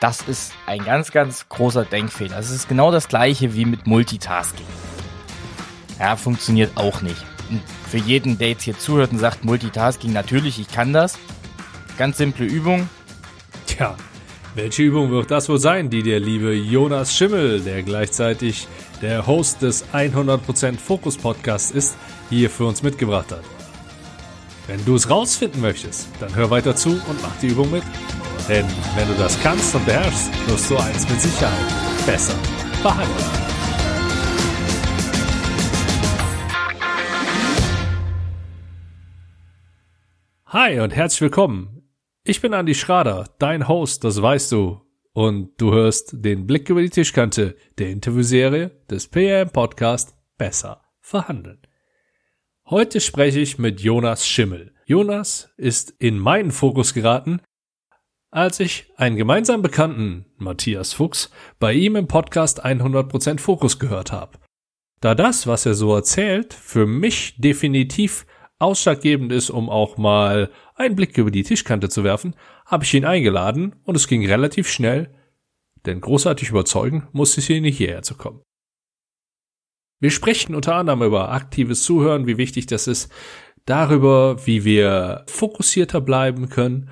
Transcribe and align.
Das 0.00 0.22
ist 0.22 0.52
ein 0.64 0.82
ganz, 0.82 1.12
ganz 1.12 1.46
großer 1.50 1.84
Denkfehler. 1.84 2.38
Es 2.38 2.50
ist 2.50 2.68
genau 2.68 2.90
das 2.90 3.06
gleiche 3.06 3.54
wie 3.54 3.66
mit 3.66 3.86
Multitasking. 3.86 4.66
Ja, 5.98 6.16
funktioniert 6.16 6.72
auch 6.76 7.02
nicht. 7.02 7.22
Für 7.90 7.98
jeden, 7.98 8.38
der 8.38 8.48
jetzt 8.48 8.62
hier 8.62 8.78
zuhört 8.78 9.12
und 9.12 9.18
sagt 9.18 9.44
Multitasking, 9.44 10.14
natürlich, 10.14 10.58
ich 10.58 10.68
kann 10.68 10.94
das. 10.94 11.18
Ganz 11.98 12.16
simple 12.16 12.46
Übung. 12.46 12.88
Tja, 13.66 13.94
welche 14.54 14.84
Übung 14.84 15.10
wird 15.10 15.30
das 15.30 15.50
wohl 15.50 15.58
sein, 15.58 15.90
die 15.90 16.02
der 16.02 16.18
liebe 16.18 16.54
Jonas 16.54 17.14
Schimmel, 17.14 17.60
der 17.60 17.82
gleichzeitig 17.82 18.68
der 19.02 19.26
Host 19.26 19.60
des 19.60 19.84
100% 19.92 20.78
Fokus 20.78 21.18
Podcasts 21.18 21.70
ist, 21.70 21.96
hier 22.30 22.48
für 22.48 22.64
uns 22.64 22.82
mitgebracht 22.82 23.32
hat? 23.32 23.44
Wenn 24.66 24.82
du 24.86 24.94
es 24.94 25.10
rausfinden 25.10 25.60
möchtest, 25.60 26.08
dann 26.20 26.34
hör 26.34 26.48
weiter 26.48 26.74
zu 26.74 26.90
und 26.90 27.22
mach 27.22 27.36
die 27.42 27.48
Übung 27.48 27.70
mit. 27.70 27.82
Denn 28.50 28.66
wenn 28.96 29.06
du 29.06 29.14
das 29.14 29.40
kannst 29.40 29.76
und 29.76 29.86
beherrschst, 29.86 30.48
wirst 30.48 30.70
du 30.72 30.76
eins 30.76 31.08
mit 31.08 31.20
Sicherheit 31.20 32.04
besser 32.04 32.34
behandeln. 32.82 33.16
Hi 40.46 40.80
und 40.80 40.90
herzlich 40.96 41.20
willkommen. 41.20 41.92
Ich 42.24 42.40
bin 42.40 42.52
Andy 42.52 42.74
Schrader, 42.74 43.32
dein 43.38 43.68
Host, 43.68 44.02
das 44.02 44.20
weißt 44.20 44.50
du. 44.50 44.80
Und 45.12 45.52
du 45.58 45.72
hörst 45.72 46.24
den 46.24 46.48
Blick 46.48 46.68
über 46.70 46.82
die 46.82 46.90
Tischkante 46.90 47.54
der 47.78 47.90
Interviewserie 47.90 48.72
des 48.90 49.06
PM 49.06 49.50
Podcast 49.50 50.16
Besser 50.38 50.82
verhandeln. 50.98 51.62
Heute 52.68 53.00
spreche 53.00 53.38
ich 53.38 53.60
mit 53.60 53.80
Jonas 53.80 54.26
Schimmel. 54.26 54.74
Jonas 54.86 55.50
ist 55.56 55.94
in 56.00 56.18
meinen 56.18 56.50
Fokus 56.50 56.94
geraten, 56.94 57.40
als 58.30 58.60
ich 58.60 58.92
einen 58.96 59.16
gemeinsamen 59.16 59.62
Bekannten, 59.62 60.24
Matthias 60.36 60.92
Fuchs, 60.92 61.30
bei 61.58 61.72
ihm 61.72 61.96
im 61.96 62.06
Podcast 62.06 62.64
100% 62.64 63.40
Fokus 63.40 63.78
gehört 63.78 64.12
habe. 64.12 64.38
Da 65.00 65.14
das, 65.14 65.46
was 65.46 65.66
er 65.66 65.74
so 65.74 65.94
erzählt, 65.94 66.54
für 66.54 66.86
mich 66.86 67.34
definitiv 67.38 68.26
ausschlaggebend 68.58 69.32
ist, 69.32 69.50
um 69.50 69.68
auch 69.70 69.96
mal 69.96 70.50
einen 70.76 70.94
Blick 70.94 71.16
über 71.18 71.30
die 71.30 71.42
Tischkante 71.42 71.88
zu 71.88 72.04
werfen, 72.04 72.36
habe 72.66 72.84
ich 72.84 72.94
ihn 72.94 73.04
eingeladen 73.04 73.76
und 73.84 73.96
es 73.96 74.06
ging 74.06 74.24
relativ 74.26 74.68
schnell, 74.68 75.12
denn 75.86 76.00
großartig 76.00 76.50
überzeugen 76.50 77.08
musste 77.12 77.40
ich 77.40 77.50
ihn 77.50 77.62
nicht 77.62 77.78
hierher 77.78 78.02
zu 78.02 78.14
kommen. 78.14 78.42
Wir 79.98 80.10
sprechen 80.10 80.54
unter 80.54 80.76
anderem 80.76 81.02
über 81.02 81.32
aktives 81.32 81.82
Zuhören, 81.82 82.26
wie 82.26 82.36
wichtig 82.36 82.66
das 82.66 82.86
ist, 82.86 83.10
darüber, 83.64 84.46
wie 84.46 84.64
wir 84.64 85.24
fokussierter 85.26 86.00
bleiben 86.00 86.48
können 86.48 86.90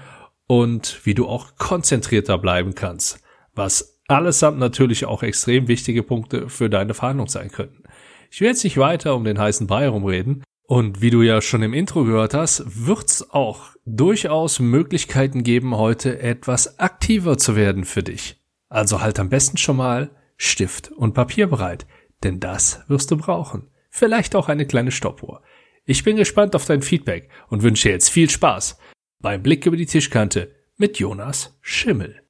und 0.48 1.00
wie 1.04 1.14
du 1.14 1.28
auch 1.28 1.54
konzentrierter 1.56 2.38
bleiben 2.38 2.74
kannst, 2.74 3.22
was 3.54 4.00
allesamt 4.08 4.58
natürlich 4.58 5.04
auch 5.04 5.22
extrem 5.22 5.68
wichtige 5.68 6.02
Punkte 6.02 6.48
für 6.48 6.68
deine 6.68 6.94
Verhandlung 6.94 7.28
sein 7.28 7.52
könnten. 7.52 7.84
Ich 8.30 8.41
will 8.41 8.48
jetzt 8.48 8.64
nicht 8.64 8.78
weiter 8.78 9.14
um 9.14 9.24
den 9.24 9.38
heißen 9.38 9.66
Brei 9.66 9.82
herumreden 9.82 10.42
und 10.64 11.00
wie 11.00 11.10
du 11.10 11.22
ja 11.22 11.41
schon 11.41 11.62
im 11.62 11.74
Intro 11.74 12.04
gehört 12.04 12.34
hast, 12.34 12.86
wird's 12.86 13.30
auch 13.30 13.70
durchaus 13.86 14.58
Möglichkeiten 14.58 15.42
geben, 15.42 15.76
heute 15.76 16.20
etwas 16.20 16.78
aktiver 16.78 17.38
zu 17.38 17.54
werden 17.54 17.84
für 17.84 18.02
dich. 18.02 18.41
Also 18.69 19.00
halt 19.00 19.19
am 19.19 19.28
besten 19.28 19.56
schon 19.56 19.76
mal 19.76 20.10
Stift 20.36 20.91
und 20.92 21.14
Papier 21.14 21.46
bereit, 21.46 21.86
denn 22.22 22.41
das 22.41 22.82
wirst 22.88 23.10
du 23.10 23.16
brauchen. 23.16 23.70
Vielleicht 23.91 24.34
auch 24.34 24.48
eine 24.48 24.66
kleine 24.66 24.91
Stoppuhr. 24.91 25.42
Ich 25.84 26.04
bin 26.04 26.16
gespannt 26.16 26.54
auf 26.54 26.66
dein 26.66 26.82
Feedback 26.82 27.30
und 27.48 27.62
wünsche 27.62 27.88
jetzt 27.88 28.10
viel 28.10 28.28
Spaß 28.28 28.78
beim 29.20 29.42
Blick 29.42 29.66
über 29.66 29.77
die 29.77 29.86
Tischkante 29.86 30.55
mit 30.77 30.98
Jonas 30.98 31.58
Schimmel. 31.61 32.22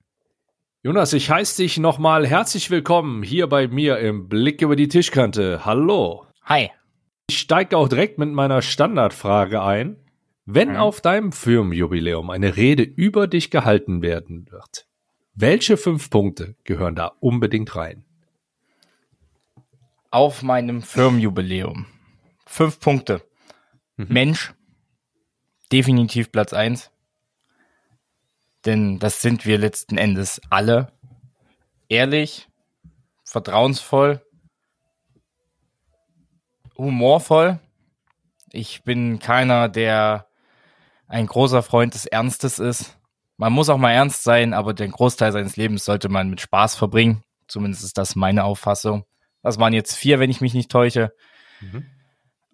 Jonas, 0.82 1.12
ich 1.12 1.30
heiße 1.30 1.62
dich 1.62 1.78
nochmal 1.78 2.26
herzlich 2.26 2.70
willkommen 2.70 3.22
hier 3.22 3.46
bei 3.46 3.68
mir 3.68 3.98
im 3.98 4.28
Blick 4.28 4.62
über 4.62 4.74
die 4.74 4.88
Tischkante. 4.88 5.66
Hallo. 5.66 6.26
Hi. 6.44 6.70
Ich 7.28 7.38
steige 7.38 7.76
auch 7.76 7.88
direkt 7.88 8.18
mit 8.18 8.30
meiner 8.30 8.62
Standardfrage 8.62 9.62
ein. 9.62 9.96
Wenn 10.46 10.70
mhm. 10.70 10.76
auf 10.76 11.02
deinem 11.02 11.32
Firmenjubiläum 11.32 12.30
eine 12.30 12.56
Rede 12.56 12.84
über 12.84 13.26
dich 13.26 13.50
gehalten 13.50 14.00
werden 14.00 14.50
wird, 14.50 14.86
welche 15.34 15.76
fünf 15.76 16.08
Punkte 16.08 16.56
gehören 16.64 16.94
da 16.94 17.12
unbedingt 17.20 17.76
rein? 17.76 18.06
Auf 20.10 20.42
meinem 20.42 20.80
Firmenjubiläum. 20.80 21.84
Fünf 22.46 22.80
Punkte. 22.80 23.20
Mhm. 23.96 24.06
Mensch, 24.08 24.54
definitiv 25.72 26.32
Platz 26.32 26.52
eins. 26.52 26.90
Denn 28.64 28.98
das 28.98 29.22
sind 29.22 29.46
wir 29.46 29.58
letzten 29.58 29.98
Endes 29.98 30.40
alle. 30.50 30.92
Ehrlich, 31.88 32.48
vertrauensvoll, 33.24 34.22
humorvoll. 36.76 37.60
Ich 38.50 38.82
bin 38.82 39.18
keiner, 39.18 39.68
der 39.68 40.28
ein 41.06 41.26
großer 41.26 41.62
Freund 41.62 41.94
des 41.94 42.06
Ernstes 42.06 42.58
ist. 42.58 42.98
Man 43.36 43.52
muss 43.52 43.68
auch 43.68 43.78
mal 43.78 43.92
ernst 43.92 44.24
sein, 44.24 44.52
aber 44.52 44.74
den 44.74 44.90
Großteil 44.90 45.32
seines 45.32 45.56
Lebens 45.56 45.84
sollte 45.84 46.08
man 46.08 46.28
mit 46.28 46.40
Spaß 46.40 46.74
verbringen. 46.74 47.22
Zumindest 47.46 47.84
ist 47.84 47.96
das 47.96 48.16
meine 48.16 48.44
Auffassung. 48.44 49.04
Das 49.42 49.58
waren 49.58 49.72
jetzt 49.72 49.94
vier, 49.94 50.18
wenn 50.18 50.30
ich 50.30 50.40
mich 50.40 50.54
nicht 50.54 50.70
täusche. 50.70 51.12
Mhm. 51.60 51.86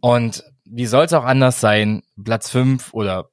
Und 0.01 0.45
wie 0.65 0.87
soll 0.87 1.05
es 1.05 1.13
auch 1.13 1.25
anders 1.25 1.61
sein? 1.61 2.03
Platz 2.23 2.51
fünf 2.51 2.93
oder 2.95 3.31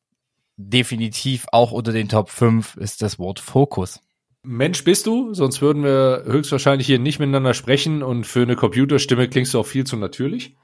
definitiv 0.58 1.48
auch 1.52 1.72
unter 1.72 1.92
den 1.92 2.10
Top 2.10 2.30
fünf 2.30 2.76
ist 2.78 3.02
das 3.02 3.20
Wort 3.20 3.40
Fokus. 3.40 4.00
Mensch 4.44 4.84
bist 4.84 5.06
du, 5.06 5.34
sonst 5.34 5.62
würden 5.62 5.84
wir 5.84 6.24
höchstwahrscheinlich 6.26 6.88
hier 6.88 7.00
nicht 7.00 7.20
miteinander 7.20 7.54
sprechen 7.54 8.02
und 8.02 8.26
für 8.26 8.42
eine 8.42 8.56
Computerstimme 8.56 9.30
klingst 9.30 9.54
du 9.54 9.60
auch 9.60 9.66
viel 9.66 9.86
zu 9.86 9.98
natürlich. 9.98 10.56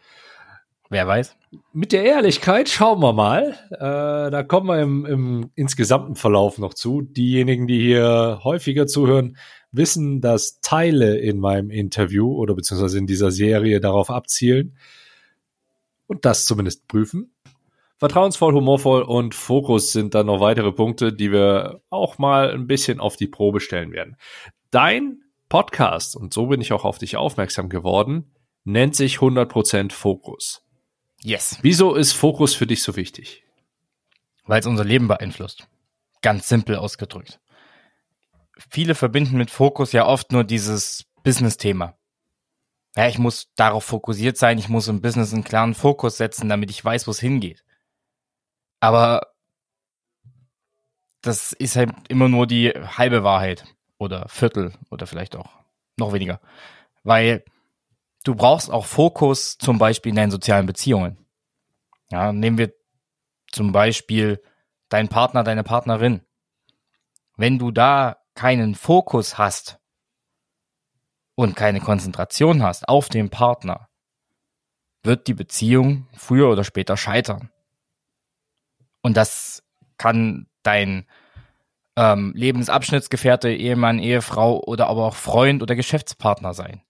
Wer 0.90 1.06
weiß. 1.06 1.36
Mit 1.74 1.92
der 1.92 2.04
Ehrlichkeit 2.06 2.70
schauen 2.70 3.02
wir 3.02 3.12
mal. 3.12 3.56
Äh, 3.72 4.32
da 4.32 4.44
kommen 4.44 4.68
wir 4.68 4.82
im, 4.82 5.06
im 5.06 5.52
insgesamten 5.54 6.16
Verlauf 6.16 6.60
noch 6.60 6.74
zu. 6.74 7.02
Diejenigen, 7.02 7.68
die 7.68 7.80
hier 7.80 8.40
häufiger 8.44 8.88
zuhören, 8.88 9.38
wissen, 9.72 10.22
dass 10.22 10.62
Teile 10.62 11.18
in 11.18 11.40
meinem 11.40 11.72
Interview 11.72 12.34
oder 12.34 12.56
beziehungsweise 12.56 12.98
in 12.98 13.06
dieser 13.06 13.32
Serie 13.32 13.82
darauf 13.82 14.10
abzielen, 14.10 14.78
und 16.08 16.26
das 16.26 16.46
zumindest 16.46 16.88
prüfen. 16.88 17.34
Vertrauensvoll, 17.98 18.54
humorvoll 18.54 19.02
und 19.02 19.34
Fokus 19.34 19.92
sind 19.92 20.14
dann 20.14 20.28
noch 20.28 20.40
weitere 20.40 20.72
Punkte, 20.72 21.12
die 21.14 21.32
wir 21.32 21.82
auch 21.90 22.18
mal 22.18 22.52
ein 22.52 22.68
bisschen 22.68 23.00
auf 23.00 23.16
die 23.16 23.28
Probe 23.28 23.60
stellen 23.60 23.92
werden. 23.92 24.18
Dein 24.70 25.22
Podcast, 25.50 26.16
und 26.16 26.34
so 26.34 26.48
bin 26.48 26.62
ich 26.62 26.74
auch 26.74 26.86
auf 26.86 27.00
dich 27.00 27.18
aufmerksam 27.18 27.70
geworden, 27.70 28.32
nennt 28.66 28.96
sich 28.96 29.18
100% 29.18 29.92
Fokus. 29.92 30.64
Yes. 31.24 31.58
Wieso 31.62 31.96
ist 31.96 32.14
Fokus 32.14 32.54
für 32.54 32.68
dich 32.68 32.84
so 32.84 32.96
wichtig? 32.96 33.44
Weil 34.46 34.60
es 34.60 34.68
unser 34.68 34.86
Leben 34.86 35.08
beeinflusst. 35.08 35.68
Ganz 36.22 36.48
simpel 36.48 36.76
ausgedrückt. 36.76 37.40
Viele 38.70 38.94
verbinden 38.94 39.38
mit 39.38 39.50
Fokus 39.50 39.92
ja 39.92 40.06
oft 40.06 40.32
nur 40.32 40.44
dieses 40.44 41.06
Business-Thema 41.24 41.97
ja, 42.98 43.08
ich 43.08 43.20
muss 43.20 43.54
darauf 43.56 43.84
fokussiert 43.84 44.38
sein, 44.38 44.58
ich 44.58 44.70
muss 44.70 44.88
im 44.88 45.02
Business 45.02 45.32
einen 45.32 45.44
klaren 45.44 45.76
Fokus 45.76 46.18
setzen, 46.18 46.50
damit 46.50 46.72
ich 46.72 46.84
weiß, 46.84 47.06
wo 47.06 47.12
es 47.12 47.20
hingeht. 47.20 47.64
Aber 48.80 49.34
das 51.22 51.54
ist 51.54 51.76
halt 51.76 51.92
immer 52.10 52.28
nur 52.28 52.48
die 52.48 52.70
halbe 52.70 53.24
Wahrheit 53.24 53.66
oder 54.00 54.28
Viertel 54.30 54.74
oder 54.90 55.06
vielleicht 55.06 55.36
auch 55.36 55.52
noch 55.98 56.12
weniger. 56.12 56.42
Weil 57.04 57.44
du 58.24 58.34
brauchst 58.34 58.72
auch 58.72 58.86
Fokus 58.86 59.60
zum 59.60 59.78
Beispiel 59.78 60.10
in 60.10 60.16
deinen 60.16 60.32
sozialen 60.32 60.66
Beziehungen. 60.66 61.24
Ja, 62.10 62.34
nehmen 62.34 62.58
wir 62.58 62.74
zum 63.52 63.74
Beispiel 63.74 64.42
deinen 64.90 65.10
Partner, 65.10 65.44
deine 65.44 65.64
Partnerin. 65.64 66.22
Wenn 67.36 67.60
du 67.60 67.70
da 67.70 68.18
keinen 68.34 68.74
Fokus 68.74 69.38
hast, 69.38 69.80
und 71.38 71.56
keine 71.56 71.80
Konzentration 71.80 72.64
hast 72.64 72.90
auf 72.90 73.10
den 73.10 73.30
Partner, 73.30 73.90
wird 75.04 75.28
die 75.28 75.36
Beziehung 75.36 76.08
früher 76.14 76.50
oder 76.50 76.64
später 76.64 76.98
scheitern. 76.98 77.52
Und 79.04 79.16
das 79.16 79.64
kann 79.98 80.48
dein 80.64 81.06
ähm, 81.96 82.34
Lebensabschnittsgefährte, 82.36 83.52
Ehemann, 83.52 84.00
Ehefrau 84.00 84.64
oder 84.64 84.88
aber 84.88 85.06
auch 85.06 85.16
Freund 85.16 85.62
oder 85.62 85.76
Geschäftspartner 85.76 86.56
sein. 86.56 86.82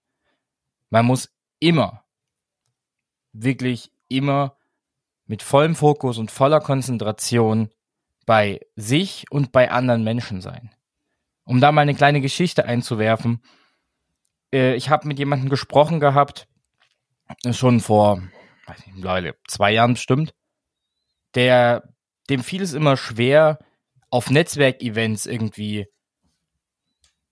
Man 0.88 1.04
muss 1.04 1.30
immer, 1.60 2.04
wirklich 3.32 3.92
immer 4.08 4.56
mit 5.26 5.42
vollem 5.42 5.76
Fokus 5.76 6.16
und 6.16 6.30
voller 6.30 6.60
Konzentration 6.60 7.68
bei 8.24 8.60
sich 8.76 9.26
und 9.30 9.52
bei 9.52 9.70
anderen 9.70 10.04
Menschen 10.04 10.40
sein. 10.40 10.70
Um 11.44 11.60
da 11.60 11.70
mal 11.70 11.82
eine 11.82 11.94
kleine 11.94 12.22
Geschichte 12.22 12.64
einzuwerfen, 12.64 13.42
äh, 14.52 14.74
ich 14.74 14.90
habe 14.90 15.06
mit 15.08 15.18
jemandem 15.18 15.48
gesprochen 15.48 16.00
gehabt, 16.00 16.48
schon 17.50 17.80
vor 17.80 18.22
weiß 18.68 18.86
nicht, 18.86 19.36
zwei 19.48 19.72
Jahren 19.72 19.94
bestimmt, 19.94 20.34
der, 21.34 21.94
dem 22.28 22.42
fiel 22.42 22.62
es 22.62 22.74
immer 22.74 22.96
schwer, 22.96 23.58
auf 24.10 24.30
Netzwerkevents 24.30 25.26
irgendwie 25.26 25.86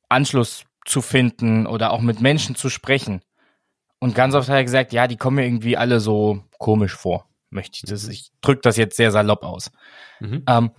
Anschluss 0.09 0.65
zu 0.85 1.03
finden 1.03 1.67
oder 1.67 1.91
auch 1.93 2.01
mit 2.01 2.21
Menschen 2.21 2.55
zu 2.55 2.71
sprechen. 2.71 3.23
Und 3.99 4.15
ganz 4.15 4.35
oft 4.35 4.49
hat 4.49 4.57
er 4.57 4.65
gesagt, 4.65 4.93
ja, 4.93 5.07
die 5.07 5.17
kommen 5.17 5.37
mir 5.37 5.47
irgendwie 5.47 5.77
alle 5.77 6.01
so 6.01 6.45
komisch 6.59 6.95
vor. 6.95 7.29
Möchte 7.51 7.77
ich 7.77 7.91
das, 7.91 8.07
ich 8.09 8.31
drücke 8.41 8.61
das 8.63 8.77
jetzt 8.77 8.97
sehr 8.97 9.11
salopp 9.11 9.43
aus. 9.43 9.71
Mhm. 10.21 10.45
Ähm, 10.47 10.71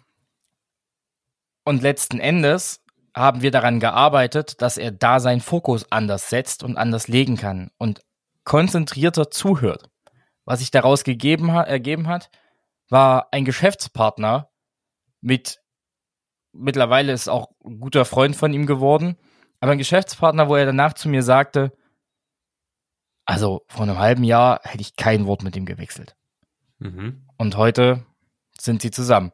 und 1.63 1.81
letzten 1.81 2.19
Endes 2.19 2.83
haben 3.17 3.41
wir 3.41 3.51
daran 3.51 3.79
gearbeitet, 3.79 4.61
dass 4.61 4.77
er 4.77 4.91
da 4.91 5.19
seinen 5.19 5.41
Fokus 5.41 5.91
anders 5.91 6.29
setzt 6.29 6.63
und 6.63 6.77
anders 6.77 7.07
legen 7.07 7.37
kann 7.37 7.71
und 7.77 8.01
konzentrierter 8.43 9.29
zuhört. 9.29 9.89
Was 10.45 10.59
sich 10.59 10.71
daraus 10.71 11.03
gegeben 11.03 11.51
hat, 11.53 11.67
ergeben 11.67 12.07
hat, 12.07 12.29
war 12.89 13.27
ein 13.31 13.43
Geschäftspartner 13.43 14.49
mit, 15.19 15.59
mittlerweile 16.53 17.11
ist 17.11 17.27
auch 17.27 17.49
ein 17.65 17.79
guter 17.79 18.05
Freund 18.05 18.35
von 18.35 18.53
ihm 18.53 18.65
geworden, 18.65 19.17
aber 19.59 19.73
ein 19.73 19.77
Geschäftspartner, 19.77 20.47
wo 20.47 20.55
er 20.55 20.65
danach 20.65 20.93
zu 20.93 21.09
mir 21.09 21.23
sagte, 21.23 21.73
also 23.25 23.65
vor 23.67 23.83
einem 23.83 23.99
halben 23.99 24.23
Jahr 24.23 24.61
hätte 24.63 24.81
ich 24.81 24.95
kein 24.95 25.25
Wort 25.25 25.43
mit 25.43 25.55
ihm 25.55 25.65
gewechselt. 25.65 26.15
Mhm. 26.79 27.27
Und 27.37 27.57
heute 27.57 28.05
sind 28.57 28.81
sie 28.81 28.91
zusammen. 28.91 29.33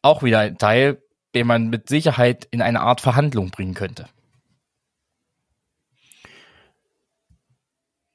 Auch 0.00 0.22
wieder 0.22 0.38
ein 0.38 0.56
Teil, 0.56 1.02
den 1.34 1.46
man 1.46 1.68
mit 1.70 1.88
Sicherheit 1.88 2.46
in 2.50 2.62
eine 2.62 2.80
Art 2.80 3.00
Verhandlung 3.00 3.50
bringen 3.50 3.74
könnte. 3.74 4.08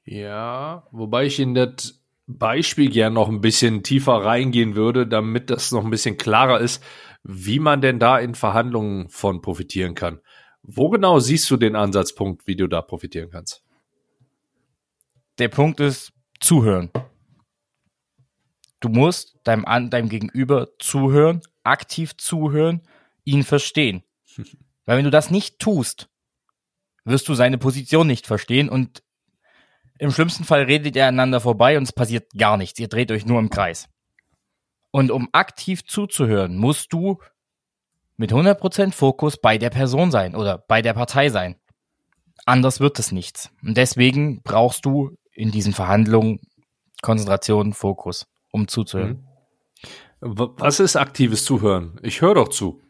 Ja, 0.04 0.86
wobei 0.90 1.26
ich 1.26 1.38
in 1.38 1.54
das 1.54 2.02
Beispiel 2.26 2.90
gern 2.90 3.14
noch 3.14 3.28
ein 3.28 3.40
bisschen 3.40 3.82
tiefer 3.82 4.24
reingehen 4.24 4.74
würde, 4.74 5.06
damit 5.06 5.50
das 5.50 5.72
noch 5.72 5.84
ein 5.84 5.90
bisschen 5.90 6.16
klarer 6.16 6.60
ist, 6.60 6.82
wie 7.22 7.58
man 7.58 7.80
denn 7.80 7.98
da 7.98 8.18
in 8.18 8.34
Verhandlungen 8.34 9.08
von 9.08 9.42
profitieren 9.42 9.94
kann. 9.94 10.20
Wo 10.62 10.88
genau 10.90 11.18
siehst 11.18 11.50
du 11.50 11.56
den 11.56 11.76
Ansatzpunkt, 11.76 12.46
wie 12.46 12.56
du 12.56 12.66
da 12.68 12.82
profitieren 12.82 13.30
kannst? 13.30 13.62
Der 15.38 15.48
Punkt 15.48 15.80
ist 15.80 16.12
zuhören. 16.40 16.90
Du 18.80 18.88
musst 18.88 19.36
deinem, 19.44 19.90
deinem 19.90 20.08
Gegenüber 20.08 20.68
zuhören, 20.78 21.42
aktiv 21.64 22.16
zuhören, 22.16 22.82
ihn 23.28 23.44
verstehen. 23.44 24.02
Weil 24.86 24.98
wenn 24.98 25.04
du 25.04 25.10
das 25.10 25.30
nicht 25.30 25.58
tust, 25.58 26.08
wirst 27.04 27.28
du 27.28 27.34
seine 27.34 27.58
Position 27.58 28.06
nicht 28.06 28.26
verstehen 28.26 28.68
und 28.68 29.02
im 29.98 30.10
schlimmsten 30.12 30.44
Fall 30.44 30.62
redet 30.62 30.94
ihr 30.96 31.06
einander 31.06 31.40
vorbei 31.40 31.76
und 31.76 31.82
es 31.82 31.92
passiert 31.92 32.30
gar 32.36 32.56
nichts. 32.56 32.78
Ihr 32.78 32.88
dreht 32.88 33.10
euch 33.10 33.26
nur 33.26 33.40
im 33.40 33.50
Kreis. 33.50 33.88
Und 34.90 35.10
um 35.10 35.28
aktiv 35.32 35.84
zuzuhören, 35.84 36.56
musst 36.56 36.92
du 36.92 37.18
mit 38.16 38.32
100% 38.32 38.92
Fokus 38.92 39.36
bei 39.40 39.58
der 39.58 39.70
Person 39.70 40.10
sein 40.10 40.34
oder 40.34 40.58
bei 40.58 40.82
der 40.82 40.94
Partei 40.94 41.28
sein. 41.28 41.56
Anders 42.46 42.80
wird 42.80 42.98
es 42.98 43.12
nichts. 43.12 43.50
Und 43.62 43.76
deswegen 43.76 44.42
brauchst 44.42 44.84
du 44.84 45.16
in 45.32 45.50
diesen 45.50 45.72
Verhandlungen 45.72 46.40
Konzentration, 47.02 47.74
Fokus, 47.74 48.26
um 48.50 48.68
zuzuhören. 48.68 49.24
Mhm. 50.20 50.50
Was 50.56 50.80
ist 50.80 50.96
aktives 50.96 51.44
Zuhören? 51.44 51.98
Ich 52.02 52.22
höre 52.22 52.34
doch 52.34 52.48
zu. 52.48 52.80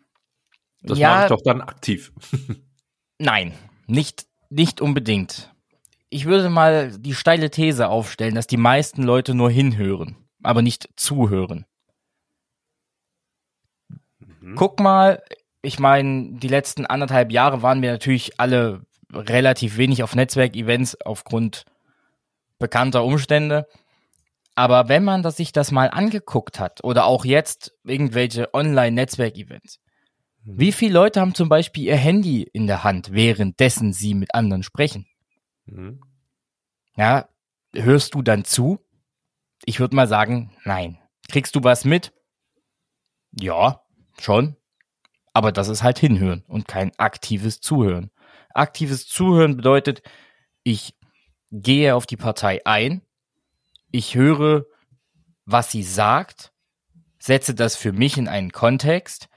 Das 0.82 0.98
ja, 0.98 1.10
mache 1.10 1.22
ich 1.24 1.28
doch 1.28 1.42
dann 1.42 1.60
aktiv. 1.60 2.12
nein, 3.18 3.52
nicht, 3.86 4.26
nicht 4.50 4.80
unbedingt. 4.80 5.52
Ich 6.10 6.24
würde 6.24 6.48
mal 6.48 6.96
die 6.98 7.14
steile 7.14 7.50
These 7.50 7.88
aufstellen, 7.88 8.34
dass 8.34 8.46
die 8.46 8.56
meisten 8.56 9.02
Leute 9.02 9.34
nur 9.34 9.50
hinhören, 9.50 10.16
aber 10.42 10.62
nicht 10.62 10.88
zuhören. 10.96 11.66
Mhm. 14.40 14.54
Guck 14.54 14.80
mal, 14.80 15.22
ich 15.62 15.78
meine, 15.78 16.32
die 16.38 16.48
letzten 16.48 16.86
anderthalb 16.86 17.32
Jahre 17.32 17.62
waren 17.62 17.82
wir 17.82 17.90
natürlich 17.90 18.40
alle 18.40 18.82
relativ 19.12 19.76
wenig 19.76 20.02
auf 20.02 20.14
Netzwerkevents 20.14 21.00
aufgrund 21.02 21.64
bekannter 22.58 23.04
Umstände. 23.04 23.66
Aber 24.54 24.88
wenn 24.88 25.04
man 25.04 25.22
das, 25.22 25.36
sich 25.36 25.52
das 25.52 25.70
mal 25.70 25.88
angeguckt 25.88 26.58
hat 26.58 26.82
oder 26.82 27.04
auch 27.04 27.24
jetzt 27.24 27.74
irgendwelche 27.84 28.52
Online-Netzwerkevents. 28.52 29.78
Wie 30.56 30.72
viele 30.72 30.94
Leute 30.94 31.20
haben 31.20 31.34
zum 31.34 31.50
Beispiel 31.50 31.84
ihr 31.84 31.96
Handy 31.96 32.42
in 32.42 32.66
der 32.66 32.82
Hand, 32.82 33.12
währenddessen 33.12 33.92
sie 33.92 34.14
mit 34.14 34.34
anderen 34.34 34.62
sprechen? 34.62 35.06
Mhm. 35.66 36.00
Ja, 36.96 37.28
hörst 37.74 38.14
du 38.14 38.22
dann 38.22 38.44
zu? 38.44 38.78
Ich 39.66 39.78
würde 39.78 39.94
mal 39.94 40.08
sagen, 40.08 40.56
nein. 40.64 40.98
Kriegst 41.28 41.54
du 41.54 41.62
was 41.64 41.84
mit? 41.84 42.14
Ja, 43.32 43.82
schon. 44.18 44.56
Aber 45.34 45.52
das 45.52 45.68
ist 45.68 45.82
halt 45.82 45.98
hinhören 45.98 46.44
und 46.48 46.66
kein 46.66 46.98
aktives 46.98 47.60
Zuhören. 47.60 48.10
Aktives 48.54 49.06
Zuhören 49.06 49.54
bedeutet, 49.54 50.02
ich 50.62 50.94
gehe 51.50 51.94
auf 51.94 52.06
die 52.06 52.16
Partei 52.16 52.64
ein, 52.64 53.02
ich 53.90 54.14
höre, 54.14 54.64
was 55.44 55.70
sie 55.70 55.82
sagt, 55.82 56.54
setze 57.18 57.54
das 57.54 57.76
für 57.76 57.92
mich 57.92 58.16
in 58.16 58.28
einen 58.28 58.50
Kontext, 58.50 59.28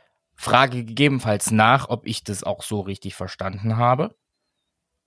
frage 0.42 0.84
gegebenenfalls 0.84 1.52
nach, 1.52 1.88
ob 1.90 2.08
ich 2.08 2.24
das 2.24 2.44
auch 2.44 2.64
so 2.64 2.80
richtig 2.80 3.14
verstanden 3.14 3.78
habe. 3.78 4.16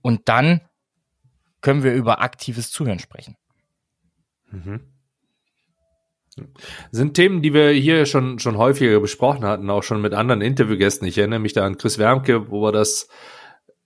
Und 0.01 0.29
dann 0.29 0.61
können 1.61 1.83
wir 1.83 1.93
über 1.93 2.21
aktives 2.21 2.71
Zuhören 2.71 3.01
sprechen. 3.01 3.37
Mhm. 4.53 4.81
Sind 6.93 7.15
Themen, 7.15 7.43
die 7.43 7.53
wir 7.53 7.71
hier 7.71 8.07
schon, 8.07 8.39
schon 8.39 8.59
häufiger 8.59 9.01
besprochen 9.01 9.45
hatten, 9.45 9.71
auch 9.71 9.83
schon 9.83 10.01
mit 10.01 10.15
anderen 10.15 10.41
Interviewgästen. 10.41 11.07
Ich 11.09 11.19
erinnere 11.19 11.41
mich 11.41 11.53
da 11.53 11.65
an 11.65 11.79
Chris 11.79 11.99
Wermke, 11.99 12.51
wo 12.51 12.63
wir 12.63 12.73
das 12.73 13.09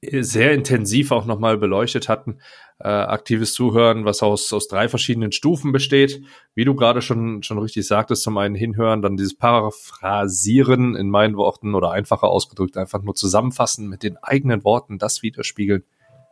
sehr 0.03 0.53
intensiv 0.53 1.11
auch 1.11 1.25
nochmal 1.25 1.59
beleuchtet 1.59 2.09
hatten. 2.09 2.39
Äh, 2.79 2.89
aktives 2.89 3.55
Zuhören, 3.55 4.05
was 4.05 4.23
aus, 4.23 4.53
aus 4.53 4.69
drei 4.69 4.89
verschiedenen 4.89 5.33
Stufen 5.33 5.73
besteht. 5.73 6.23
Wie 6.55 6.65
du 6.65 6.77
gerade 6.77 7.03
schon, 7.03 7.43
schon 7.43 7.59
richtig 7.59 7.87
sagtest, 7.87 8.23
zum 8.23 8.39
einen 8.39 8.55
hinhören, 8.55 9.03
dann 9.03 9.17
dieses 9.17 9.37
Paraphrasieren 9.37 10.95
in 10.95 11.11
meinen 11.11 11.37
Worten 11.37 11.75
oder 11.75 11.91
einfacher 11.91 12.29
ausgedrückt, 12.29 12.77
einfach 12.77 13.03
nur 13.03 13.17
zusammenfassen 13.17 13.89
mit 13.89 14.05
den 14.05 14.17
eigenen 14.19 14.62
Worten, 14.62 14.99
das 14.99 15.23
widerspiegeln, 15.23 15.83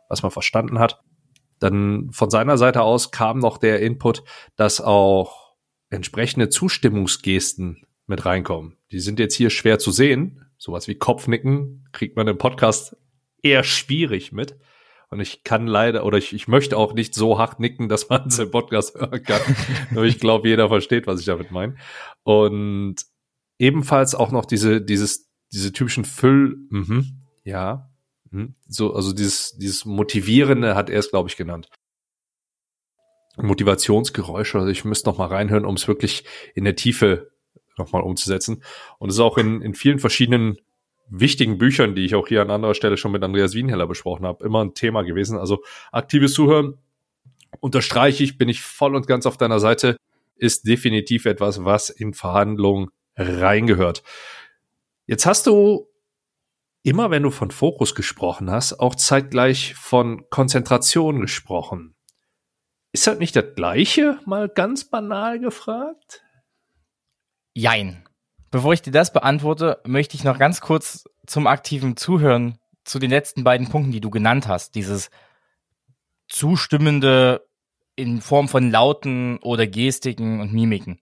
was 0.07 0.23
man 0.23 0.31
verstanden 0.31 0.79
hat. 0.79 1.01
Dann 1.59 2.09
von 2.11 2.29
seiner 2.29 2.57
Seite 2.57 2.83
aus 2.83 3.11
kam 3.11 3.39
noch 3.39 3.57
der 3.57 3.81
Input, 3.81 4.23
dass 4.55 4.79
auch 4.79 5.55
entsprechende 5.89 6.47
Zustimmungsgesten 6.47 7.85
mit 8.05 8.25
reinkommen. 8.25 8.77
Die 8.91 8.99
sind 8.99 9.19
jetzt 9.19 9.35
hier 9.35 9.49
schwer 9.49 9.79
zu 9.79 9.91
sehen. 9.91 10.45
Sowas 10.57 10.87
wie 10.87 10.95
Kopfnicken 10.95 11.87
kriegt 11.91 12.15
man 12.15 12.27
im 12.27 12.37
Podcast 12.37 12.95
eher 13.47 13.63
schwierig 13.63 14.31
mit. 14.31 14.57
Und 15.09 15.21
ich 15.21 15.43
kann 15.43 15.67
leider, 15.67 16.05
oder 16.05 16.17
ich, 16.17 16.33
ich 16.33 16.47
möchte 16.47 16.77
auch 16.77 16.93
nicht 16.93 17.15
so 17.15 17.39
hart 17.39 17.59
nicken, 17.59 17.87
dass 17.87 18.09
man 18.09 18.27
es 18.27 18.39
im 18.39 18.51
Podcast 18.51 18.95
hören 18.95 19.23
kann. 19.23 19.41
Aber 19.91 20.03
ich 20.03 20.19
glaube, 20.19 20.49
jeder 20.49 20.67
versteht, 20.67 21.07
was 21.07 21.21
ich 21.21 21.25
damit 21.25 21.49
meine. 21.51 21.75
Und 22.23 22.97
ebenfalls 23.57 24.15
auch 24.15 24.31
noch 24.31 24.45
diese, 24.45 24.81
dieses, 24.81 25.29
diese 25.53 25.71
typischen 25.71 26.03
Füll, 26.03 26.57
mhm, 26.69 27.23
ja, 27.45 27.89
mh, 28.31 28.49
so, 28.67 28.93
also 28.93 29.13
dieses, 29.13 29.57
dieses 29.57 29.85
Motivierende 29.85 30.75
hat 30.75 30.89
er 30.89 30.99
es, 30.99 31.09
glaube 31.09 31.29
ich, 31.29 31.37
genannt. 31.37 31.69
Motivationsgeräusche, 33.37 34.57
also 34.57 34.69
ich 34.69 34.83
müsste 34.83 35.09
noch 35.09 35.19
mal 35.19 35.27
reinhören, 35.27 35.65
um 35.65 35.75
es 35.75 35.87
wirklich 35.87 36.25
in 36.55 36.65
der 36.65 36.75
Tiefe 36.75 37.31
nochmal 37.77 38.01
umzusetzen. 38.01 38.63
Und 38.97 39.09
es 39.09 39.15
ist 39.15 39.21
auch 39.21 39.37
in, 39.37 39.61
in 39.61 39.73
vielen 39.73 39.99
verschiedenen 39.99 40.57
wichtigen 41.09 41.57
Büchern, 41.57 41.95
die 41.95 42.05
ich 42.05 42.15
auch 42.15 42.27
hier 42.27 42.41
an 42.41 42.51
anderer 42.51 42.73
Stelle 42.73 42.97
schon 42.97 43.11
mit 43.11 43.23
Andreas 43.23 43.53
Wienheller 43.53 43.87
besprochen 43.87 44.25
habe, 44.25 44.45
immer 44.45 44.63
ein 44.63 44.73
Thema 44.73 45.03
gewesen. 45.03 45.37
Also 45.37 45.63
aktives 45.91 46.33
Zuhören 46.33 46.77
unterstreiche 47.59 48.23
ich, 48.23 48.37
bin 48.37 48.49
ich 48.49 48.61
voll 48.61 48.95
und 48.95 49.07
ganz 49.07 49.25
auf 49.25 49.37
deiner 49.37 49.59
Seite, 49.59 49.97
ist 50.35 50.67
definitiv 50.67 51.25
etwas, 51.25 51.63
was 51.65 51.89
in 51.89 52.13
Verhandlungen 52.13 52.89
reingehört. 53.15 54.03
Jetzt 55.05 55.25
hast 55.25 55.47
du 55.47 55.87
immer, 56.83 57.09
wenn 57.11 57.23
du 57.23 57.31
von 57.31 57.51
Fokus 57.51 57.95
gesprochen 57.95 58.51
hast, 58.51 58.79
auch 58.79 58.95
zeitgleich 58.95 59.73
von 59.75 60.29
Konzentration 60.29 61.21
gesprochen. 61.21 61.95
Ist 62.91 63.07
das 63.07 63.19
nicht 63.19 63.35
das 63.35 63.55
Gleiche, 63.55 64.19
mal 64.25 64.49
ganz 64.49 64.89
banal 64.89 65.39
gefragt? 65.39 66.23
Jein. 67.53 68.06
Bevor 68.49 68.73
ich 68.73 68.81
dir 68.81 68.91
das 68.91 69.11
beantworte, 69.11 69.81
möchte 69.85 70.15
ich 70.15 70.23
noch 70.23 70.39
ganz 70.39 70.61
kurz 70.61 71.05
zum 71.25 71.47
aktiven 71.47 71.97
Zuhören 71.97 72.57
zu 72.83 72.99
den 72.99 73.09
letzten 73.09 73.43
beiden 73.43 73.67
Punkten, 73.67 73.91
die 73.91 74.01
du 74.01 74.09
genannt 74.09 74.47
hast. 74.47 74.75
Dieses 74.75 75.09
zustimmende 76.27 77.47
in 77.95 78.21
Form 78.21 78.47
von 78.47 78.71
Lauten 78.71 79.37
oder 79.39 79.67
Gestiken 79.67 80.39
und 80.39 80.53
Mimiken. 80.53 80.99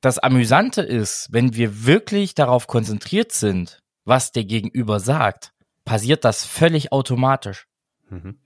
Das 0.00 0.18
Amüsante 0.18 0.82
ist, 0.82 1.28
wenn 1.30 1.54
wir 1.54 1.86
wirklich 1.86 2.34
darauf 2.34 2.66
konzentriert 2.66 3.32
sind, 3.32 3.82
was 4.04 4.32
der 4.32 4.44
Gegenüber 4.44 5.00
sagt, 5.00 5.52
passiert 5.84 6.24
das 6.24 6.44
völlig 6.44 6.92
automatisch. 6.92 7.66
Mhm. 8.10 8.38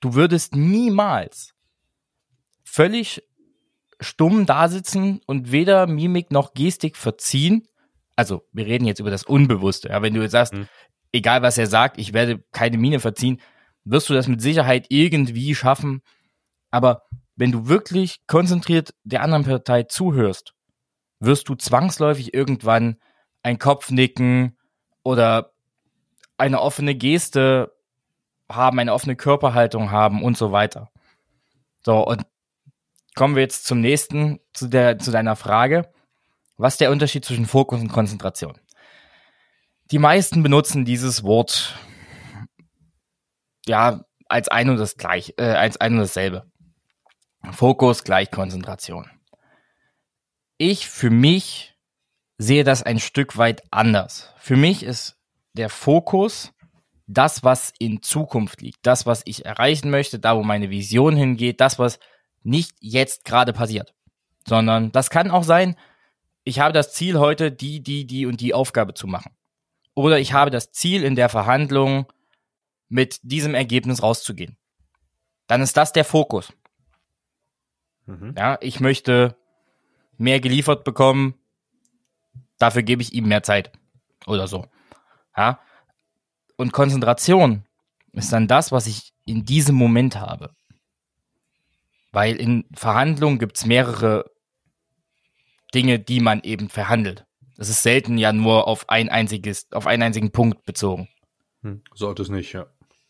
Du 0.00 0.14
würdest 0.14 0.54
niemals 0.54 1.54
völlig 2.62 3.22
stumm 4.00 4.46
da 4.46 4.68
sitzen 4.68 5.20
und 5.26 5.52
weder 5.52 5.86
Mimik 5.86 6.30
noch 6.30 6.54
Gestik 6.54 6.96
verziehen. 6.96 7.66
Also, 8.16 8.46
wir 8.52 8.66
reden 8.66 8.86
jetzt 8.86 9.00
über 9.00 9.10
das 9.10 9.24
Unbewusste. 9.24 9.88
Ja, 9.88 10.02
wenn 10.02 10.14
du 10.14 10.22
jetzt 10.22 10.32
sagst, 10.32 10.54
mhm. 10.54 10.68
egal 11.12 11.42
was 11.42 11.58
er 11.58 11.66
sagt, 11.66 11.98
ich 11.98 12.12
werde 12.12 12.44
keine 12.52 12.78
Miene 12.78 13.00
verziehen, 13.00 13.40
wirst 13.84 14.08
du 14.08 14.14
das 14.14 14.28
mit 14.28 14.40
Sicherheit 14.40 14.86
irgendwie 14.88 15.54
schaffen. 15.54 16.02
Aber 16.70 17.02
wenn 17.36 17.52
du 17.52 17.68
wirklich 17.68 18.26
konzentriert 18.26 18.94
der 19.04 19.22
anderen 19.22 19.44
Partei 19.44 19.84
zuhörst, 19.84 20.54
wirst 21.20 21.48
du 21.48 21.54
zwangsläufig 21.54 22.34
irgendwann 22.34 22.96
ein 23.42 23.58
Kopfnicken 23.58 24.56
oder 25.02 25.52
eine 26.38 26.60
offene 26.60 26.94
Geste 26.94 27.72
haben, 28.50 28.78
eine 28.78 28.92
offene 28.92 29.16
Körperhaltung 29.16 29.90
haben 29.90 30.22
und 30.22 30.36
so 30.36 30.52
weiter. 30.52 30.90
So, 31.84 32.06
und 32.06 32.24
kommen 33.14 33.34
wir 33.34 33.42
jetzt 33.42 33.66
zum 33.66 33.80
nächsten, 33.80 34.40
zu, 34.52 34.68
der, 34.68 34.98
zu 34.98 35.10
deiner 35.10 35.36
Frage. 35.36 35.90
Was 36.56 36.74
ist 36.74 36.80
der 36.80 36.90
Unterschied 36.90 37.24
zwischen 37.24 37.46
Fokus 37.46 37.80
und 37.80 37.88
Konzentration? 37.88 38.58
Die 39.90 39.98
meisten 39.98 40.42
benutzen 40.42 40.84
dieses 40.84 41.24
Wort 41.24 41.76
ja 43.66 44.04
als 44.28 44.48
ein 44.48 44.70
und 44.70 44.78
das 44.78 44.96
gleich, 44.96 45.34
äh, 45.36 45.44
als 45.44 45.76
ein 45.76 45.94
und 45.94 46.00
dasselbe. 46.00 46.50
Fokus 47.52 48.04
gleich 48.04 48.30
Konzentration. 48.30 49.10
Ich 50.56 50.88
für 50.88 51.10
mich 51.10 51.74
sehe 52.38 52.64
das 52.64 52.82
ein 52.82 52.98
Stück 52.98 53.36
weit 53.36 53.62
anders. 53.70 54.32
Für 54.38 54.56
mich 54.56 54.82
ist 54.82 55.16
der 55.52 55.68
Fokus 55.68 56.52
das, 57.06 57.44
was 57.44 57.72
in 57.78 58.02
Zukunft 58.02 58.62
liegt, 58.62 58.86
das, 58.86 59.04
was 59.04 59.22
ich 59.26 59.44
erreichen 59.44 59.90
möchte, 59.90 60.18
da, 60.18 60.36
wo 60.36 60.42
meine 60.42 60.70
Vision 60.70 61.16
hingeht, 61.16 61.60
das, 61.60 61.78
was 61.78 61.98
nicht 62.44 62.72
jetzt 62.80 63.24
gerade 63.24 63.52
passiert, 63.52 63.94
sondern 64.46 64.92
das 64.92 65.10
kann 65.10 65.30
auch 65.30 65.44
sein, 65.44 65.76
ich 66.44 66.60
habe 66.60 66.72
das 66.72 66.92
Ziel 66.92 67.18
heute, 67.18 67.50
die, 67.50 67.82
die, 67.82 68.06
die 68.06 68.26
und 68.26 68.40
die 68.40 68.54
Aufgabe 68.54 68.94
zu 68.94 69.06
machen. 69.06 69.32
Oder 69.94 70.18
ich 70.18 70.32
habe 70.32 70.50
das 70.50 70.72
Ziel 70.72 71.02
in 71.02 71.16
der 71.16 71.28
Verhandlung, 71.28 72.06
mit 72.88 73.18
diesem 73.22 73.54
Ergebnis 73.54 74.02
rauszugehen. 74.02 74.56
Dann 75.46 75.62
ist 75.62 75.76
das 75.76 75.92
der 75.92 76.04
Fokus. 76.04 76.52
Mhm. 78.06 78.34
Ja, 78.38 78.58
ich 78.60 78.78
möchte 78.78 79.36
mehr 80.16 80.38
geliefert 80.38 80.84
bekommen, 80.84 81.34
dafür 82.58 82.82
gebe 82.82 83.02
ich 83.02 83.12
ihm 83.12 83.26
mehr 83.26 83.42
Zeit 83.42 83.72
oder 84.26 84.46
so. 84.46 84.66
Ja, 85.36 85.58
und 86.56 86.72
Konzentration 86.72 87.64
ist 88.12 88.32
dann 88.32 88.46
das, 88.46 88.70
was 88.70 88.86
ich 88.86 89.12
in 89.24 89.44
diesem 89.44 89.74
Moment 89.74 90.16
habe. 90.16 90.54
Weil 92.14 92.36
in 92.36 92.64
Verhandlungen 92.74 93.38
gibt 93.38 93.56
es 93.56 93.66
mehrere 93.66 94.30
Dinge, 95.74 95.98
die 95.98 96.20
man 96.20 96.42
eben 96.42 96.68
verhandelt. 96.68 97.26
Es 97.58 97.68
ist 97.68 97.82
selten 97.82 98.18
ja 98.18 98.32
nur 98.32 98.68
auf 98.68 98.88
ein 98.88 99.08
einziges, 99.08 99.70
auf 99.72 99.86
einen 99.86 100.04
einzigen 100.04 100.30
Punkt 100.30 100.64
bezogen. 100.64 101.08
Hm, 101.62 101.82
sollte 101.92 102.22
es 102.22 102.28
nicht, 102.28 102.52
ja. 102.52 102.66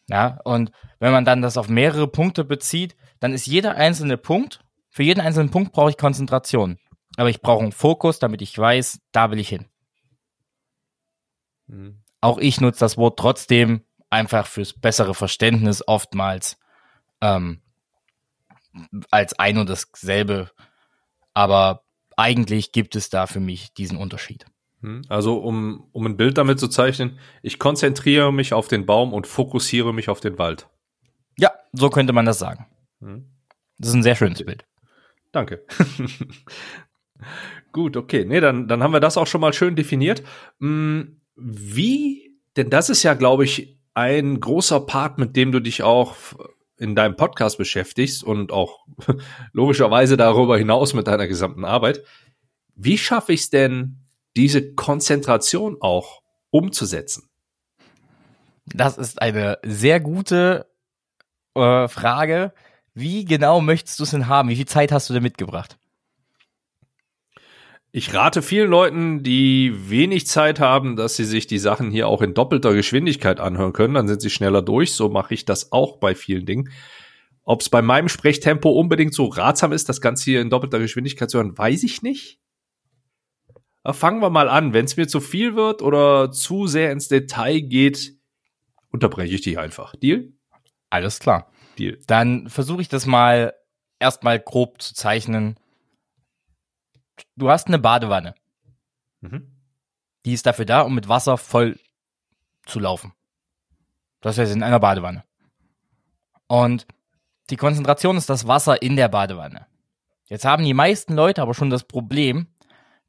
Ja, 0.08 0.38
und 0.44 0.70
wenn 0.98 1.12
man 1.12 1.24
dann 1.24 1.42
das 1.42 1.56
auf 1.56 1.68
mehrere 1.68 2.08
Punkte 2.08 2.44
bezieht, 2.44 2.96
dann 3.20 3.32
ist 3.32 3.46
jeder 3.46 3.74
einzelne 3.76 4.16
Punkt, 4.16 4.60
für 4.88 5.02
jeden 5.02 5.20
einzelnen 5.20 5.50
Punkt 5.50 5.72
brauche 5.72 5.90
ich 5.90 5.98
Konzentration. 5.98 6.78
Aber 7.16 7.28
ich 7.28 7.42
brauche 7.42 7.62
einen 7.62 7.72
Fokus, 7.72 8.18
damit 8.18 8.42
ich 8.42 8.56
weiß, 8.56 9.00
da 9.12 9.30
will 9.30 9.38
ich 9.38 9.48
hin. 9.48 9.66
Hm. 11.68 12.02
Auch 12.20 12.38
ich 12.38 12.60
nutze 12.60 12.80
das 12.80 12.96
Wort 12.96 13.18
trotzdem 13.18 13.84
einfach 14.08 14.46
fürs 14.46 14.72
bessere 14.72 15.14
Verständnis 15.14 15.86
oftmals 15.86 16.58
ähm, 17.20 17.60
als 19.10 19.38
ein 19.38 19.58
und 19.58 19.68
dasselbe. 19.68 20.50
Aber 21.32 21.82
eigentlich 22.16 22.72
gibt 22.72 22.96
es 22.96 23.10
da 23.10 23.26
für 23.26 23.40
mich 23.40 23.74
diesen 23.74 23.96
Unterschied. 23.96 24.46
Hm, 24.80 25.02
also 25.08 25.38
um, 25.38 25.88
um 25.92 26.06
ein 26.06 26.16
Bild 26.16 26.38
damit 26.38 26.60
zu 26.60 26.68
zeichnen, 26.68 27.18
ich 27.42 27.58
konzentriere 27.58 28.32
mich 28.32 28.52
auf 28.52 28.68
den 28.68 28.86
Baum 28.86 29.12
und 29.12 29.26
fokussiere 29.26 29.92
mich 29.92 30.08
auf 30.08 30.20
den 30.20 30.38
Wald. 30.38 30.68
Ja, 31.38 31.50
so 31.72 31.90
könnte 31.90 32.12
man 32.12 32.26
das 32.26 32.38
sagen. 32.38 32.66
Hm. 33.00 33.28
Das 33.78 33.88
ist 33.88 33.94
ein 33.94 34.02
sehr 34.02 34.14
schönes 34.14 34.44
Bild. 34.44 34.64
Danke. 35.32 35.64
Gut, 37.72 37.96
okay. 37.96 38.24
Nee, 38.24 38.40
dann, 38.40 38.68
dann 38.68 38.82
haben 38.82 38.92
wir 38.92 39.00
das 39.00 39.16
auch 39.16 39.26
schon 39.26 39.40
mal 39.40 39.52
schön 39.52 39.74
definiert. 39.74 40.22
Hm, 40.60 41.20
wie, 41.34 42.38
denn 42.56 42.70
das 42.70 42.88
ist 42.88 43.02
ja, 43.02 43.14
glaube 43.14 43.44
ich, 43.44 43.80
ein 43.94 44.40
großer 44.40 44.80
Part, 44.80 45.18
mit 45.18 45.36
dem 45.36 45.50
du 45.50 45.60
dich 45.60 45.82
auch 45.82 46.14
in 46.76 46.94
deinem 46.94 47.16
Podcast 47.16 47.58
beschäftigst 47.58 48.24
und 48.24 48.52
auch 48.52 48.86
logischerweise 49.52 50.16
darüber 50.16 50.58
hinaus 50.58 50.94
mit 50.94 51.06
deiner 51.06 51.26
gesamten 51.26 51.64
Arbeit. 51.64 52.02
Wie 52.74 52.98
schaffe 52.98 53.32
ich 53.32 53.42
es 53.42 53.50
denn, 53.50 54.00
diese 54.36 54.74
Konzentration 54.74 55.76
auch 55.80 56.22
umzusetzen? 56.50 57.28
Das 58.66 58.98
ist 58.98 59.20
eine 59.20 59.58
sehr 59.62 60.00
gute 60.00 60.66
äh, 61.54 61.86
Frage. 61.88 62.52
Wie 62.94 63.24
genau 63.24 63.60
möchtest 63.60 63.98
du 63.98 64.04
es 64.04 64.10
denn 64.10 64.28
haben? 64.28 64.48
Wie 64.48 64.56
viel 64.56 64.66
Zeit 64.66 64.90
hast 64.90 65.08
du 65.08 65.14
denn 65.14 65.22
mitgebracht? 65.22 65.78
Ich 67.96 68.12
rate 68.12 68.42
vielen 68.42 68.70
Leuten, 68.70 69.22
die 69.22 69.72
wenig 69.88 70.26
Zeit 70.26 70.58
haben, 70.58 70.96
dass 70.96 71.14
sie 71.14 71.24
sich 71.24 71.46
die 71.46 71.60
Sachen 71.60 71.92
hier 71.92 72.08
auch 72.08 72.22
in 72.22 72.34
doppelter 72.34 72.74
Geschwindigkeit 72.74 73.38
anhören 73.38 73.72
können. 73.72 73.94
Dann 73.94 74.08
sind 74.08 74.20
sie 74.20 74.30
schneller 74.30 74.62
durch. 74.62 74.94
So 74.94 75.08
mache 75.08 75.32
ich 75.32 75.44
das 75.44 75.70
auch 75.70 75.98
bei 75.98 76.16
vielen 76.16 76.44
Dingen. 76.44 76.70
Ob 77.44 77.60
es 77.60 77.68
bei 77.68 77.82
meinem 77.82 78.08
Sprechtempo 78.08 78.68
unbedingt 78.68 79.14
so 79.14 79.26
ratsam 79.26 79.70
ist, 79.70 79.88
das 79.88 80.00
Ganze 80.00 80.24
hier 80.24 80.40
in 80.40 80.50
doppelter 80.50 80.80
Geschwindigkeit 80.80 81.30
zu 81.30 81.38
hören, 81.38 81.56
weiß 81.56 81.84
ich 81.84 82.02
nicht. 82.02 82.40
Aber 83.84 83.94
fangen 83.94 84.20
wir 84.20 84.30
mal 84.30 84.48
an. 84.48 84.72
Wenn 84.72 84.86
es 84.86 84.96
mir 84.96 85.06
zu 85.06 85.20
viel 85.20 85.54
wird 85.54 85.80
oder 85.80 86.32
zu 86.32 86.66
sehr 86.66 86.90
ins 86.90 87.06
Detail 87.06 87.60
geht, 87.60 88.14
unterbreche 88.90 89.36
ich 89.36 89.42
dich 89.42 89.56
einfach. 89.56 89.94
Deal? 89.94 90.32
Alles 90.90 91.20
klar. 91.20 91.48
Deal. 91.78 91.96
Dann 92.08 92.48
versuche 92.48 92.82
ich 92.82 92.88
das 92.88 93.06
mal 93.06 93.54
erstmal 94.00 94.40
grob 94.40 94.82
zu 94.82 94.94
zeichnen 94.94 95.60
du 97.36 97.50
hast 97.50 97.68
eine 97.68 97.78
Badewanne. 97.78 98.34
Mhm. 99.20 99.50
Die 100.24 100.32
ist 100.32 100.46
dafür 100.46 100.64
da, 100.64 100.82
um 100.82 100.94
mit 100.94 101.08
Wasser 101.08 101.36
voll 101.36 101.78
zu 102.64 102.80
laufen. 102.80 103.12
Das 104.20 104.38
heißt 104.38 104.54
in 104.54 104.62
einer 104.62 104.80
Badewanne. 104.80 105.24
Und 106.46 106.86
die 107.50 107.56
Konzentration 107.56 108.16
ist 108.16 108.30
das 108.30 108.46
Wasser 108.46 108.80
in 108.80 108.96
der 108.96 109.08
Badewanne. 109.08 109.66
Jetzt 110.26 110.44
haben 110.44 110.64
die 110.64 110.74
meisten 110.74 111.14
Leute 111.14 111.42
aber 111.42 111.52
schon 111.52 111.68
das 111.68 111.84
Problem, 111.84 112.46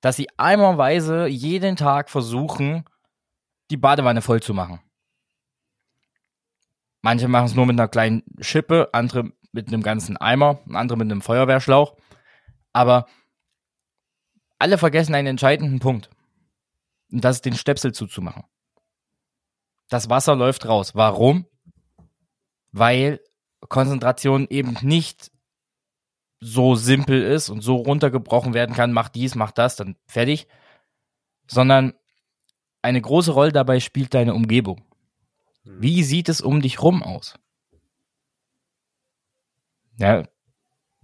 dass 0.02 0.18
sie 0.18 0.28
einmalweise 0.38 1.28
jeden 1.28 1.78
Tag 1.78 2.10
versuchen, 2.10 2.84
die 3.72 3.78
Badewanne 3.78 4.22
voll 4.22 4.42
zu 4.42 4.54
machen. 4.54 4.82
Manche 7.02 7.28
machen 7.28 7.46
es 7.46 7.56
nur 7.56 7.66
mit 7.66 7.80
einer 7.80 7.88
kleinen 7.88 8.24
Schippe, 8.42 8.90
andere 8.92 9.32
mit 9.52 9.70
einem 9.70 9.84
ganzen 9.84 10.18
Eimer, 10.18 10.60
andere 10.74 10.98
mit 10.98 11.10
einem 11.10 11.22
Feuerwehrschlauch. 11.22 11.96
Aber 12.74 13.08
alle 14.60 14.78
vergessen 14.78 15.16
einen 15.16 15.28
entscheidenden 15.28 15.80
Punkt. 15.80 16.10
Und 17.12 17.24
das 17.24 17.38
ist 17.38 17.46
den 17.46 17.56
Stöpsel 17.56 17.94
zuzumachen. 17.94 18.44
Das 19.90 20.10
Wasser 20.10 20.36
läuft 20.36 20.66
raus. 20.68 20.96
Warum? 20.96 21.46
Weil 22.72 23.22
Konzentration 23.70 24.48
eben 24.50 24.78
nicht 24.82 25.32
so 26.40 26.76
simpel 26.76 27.22
ist 27.22 27.50
und 27.50 27.62
so 27.62 27.78
runtergebrochen 27.78 28.54
werden 28.54 28.76
kann, 28.76 28.92
mach 28.92 29.10
dies, 29.10 29.36
mach 29.36 29.52
das, 29.52 29.76
dann 29.76 29.96
fertig, 30.06 30.48
sondern 31.48 31.94
eine 32.82 33.02
große 33.02 33.32
Rolle 33.32 33.52
dabei 33.52 33.80
spielt 33.80 34.14
deine 34.14 34.34
Umgebung. 34.34 34.84
Hm. 35.64 35.82
Wie 35.82 36.04
sieht 36.04 36.30
es 36.30 36.42
um 36.42 36.62
dich 36.62 36.82
rum 36.82 37.02
aus? 37.02 37.40
Ja, 39.98 40.24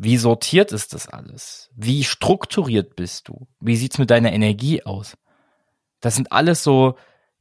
wie 0.03 0.17
sortiert 0.17 0.71
ist 0.71 0.95
das 0.95 1.07
alles? 1.07 1.69
Wie 1.75 2.03
strukturiert 2.03 2.95
bist 2.95 3.27
du? 3.27 3.47
Wie 3.59 3.75
sieht's 3.75 3.99
mit 3.99 4.09
deiner 4.09 4.33
Energie 4.33 4.81
aus? 4.83 5.15
Das 5.99 6.15
sind 6.15 6.31
alles 6.31 6.63
so 6.63 6.95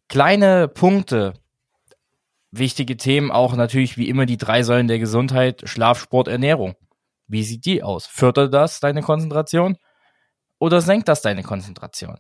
kleine 0.09 0.69
Punkte. 0.69 1.33
Wichtige 2.51 2.99
Themen 2.99 3.31
auch 3.31 3.55
natürlich 3.57 3.97
wie 3.97 4.11
immer 4.11 4.27
die 4.27 4.37
drei 4.37 4.63
Säulen 4.63 4.89
der 4.89 4.99
Gesundheit, 4.99 5.63
Schlaf, 5.65 5.99
Sport, 6.01 6.29
Ernährung. 6.29 6.75
Wie 7.27 7.45
sieht 7.45 7.65
die 7.65 7.83
aus? 7.83 8.07
Fördert 8.07 8.53
das 8.53 8.79
deine 8.79 9.01
Konzentration 9.01 9.79
oder 10.59 10.83
senkt 10.83 11.09
das 11.09 11.23
deine 11.23 11.43
Konzentration? 11.43 12.19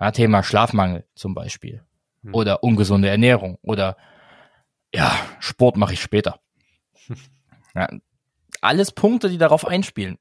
Ja, 0.00 0.10
Thema 0.10 0.42
Schlafmangel 0.42 1.06
zum 1.14 1.34
Beispiel. 1.34 1.84
Hm. 2.22 2.34
Oder 2.34 2.64
ungesunde 2.64 3.10
Ernährung. 3.10 3.58
Oder 3.60 3.98
ja, 4.94 5.14
Sport 5.38 5.76
mache 5.76 5.92
ich 5.92 6.00
später. 6.00 6.40
Ja, 7.72 7.88
alles 8.60 8.92
Punkte, 8.92 9.28
die 9.28 9.38
darauf 9.38 9.66
einspielen. 9.66 10.18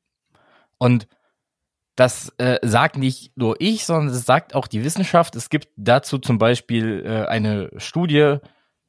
Und 0.78 1.08
das 1.96 2.34
äh, 2.38 2.60
sagt 2.62 2.98
nicht 2.98 3.36
nur 3.36 3.58
ich, 3.60 3.86
sondern 3.86 4.16
es 4.16 4.26
sagt 4.26 4.56
auch 4.56 4.68
die 4.68 4.86
Wissenschaft. 4.86 5.36
Es 5.36 5.50
gibt 5.50 5.68
dazu 5.76 6.18
zum 6.18 6.38
Beispiel 6.38 7.04
äh, 7.06 7.28
eine 7.28 7.72
Studie, 7.76 8.38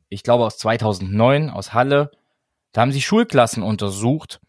ich 0.08 0.22
glaube 0.22 0.44
aus 0.44 0.58
2009 0.58 1.50
aus 1.50 1.72
Halle. 1.72 2.12
Da 2.72 2.82
haben 2.82 2.92
sie 2.92 3.02
Schulklassen 3.02 3.64
untersucht, 3.64 4.40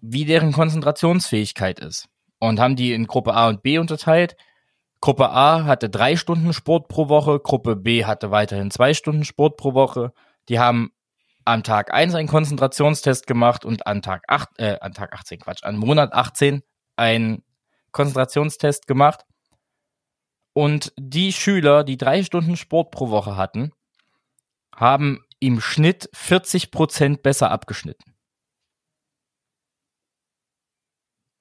wie 0.00 0.24
deren 0.24 0.52
Konzentrationsfähigkeit 0.52 1.78
ist. 1.78 2.08
Und 2.40 2.58
haben 2.58 2.74
die 2.74 2.92
in 2.92 3.06
Gruppe 3.06 3.34
A 3.34 3.48
und 3.48 3.62
B 3.62 3.78
unterteilt. 3.78 4.36
Gruppe 5.00 5.30
A 5.30 5.64
hatte 5.64 5.88
drei 5.88 6.16
Stunden 6.16 6.52
Sport 6.52 6.88
pro 6.88 7.08
Woche, 7.08 7.38
Gruppe 7.38 7.76
B 7.76 8.04
hatte 8.04 8.30
weiterhin 8.30 8.72
zwei 8.72 8.92
Stunden 8.92 9.24
Sport 9.24 9.56
pro 9.56 9.74
Woche. 9.74 10.12
Die 10.48 10.58
haben 10.58 10.92
am 11.44 11.62
Tag 11.62 11.92
1 11.92 12.14
einen 12.14 12.28
Konzentrationstest 12.28 13.26
gemacht 13.26 13.64
und 13.64 13.86
an 13.86 14.02
Tag 14.02 14.24
8, 14.28 14.48
äh, 14.58 14.78
an 14.80 14.92
Tag 14.92 15.12
18, 15.12 15.40
Quatsch, 15.40 15.62
an 15.62 15.76
Monat 15.76 16.12
18 16.12 16.62
einen 16.96 17.44
Konzentrationstest 17.92 18.86
gemacht. 18.86 19.24
Und 20.52 20.92
die 20.96 21.32
Schüler, 21.32 21.84
die 21.84 21.96
drei 21.96 22.22
Stunden 22.22 22.56
Sport 22.56 22.92
pro 22.92 23.10
Woche 23.10 23.36
hatten, 23.36 23.72
haben 24.74 25.24
im 25.40 25.60
Schnitt 25.60 26.08
40 26.14 26.70
Prozent 26.70 27.22
besser 27.22 27.50
abgeschnitten. 27.50 28.14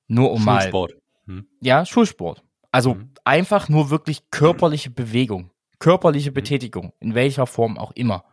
Nur 0.07 0.31
um 0.31 0.43
Schulsport. 0.43 0.91
mal. 1.25 1.35
Hm. 1.35 1.47
Ja, 1.61 1.85
Schulsport. 1.85 2.43
Also 2.71 2.95
mhm. 2.95 3.13
einfach 3.23 3.69
nur 3.69 3.89
wirklich 3.91 4.29
körperliche 4.31 4.89
Bewegung, 4.89 5.51
körperliche 5.79 6.31
mhm. 6.31 6.35
Betätigung, 6.35 6.93
in 6.99 7.15
welcher 7.15 7.47
Form 7.47 7.77
auch 7.77 7.91
immer. 7.91 8.25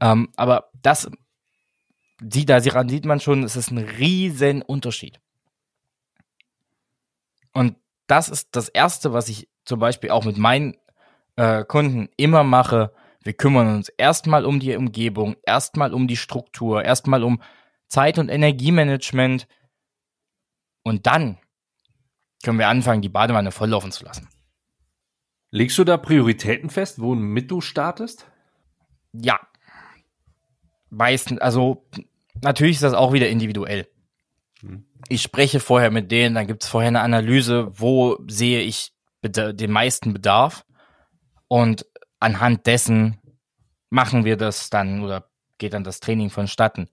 Ähm, 0.00 0.28
aber 0.36 0.70
das, 0.82 1.10
die, 2.20 2.44
daran 2.44 2.88
sieht 2.88 3.04
man 3.04 3.20
schon, 3.20 3.42
es 3.42 3.56
ist 3.56 3.70
ein 3.70 3.78
riesen 3.78 4.62
Unterschied. 4.62 5.20
Und 7.52 7.76
das 8.06 8.28
ist 8.28 8.50
das 8.52 8.68
Erste, 8.68 9.12
was 9.12 9.28
ich 9.28 9.48
zum 9.64 9.80
Beispiel 9.80 10.10
auch 10.10 10.24
mit 10.24 10.38
meinen 10.38 10.76
äh, 11.36 11.64
Kunden 11.64 12.08
immer 12.16 12.44
mache. 12.44 12.92
Wir 13.22 13.32
kümmern 13.32 13.74
uns 13.74 13.88
erstmal 13.88 14.44
um 14.44 14.60
die 14.60 14.74
Umgebung, 14.76 15.36
erstmal 15.44 15.92
um 15.92 16.08
die 16.08 16.16
Struktur, 16.16 16.84
erstmal 16.84 17.22
um 17.22 17.42
Zeit- 17.88 18.18
und 18.18 18.28
Energiemanagement. 18.28 19.46
Und 20.82 21.06
dann 21.06 21.38
können 22.42 22.58
wir 22.58 22.68
anfangen, 22.68 23.02
die 23.02 23.08
Badewanne 23.08 23.50
volllaufen 23.50 23.92
zu 23.92 24.04
lassen. 24.04 24.28
Legst 25.50 25.78
du 25.78 25.84
da 25.84 25.96
Prioritäten 25.96 26.70
fest, 26.70 27.00
womit 27.00 27.50
du 27.50 27.60
startest? 27.60 28.26
Ja. 29.12 29.40
Meistens, 30.90 31.40
also 31.40 31.86
natürlich 32.42 32.76
ist 32.76 32.82
das 32.82 32.94
auch 32.94 33.12
wieder 33.12 33.28
individuell. 33.28 33.88
Hm. 34.60 34.84
Ich 35.08 35.22
spreche 35.22 35.60
vorher 35.60 35.90
mit 35.90 36.10
denen, 36.10 36.34
dann 36.34 36.46
gibt 36.46 36.62
es 36.62 36.68
vorher 36.68 36.88
eine 36.88 37.00
Analyse, 37.00 37.70
wo 37.78 38.18
sehe 38.26 38.60
ich 38.62 38.92
den 39.22 39.70
meisten 39.70 40.12
Bedarf. 40.12 40.64
Und 41.48 41.86
anhand 42.20 42.66
dessen 42.66 43.18
machen 43.90 44.24
wir 44.24 44.36
das 44.36 44.70
dann 44.70 45.02
oder 45.02 45.30
geht 45.58 45.72
dann 45.72 45.84
das 45.84 46.00
Training 46.00 46.30
vonstatten. 46.30 46.88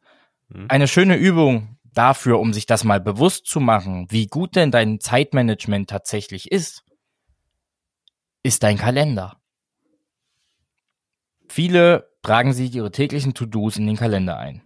Hm. 0.52 0.66
Eine 0.70 0.88
schöne 0.88 1.16
Übung, 1.16 1.76
dafür, 1.96 2.40
um 2.40 2.54
sich 2.54 2.66
das 2.66 2.84
mal 2.84 3.00
bewusst 3.00 3.48
zu 3.48 3.60
machen, 3.60 4.08
wie 4.12 4.28
gut 4.28 4.56
denn 4.56 4.70
dein 4.70 5.00
Zeitmanagement 5.00 5.90
tatsächlich 5.90 6.52
ist, 6.52 6.84
ist 8.44 8.62
dein 8.64 8.78
Kalender. 8.78 9.42
Viele 11.56 12.12
tragen 12.22 12.52
sich 12.52 12.76
ihre 12.76 12.92
täglichen 12.92 13.34
To-Dos 13.34 13.78
in 13.78 13.88
den 13.88 13.96
Kalender 13.96 14.38
ein. 14.38 14.62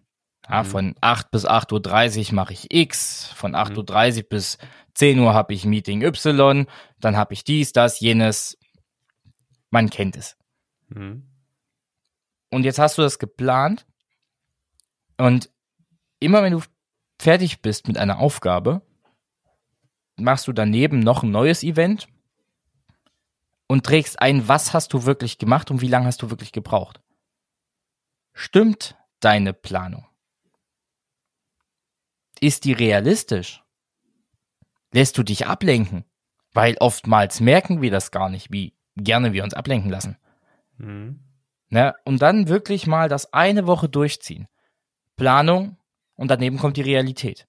Ja, 0.50 0.63
mhm. 0.63 0.67
Von 0.67 0.96
8 1.01 1.29
bis 1.29 1.46
8.30 1.48 2.29
Uhr 2.29 2.34
mache 2.34 2.53
ich 2.53 2.74
X, 2.74 3.27
von 3.36 3.53
8.30 3.53 4.12
mhm. 4.12 4.17
Uhr 4.17 4.24
bis 4.24 4.58
10 4.96 5.19
Uhr 5.19 5.36
habe 5.36 5.53
ich 5.53 5.65
Meeting 5.65 6.01
Y, 6.01 6.65
dann 7.00 7.15
habe 7.15 7.36
ich 7.36 7.43
dies, 7.43 7.74
das, 7.74 8.00
jenes. 8.00 8.58
Man 9.69 9.91
kennt 9.91 10.17
es. 10.17 10.36
Mhm. 10.88 11.29
Und 12.50 12.63
jetzt 12.63 12.79
hast 12.79 12.98
du 12.98 13.03
das 13.03 13.19
geplant 13.19 13.86
und 15.19 15.51
immer 16.19 16.41
wenn 16.41 16.53
du 16.53 16.63
fertig 17.22 17.62
bist 17.62 17.88
mit 17.88 18.00
einer 18.00 18.17
Aufgabe, 18.17 18.81
machst 20.15 20.48
du 20.48 20.53
daneben 20.53 21.01
noch 21.01 21.22
ein 21.22 21.29
neues 21.29 21.62
Event 21.62 22.08
und 23.70 23.86
trägst 23.86 24.20
ein, 24.20 24.48
was 24.48 24.74
hast 24.74 24.94
du 24.94 25.06
wirklich 25.06 25.38
gemacht 25.38 25.70
und 25.72 25.80
wie 25.80 25.88
lange 25.88 26.08
hast 26.08 26.22
du 26.24 26.30
wirklich 26.32 26.52
gebraucht. 26.52 27.02
Stimmt 28.34 28.98
deine 29.20 29.54
Planung? 29.54 30.08
Ist 32.41 32.65
die 32.65 32.74
realistisch? 32.74 33.63
Lässt 34.91 35.17
du 35.17 35.24
dich 35.24 35.46
ablenken? 35.46 36.04
Weil 36.52 36.78
oftmals 36.80 37.41
merken 37.41 37.82
wir 37.82 37.91
das 37.91 38.10
gar 38.10 38.30
nicht, 38.30 38.52
wie 38.52 38.76
gerne 38.96 39.34
wir 39.34 39.43
uns 39.43 39.54
ablenken 39.54 39.91
lassen. 39.91 40.17
Mhm. 40.78 41.20
Ne? 41.67 41.93
Und 42.06 42.24
dann 42.24 42.48
wirklich 42.48 42.88
mal 42.88 43.08
das 43.08 43.34
eine 43.34 43.67
Woche 43.67 43.88
durchziehen. 43.88 44.48
Planung, 45.15 45.78
und 46.15 46.30
daneben 46.30 46.58
kommt 46.58 46.76
die 46.76 46.82
Realität. 46.82 47.48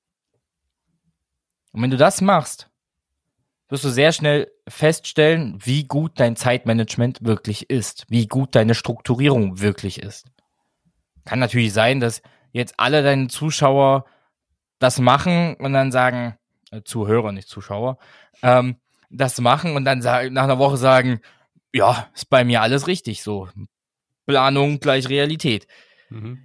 Und 1.72 1.82
wenn 1.82 1.90
du 1.90 1.96
das 1.96 2.20
machst, 2.20 2.69
wirst 3.70 3.84
du 3.84 3.88
sehr 3.88 4.12
schnell 4.12 4.50
feststellen, 4.68 5.58
wie 5.62 5.84
gut 5.84 6.18
dein 6.20 6.36
Zeitmanagement 6.36 7.24
wirklich 7.24 7.70
ist, 7.70 8.04
wie 8.08 8.26
gut 8.26 8.54
deine 8.54 8.74
Strukturierung 8.74 9.60
wirklich 9.60 10.02
ist. 10.02 10.26
Kann 11.24 11.38
natürlich 11.38 11.72
sein, 11.72 12.00
dass 12.00 12.22
jetzt 12.52 12.74
alle 12.78 13.02
deine 13.02 13.28
Zuschauer 13.28 14.04
das 14.78 14.98
machen 14.98 15.54
und 15.56 15.72
dann 15.72 15.92
sagen, 15.92 16.36
äh, 16.70 16.82
Zuhörer, 16.82 17.32
nicht 17.32 17.48
Zuschauer, 17.48 17.98
ähm, 18.42 18.76
das 19.10 19.40
machen 19.40 19.76
und 19.76 19.84
dann 19.84 20.02
sagen, 20.02 20.32
nach 20.32 20.44
einer 20.44 20.58
Woche 20.58 20.76
sagen, 20.76 21.20
ja, 21.72 22.08
ist 22.14 22.30
bei 22.30 22.44
mir 22.44 22.62
alles 22.62 22.86
richtig 22.86 23.22
so. 23.22 23.48
Planung 24.26 24.80
gleich 24.80 25.08
Realität. 25.08 25.66
Mhm. 26.08 26.38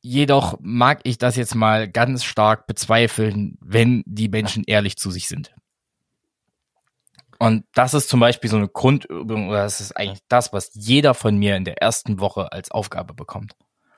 Jedoch 0.00 0.58
mag 0.60 1.00
ich 1.04 1.18
das 1.18 1.36
jetzt 1.36 1.54
mal 1.54 1.88
ganz 1.88 2.24
stark 2.24 2.66
bezweifeln, 2.66 3.58
wenn 3.60 4.02
die 4.06 4.28
Menschen 4.28 4.62
ehrlich 4.66 4.96
zu 4.96 5.10
sich 5.10 5.26
sind. 5.26 5.54
Und 7.38 7.64
das 7.74 7.94
ist 7.94 8.08
zum 8.08 8.20
Beispiel 8.20 8.50
so 8.50 8.56
eine 8.56 8.68
Grundübung, 8.68 9.48
oder 9.48 9.62
das 9.62 9.80
ist 9.80 9.96
eigentlich 9.96 10.22
das, 10.28 10.52
was 10.52 10.70
jeder 10.74 11.14
von 11.14 11.36
mir 11.36 11.56
in 11.56 11.64
der 11.64 11.82
ersten 11.82 12.20
Woche 12.20 12.52
als 12.52 12.70
Aufgabe 12.70 13.14
bekommt. 13.14 13.54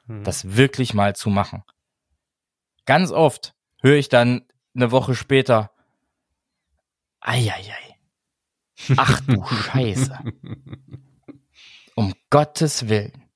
Mhm. 0.07 0.25
Das 0.25 0.57
wirklich 0.57 0.95
mal 0.95 1.15
zu 1.15 1.31
machen. 1.31 1.63
Ganz 2.87 3.11
oft 3.11 3.55
höre 3.81 3.97
ich 3.97 4.09
dann 4.09 4.47
eine 4.75 4.91
Woche 4.91 5.15
später, 5.15 5.71
eieiei, 7.21 7.97
ach 8.97 9.21
du 9.21 9.45
Scheiße. 9.73 10.19
Um 11.95 12.15
Gottes 12.31 12.89
Willen 12.89 13.29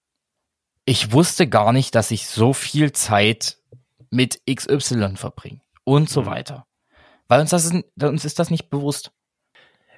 ich 0.85 1.13
wusste 1.13 1.49
gar 1.49 1.73
nicht, 1.73 1.95
dass 1.95 2.11
ich 2.11 2.27
so 2.27 2.53
viel 2.53 2.93
Zeit 2.93 3.59
mit 4.11 4.43
XY 4.51 5.17
verbringe 5.17 5.61
und 5.85 6.09
so 6.11 6.23
mhm. 6.23 6.27
weiter. 6.27 6.67
Weil 7.29 7.41
uns, 7.41 7.51
das 7.51 7.65
ist, 7.65 7.85
uns 8.03 8.25
ist 8.25 8.39
das 8.39 8.51
nicht 8.51 8.69
bewusst. 8.69 9.13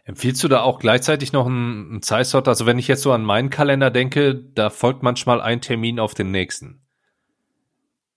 Empfiehlst 0.04 0.44
du 0.44 0.48
da 0.48 0.60
auch 0.60 0.78
gleichzeitig 0.78 1.32
noch 1.32 1.46
einen, 1.46 1.88
einen 1.90 2.02
Zeitslot? 2.02 2.46
Also 2.46 2.66
wenn 2.66 2.78
ich 2.78 2.88
jetzt 2.88 3.02
so 3.02 3.12
an 3.12 3.24
meinen 3.24 3.48
Kalender 3.48 3.90
denke, 3.90 4.34
da 4.34 4.68
folgt 4.68 5.02
manchmal 5.02 5.40
ein 5.40 5.62
Termin 5.62 5.98
auf 5.98 6.12
den 6.12 6.30
nächsten. 6.30 6.82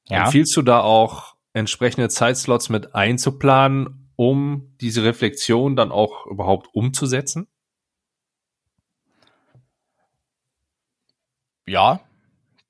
Ja. 0.09 0.25
Empfiehlst 0.25 0.55
du 0.57 0.61
da 0.61 0.81
auch 0.81 1.35
entsprechende 1.53 2.09
Zeitslots 2.09 2.69
mit 2.69 2.93
einzuplanen, 2.93 4.11
um 4.17 4.75
diese 4.81 5.03
Reflexion 5.03 5.77
dann 5.77 5.91
auch 5.91 6.25
überhaupt 6.25 6.67
umzusetzen? 6.73 7.47
Ja, 11.65 12.01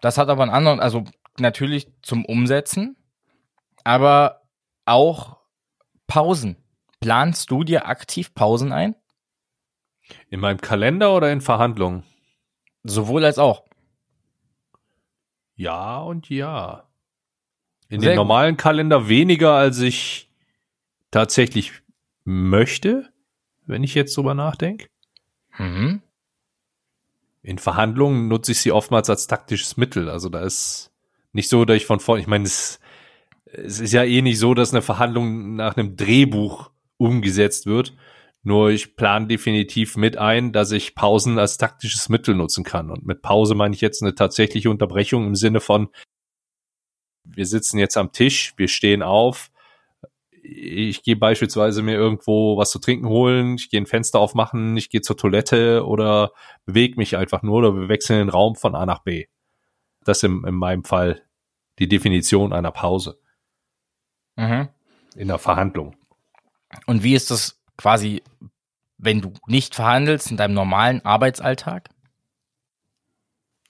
das 0.01 0.17
hat 0.17 0.30
aber 0.30 0.43
einen 0.43 0.51
anderen, 0.51 0.80
also 0.80 1.06
natürlich 1.39 1.88
zum 2.01 2.25
Umsetzen, 2.25 2.97
aber 3.84 4.41
auch 4.86 5.38
Pausen. 6.08 6.58
Planst 6.99 7.51
du 7.51 7.63
dir 7.63 7.88
aktiv 7.88 8.34
Pausen 8.34 8.71
ein? 8.71 8.95
In 10.30 10.39
meinem 10.39 10.60
Kalender 10.60 11.15
oder 11.15 11.32
in 11.32 11.41
Verhandlungen? 11.41 12.04
Sowohl 12.84 13.26
als 13.26 13.38
auch. 13.38 13.63
Ja 15.56 16.00
und 16.00 16.30
ja. 16.30 16.88
In 17.89 18.02
Sehr 18.02 18.12
den 18.12 18.15
normalen 18.17 18.56
gut. 18.56 18.62
Kalender 18.62 19.08
weniger, 19.10 19.54
als 19.54 19.80
ich 19.80 20.30
tatsächlich 21.12 21.74
möchte, 22.24 23.10
wenn 23.65 23.84
ich 23.84 23.96
jetzt 23.96 24.15
drüber 24.15 24.34
nachdenke. 24.34 24.88
Mhm. 25.58 26.02
In 27.41 27.58
Verhandlungen 27.58 28.28
nutze 28.28 28.52
ich 28.52 28.60
sie 28.60 28.72
oftmals 28.72 29.10
als 29.10 29.28
taktisches 29.28 29.78
Mittel. 29.78 30.10
Also 30.10 30.30
da 30.30 30.41
ist 30.41 30.91
nicht 31.32 31.50
so, 31.50 31.65
dass 31.65 31.78
ich 31.78 31.86
von 31.86 32.00
vorne, 32.00 32.22
ich 32.22 32.28
meine, 32.28 32.43
es, 32.43 32.80
es 33.46 33.80
ist 33.80 33.93
ja 33.93 34.04
eh 34.04 34.22
nicht 34.22 34.39
so, 34.39 34.54
dass 34.54 34.74
eine 34.74 34.82
Verhandlung 34.82 35.56
nach 35.56 35.78
einem 35.78 35.96
Drehbuch 35.96 36.72
umgesetzt 36.98 37.65
wird. 37.65 37.96
Nur 38.43 38.69
ich 38.69 38.95
plane 38.95 39.28
definitiv 39.28 39.97
mit 39.97 40.17
ein, 40.17 40.54
dass 40.54 40.71
ich 40.71 40.95
Pausen 40.95 41.38
als 41.38 41.58
taktisches 41.58 42.08
Mittel 42.08 42.36
nutzen 42.36 42.63
kann. 42.63 42.89
Und 42.89 43.06
mit 43.06 43.21
Pause 43.21 43.56
meine 43.56 43.76
ich 43.76 43.82
jetzt 43.82 44.02
eine 44.02 44.15
tatsächliche 44.15 44.69
Unterbrechung 44.69 45.28
im 45.28 45.36
Sinne 45.36 45.60
von, 45.60 45.89
wir 47.23 47.45
sitzen 47.45 47.78
jetzt 47.78 47.97
am 47.97 48.13
Tisch, 48.13 48.54
wir 48.58 48.69
stehen 48.69 49.04
auf, 49.04 49.52
ich 50.50 51.04
gehe 51.04 51.17
beispielsweise 51.17 51.82
mir 51.82 51.95
irgendwo 51.95 52.58
was 52.58 52.71
zu 52.71 52.80
trinken 52.80 53.08
holen, 53.08 53.56
ich 53.56 53.69
gehe 53.69 53.82
ein 53.82 53.86
Fenster 53.86 54.19
aufmachen, 54.19 54.78
ich 54.78 54.89
gehe 54.89 55.02
zur 55.02 55.17
Toilette 55.17 55.86
oder 55.86 56.32
bewege 56.65 56.95
mich 56.97 57.17
einfach 57.17 57.43
nur 57.43 57.58
oder 57.58 57.76
wir 57.76 57.89
wechseln 57.89 58.19
den 58.19 58.30
Raum 58.30 58.56
von 58.56 58.73
A 58.76 58.86
nach 58.86 59.04
B. 59.04 59.26
Das 60.06 60.19
ist 60.19 60.23
in, 60.23 60.45
in 60.45 60.56
meinem 60.56 60.86
Fall 60.86 61.23
die 61.80 61.89
Definition 61.89 62.54
einer 62.54 62.71
Pause. 62.71 63.19
Mhm. 64.38 64.69
In 65.15 65.28
der 65.28 65.39
Verhandlung. 65.39 65.95
Und 66.86 67.04
wie 67.04 67.15
ist 67.15 67.30
das 67.32 67.57
quasi 67.78 68.22
wenn 68.98 69.22
du 69.22 69.34
nicht 69.46 69.76
verhandelst 69.76 70.32
in 70.32 70.38
deinem 70.38 70.54
normalen 70.54 71.06
Arbeitsalltag? 71.06 71.90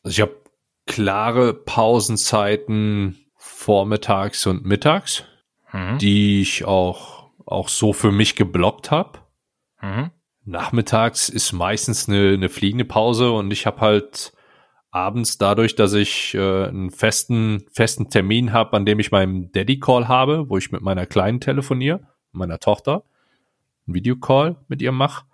Also 0.03 0.15
ich 0.15 0.21
habe 0.21 0.41
klare 0.85 1.53
Pausenzeiten 1.53 3.17
vormittags 3.35 4.45
und 4.47 4.65
mittags, 4.65 5.25
mhm. 5.73 5.97
die 5.97 6.41
ich 6.41 6.65
auch, 6.65 7.29
auch 7.45 7.69
so 7.69 7.93
für 7.93 8.11
mich 8.11 8.35
geblockt 8.35 8.89
habe. 8.89 9.19
Mhm. 9.81 10.11
Nachmittags 10.45 11.27
ist 11.27 11.51
meistens 11.51 12.07
eine, 12.07 12.33
eine 12.33 12.47
fliegende 12.47 12.85
Pause 12.85 13.31
und 13.31 13.51
ich 13.51 13.65
habe 13.65 13.81
halt 13.81 14.31
abends 14.91 15.37
dadurch, 15.37 15.75
dass 15.75 15.93
ich 15.93 16.33
äh, 16.35 16.67
einen 16.67 16.89
festen, 16.89 17.65
festen 17.73 18.09
Termin 18.09 18.53
habe, 18.53 18.77
an 18.77 18.85
dem 18.85 18.99
ich 18.99 19.11
meinen 19.11 19.51
Daddy-Call 19.51 20.07
habe, 20.07 20.49
wo 20.49 20.57
ich 20.57 20.71
mit 20.71 20.81
meiner 20.81 21.05
Kleinen 21.05 21.41
telefoniere, 21.41 22.07
meiner 22.31 22.59
Tochter, 22.59 23.03
einen 23.87 23.95
Videocall 23.95 24.57
mit 24.67 24.81
ihr 24.81 24.91
mache, 24.91 25.25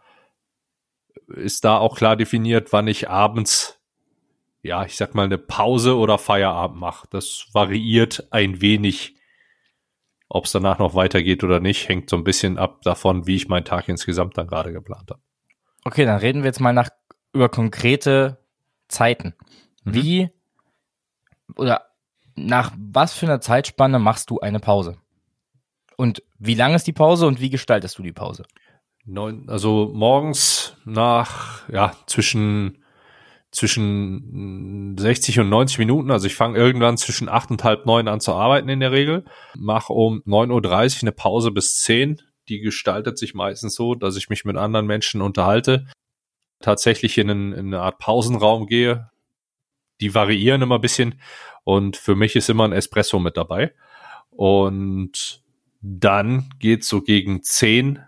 ist 1.28 1.66
da 1.66 1.78
auch 1.78 1.98
klar 1.98 2.16
definiert, 2.16 2.72
wann 2.72 2.88
ich 2.88 3.10
abends, 3.10 3.80
ja, 4.62 4.86
ich 4.86 4.96
sag 4.96 5.16
mal, 5.16 5.26
eine 5.26 5.38
Pause 5.38 5.98
oder 5.98 6.18
Feierabend 6.18 6.80
mache. 6.80 7.08
Das 7.10 7.48
variiert 7.54 8.28
ein 8.32 8.62
wenig. 8.62 9.16
Ob 10.30 10.46
es 10.46 10.52
danach 10.52 10.80
noch 10.80 10.96
weitergeht 10.96 11.44
oder 11.44 11.60
nicht, 11.60 11.88
hängt 11.88 12.10
so 12.10 12.16
ein 12.16 12.24
bisschen 12.24 12.58
ab 12.58 12.82
davon, 12.82 13.28
wie 13.28 13.36
ich 13.36 13.50
meinen 13.50 13.66
Tag 13.66 13.88
insgesamt 13.88 14.38
dann 14.38 14.48
gerade 14.48 14.74
geplant 14.74 15.12
habe. 15.12 15.22
Okay, 15.86 16.06
dann 16.06 16.18
reden 16.18 16.42
wir 16.42 16.48
jetzt 16.48 16.62
mal 16.62 16.74
nach 16.74 16.90
über 17.34 17.50
konkrete 17.50 18.40
Zeiten. 18.88 19.36
Mhm. 19.84 19.94
Wie 19.94 20.30
oder 21.56 21.86
nach 22.36 22.72
was 22.78 23.14
für 23.14 23.26
einer 23.26 23.42
Zeitspanne 23.42 24.00
machst 24.00 24.30
du 24.30 24.40
eine 24.40 24.60
Pause? 24.60 24.98
Und 25.98 26.24
wie 26.40 26.56
lang 26.56 26.74
ist 26.74 26.88
die 26.88 26.94
Pause 26.94 27.28
und 27.28 27.40
wie 27.42 27.50
gestaltest 27.50 27.98
du 27.98 28.04
die 28.04 28.12
Pause? 28.14 28.44
Neun, 29.06 29.50
also 29.50 29.92
morgens 29.94 30.78
nach, 30.86 31.68
ja, 31.70 31.94
zwischen, 32.08 32.84
zwischen 33.52 34.96
60 34.98 35.42
und 35.42 35.50
90 35.50 35.78
Minuten. 35.80 36.10
Also 36.10 36.28
ich 36.28 36.36
fange 36.36 36.58
irgendwann 36.58 36.98
zwischen 36.98 37.28
acht 37.28 37.52
und 37.52 37.64
halb 37.64 37.86
neun 37.86 38.08
an 38.08 38.22
zu 38.22 38.34
arbeiten 38.34 38.70
in 38.70 38.80
der 38.80 38.94
Regel. 38.94 39.26
Mache 39.56 39.92
um 39.92 40.22
9.30 40.26 40.98
Uhr 40.98 41.02
eine 41.04 41.12
Pause 41.12 41.52
bis 41.52 41.82
zehn. 41.82 42.22
Die 42.48 42.60
gestaltet 42.60 43.18
sich 43.18 43.34
meistens 43.34 43.76
so, 43.76 43.94
dass 43.96 44.16
ich 44.16 44.30
mich 44.30 44.46
mit 44.46 44.58
anderen 44.58 44.86
Menschen 44.86 45.22
unterhalte. 45.22 45.88
Tatsächlich 46.62 47.18
in, 47.18 47.30
in 47.30 47.54
eine 47.54 47.82
Art 47.82 48.00
Pausenraum 48.00 48.68
gehe. 48.68 49.10
Die 50.00 50.16
variieren 50.16 50.62
immer 50.62 50.76
ein 50.76 50.82
bisschen. 50.82 51.20
Und 51.66 51.98
für 51.98 52.16
mich 52.16 52.38
ist 52.38 52.50
immer 52.50 52.64
ein 52.64 52.74
Espresso 52.74 53.20
mit 53.20 53.36
dabei. 53.36 53.74
Und 54.30 55.43
dann 55.84 56.50
geht 56.60 56.86
so 56.86 57.02
gegen 57.02 57.44
zehn. 57.44 58.00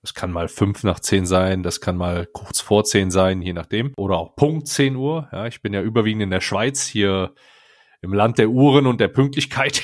Das 0.00 0.14
kann 0.14 0.30
mal 0.30 0.46
fünf 0.46 0.84
nach 0.84 1.00
zehn 1.00 1.26
sein, 1.26 1.64
das 1.64 1.80
kann 1.80 1.96
mal 1.96 2.26
kurz 2.26 2.60
vor 2.60 2.84
zehn 2.84 3.10
sein, 3.10 3.42
je 3.42 3.52
nachdem. 3.52 3.92
Oder 3.96 4.16
auch 4.16 4.36
Punkt 4.36 4.68
zehn 4.68 4.94
Uhr. 4.94 5.28
Ja, 5.32 5.46
ich 5.46 5.60
bin 5.60 5.74
ja 5.74 5.82
überwiegend 5.82 6.22
in 6.22 6.30
der 6.30 6.40
Schweiz, 6.40 6.86
hier 6.86 7.34
im 8.00 8.14
Land 8.14 8.38
der 8.38 8.50
Uhren 8.50 8.86
und 8.86 9.00
der 9.00 9.08
Pünktlichkeit 9.08 9.82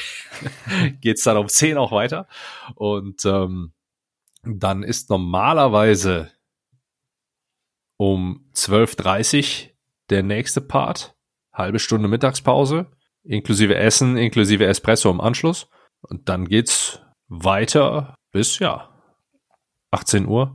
geht's 1.00 1.24
dann 1.24 1.36
um 1.36 1.48
zehn 1.48 1.76
auch 1.76 1.90
weiter. 1.90 2.28
Und 2.76 3.24
ähm, 3.24 3.72
dann 4.44 4.84
ist 4.84 5.10
normalerweise 5.10 6.30
um 7.96 8.48
12.30 8.54 9.70
der 10.10 10.22
nächste 10.22 10.60
Part. 10.60 11.16
Halbe 11.52 11.80
Stunde 11.80 12.06
Mittagspause, 12.06 12.92
inklusive 13.24 13.74
Essen, 13.74 14.16
inklusive 14.16 14.66
Espresso 14.66 15.10
im 15.10 15.20
Anschluss. 15.20 15.68
Und 16.02 16.28
dann 16.28 16.46
geht's 16.46 17.02
weiter 17.32 18.14
bis, 18.30 18.58
ja, 18.58 18.88
18 19.90 20.26
Uhr. 20.26 20.54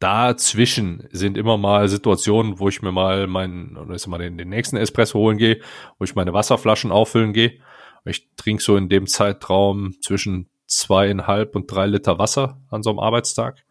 Dazwischen 0.00 1.08
sind 1.12 1.36
immer 1.36 1.56
mal 1.56 1.88
Situationen, 1.88 2.58
wo 2.58 2.68
ich 2.68 2.82
mir 2.82 2.90
mal 2.90 3.28
meinen, 3.28 3.76
oder 3.76 3.94
ist 3.94 4.08
mal 4.08 4.18
den, 4.18 4.36
den 4.36 4.48
nächsten 4.48 4.76
Espresso 4.76 5.18
holen 5.18 5.38
gehe, 5.38 5.60
wo 5.98 6.04
ich 6.04 6.16
meine 6.16 6.32
Wasserflaschen 6.32 6.90
auffüllen 6.90 7.32
gehe. 7.32 7.60
Ich 8.04 8.34
trinke 8.34 8.62
so 8.62 8.76
in 8.76 8.88
dem 8.88 9.06
Zeitraum 9.06 9.94
zwischen 10.00 10.50
zweieinhalb 10.66 11.54
und 11.54 11.70
drei 11.70 11.86
Liter 11.86 12.18
Wasser 12.18 12.60
an 12.68 12.82
so 12.82 12.90
einem 12.90 12.98
Arbeitstag. 12.98 13.64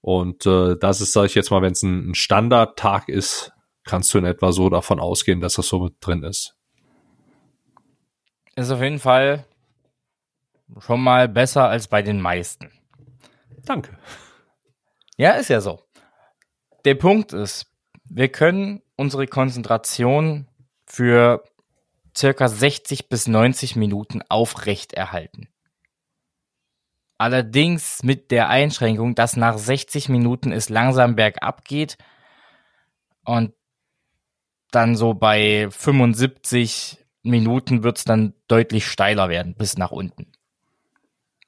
Und 0.00 0.46
äh, 0.46 0.76
das 0.78 1.02
ist, 1.02 1.12
sage 1.12 1.26
ich 1.26 1.34
jetzt 1.34 1.50
mal, 1.50 1.60
wenn 1.60 1.72
es 1.72 1.82
ein, 1.82 2.10
ein 2.10 2.14
Standardtag 2.14 3.10
ist, 3.10 3.52
kannst 3.84 4.14
du 4.14 4.18
in 4.18 4.24
etwa 4.24 4.50
so 4.52 4.70
davon 4.70 4.98
ausgehen, 4.98 5.40
dass 5.40 5.54
das 5.54 5.68
so 5.68 5.80
mit 5.80 5.94
drin 6.00 6.22
ist. 6.22 6.56
Ist 8.56 8.70
auf 8.70 8.80
jeden 8.80 8.98
Fall 8.98 9.44
schon 10.78 11.00
mal 11.00 11.28
besser 11.28 11.68
als 11.68 11.88
bei 11.88 12.02
den 12.02 12.20
meisten. 12.20 12.70
Danke. 13.64 13.96
Ja, 15.16 15.32
ist 15.32 15.48
ja 15.48 15.60
so. 15.60 15.80
Der 16.84 16.94
Punkt 16.94 17.32
ist, 17.32 17.66
wir 18.04 18.28
können 18.28 18.82
unsere 18.96 19.26
Konzentration 19.26 20.48
für 20.86 21.44
circa 22.16 22.48
60 22.48 23.08
bis 23.08 23.26
90 23.26 23.76
Minuten 23.76 24.22
aufrechterhalten. 24.28 25.48
Allerdings 27.16 28.02
mit 28.02 28.30
der 28.30 28.48
Einschränkung, 28.48 29.14
dass 29.14 29.36
nach 29.36 29.56
60 29.56 30.08
Minuten 30.08 30.52
es 30.52 30.68
langsam 30.68 31.16
bergab 31.16 31.64
geht 31.64 31.96
und 33.24 33.54
dann 34.70 34.96
so 34.96 35.14
bei 35.14 35.68
75 35.70 37.04
Minuten 37.22 37.82
wird 37.82 37.98
es 37.98 38.04
dann 38.04 38.34
deutlich 38.48 38.86
steiler 38.86 39.28
werden 39.28 39.54
bis 39.54 39.78
nach 39.78 39.92
unten. 39.92 40.33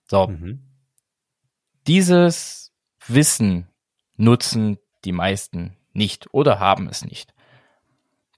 So. 0.08 0.28
Mhm. 0.28 0.62
Dieses 1.86 2.72
Wissen 3.06 3.68
nutzen 4.16 4.78
die 5.04 5.12
meisten 5.12 5.76
nicht 5.92 6.32
oder 6.32 6.58
haben 6.58 6.88
es 6.88 7.04
nicht. 7.04 7.34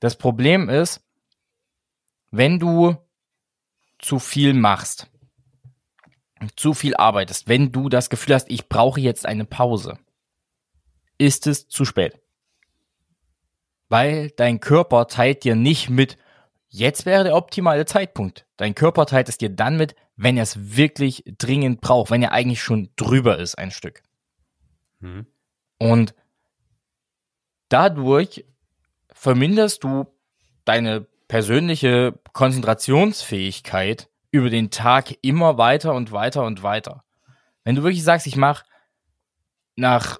Das 0.00 0.16
Problem 0.16 0.68
ist, 0.68 1.02
wenn 2.31 2.59
du 2.59 2.96
zu 3.98 4.18
viel 4.18 4.54
machst, 4.54 5.11
zu 6.57 6.74
viel 6.74 6.94
arbeitest, 6.94 7.48
wenn 7.48 7.72
du 7.72 7.88
das 7.88 8.11
Gefühl 8.11 8.35
hast, 8.35 8.50
ich 8.50 8.68
brauche 8.68 9.00
jetzt 9.00 9.26
eine 9.26 9.44
Pause, 9.44 9.98
ist 11.16 11.46
es 11.46 11.68
zu 11.68 11.85
spät. 11.85 12.20
Weil 13.88 14.31
dein 14.31 14.61
Körper 14.61 15.09
teilt 15.09 15.44
dir 15.44 15.57
nicht 15.57 15.88
mit, 15.88 16.16
jetzt 16.68 17.07
wäre 17.07 17.24
der 17.24 17.35
optimale 17.35 17.87
Zeitpunkt. 17.87 18.46
Dein 18.57 18.74
Körper 18.74 19.07
teilt 19.07 19.28
es 19.28 19.38
dir 19.38 19.48
dann 19.48 19.76
mit, 19.76 19.96
wenn 20.18 20.37
er 20.37 20.42
es 20.42 20.76
wirklich 20.76 21.22
dringend 21.38 21.81
braucht, 21.81 22.11
wenn 22.11 22.22
er 22.22 22.33
eigentlich 22.33 22.61
schon 22.61 22.90
drüber 22.96 23.38
ist, 23.38 23.57
ein 23.57 23.70
Stück. 23.70 24.02
Mhm. 24.98 25.26
Und 25.78 26.14
dadurch 27.68 28.44
verminderst 29.12 29.85
du 29.85 30.07
deine 30.64 31.07
persönliche 31.28 32.18
Konzentrationsfähigkeit 32.33 34.11
über 34.33 34.50
den 34.50 34.70
Tag 34.70 35.16
immer 35.22 35.57
weiter 35.57 35.94
und 35.94 36.11
weiter 36.11 36.44
und 36.44 36.64
weiter. 36.64 37.04
Wenn 37.62 37.76
du 37.76 37.85
wirklich 37.85 38.02
sagst, 38.02 38.26
ich 38.26 38.37
mache 38.37 38.64
nach 39.76 40.18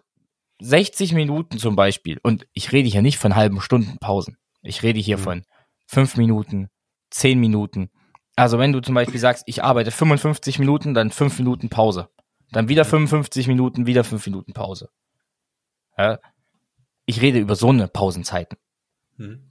60 0.61 1.13
Minuten 1.13 1.59
zum 1.59 1.75
Beispiel, 1.75 2.21
und 2.23 2.47
ich 2.53 2.71
rede 2.71 2.89
hier 2.89 3.03
nicht 3.03 3.19
von 3.19 3.35
halben 3.35 3.61
Stunden 3.61 3.99
Pausen, 3.99 4.39
ich 4.63 4.85
rede 4.85 5.01
hier 5.01 5.19
mhm. 5.19 5.23
von 5.23 5.43
fünf 5.87 6.17
Minuten, 6.17 6.69
zehn 7.11 7.41
Minuten, 7.41 7.91
also 8.39 8.61
wenn 8.61 8.73
du 8.73 8.81
zum 8.81 8.95
Beispiel 8.95 9.19
sagst, 9.19 9.43
ich 9.47 9.65
arbeite 9.65 9.91
55 9.91 10.61
Minuten, 10.61 10.95
dann 10.95 11.11
5 11.11 11.41
Minuten 11.41 11.71
Pause. 11.71 12.09
Dann 12.53 12.69
wieder 12.69 12.85
55 12.85 13.49
Minuten, 13.49 13.87
wieder 13.87 14.05
5 14.05 14.25
Minuten 14.27 14.53
Pause. 14.53 14.91
Ja, 15.97 16.21
ich 17.05 17.21
rede 17.21 17.41
über 17.41 17.57
so 17.57 17.71
eine 17.71 17.89
Pausenzeiten. 17.89 18.57
Hm. 19.17 19.49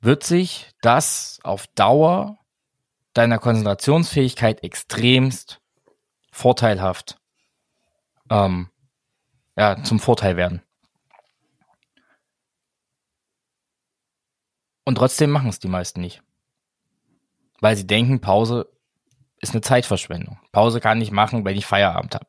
Wird 0.00 0.24
sich 0.24 0.72
das 0.80 1.38
auf 1.44 1.68
Dauer 1.68 2.36
deiner 3.14 3.38
Konzentrationsfähigkeit 3.38 4.64
extremst 4.64 5.60
vorteilhaft 6.32 7.20
ähm, 8.28 8.70
ja, 9.56 9.84
zum 9.84 10.00
Vorteil 10.00 10.36
werden. 10.36 10.62
Und 14.84 14.96
trotzdem 14.96 15.30
machen 15.30 15.48
es 15.48 15.60
die 15.60 15.68
meisten 15.68 16.00
nicht 16.00 16.24
weil 17.62 17.76
sie 17.76 17.86
denken, 17.86 18.20
Pause 18.20 18.68
ist 19.40 19.52
eine 19.52 19.60
Zeitverschwendung. 19.60 20.38
Pause 20.50 20.80
kann 20.80 21.00
ich 21.00 21.12
machen, 21.12 21.44
wenn 21.44 21.56
ich 21.56 21.64
Feierabend 21.64 22.16
habe. 22.16 22.26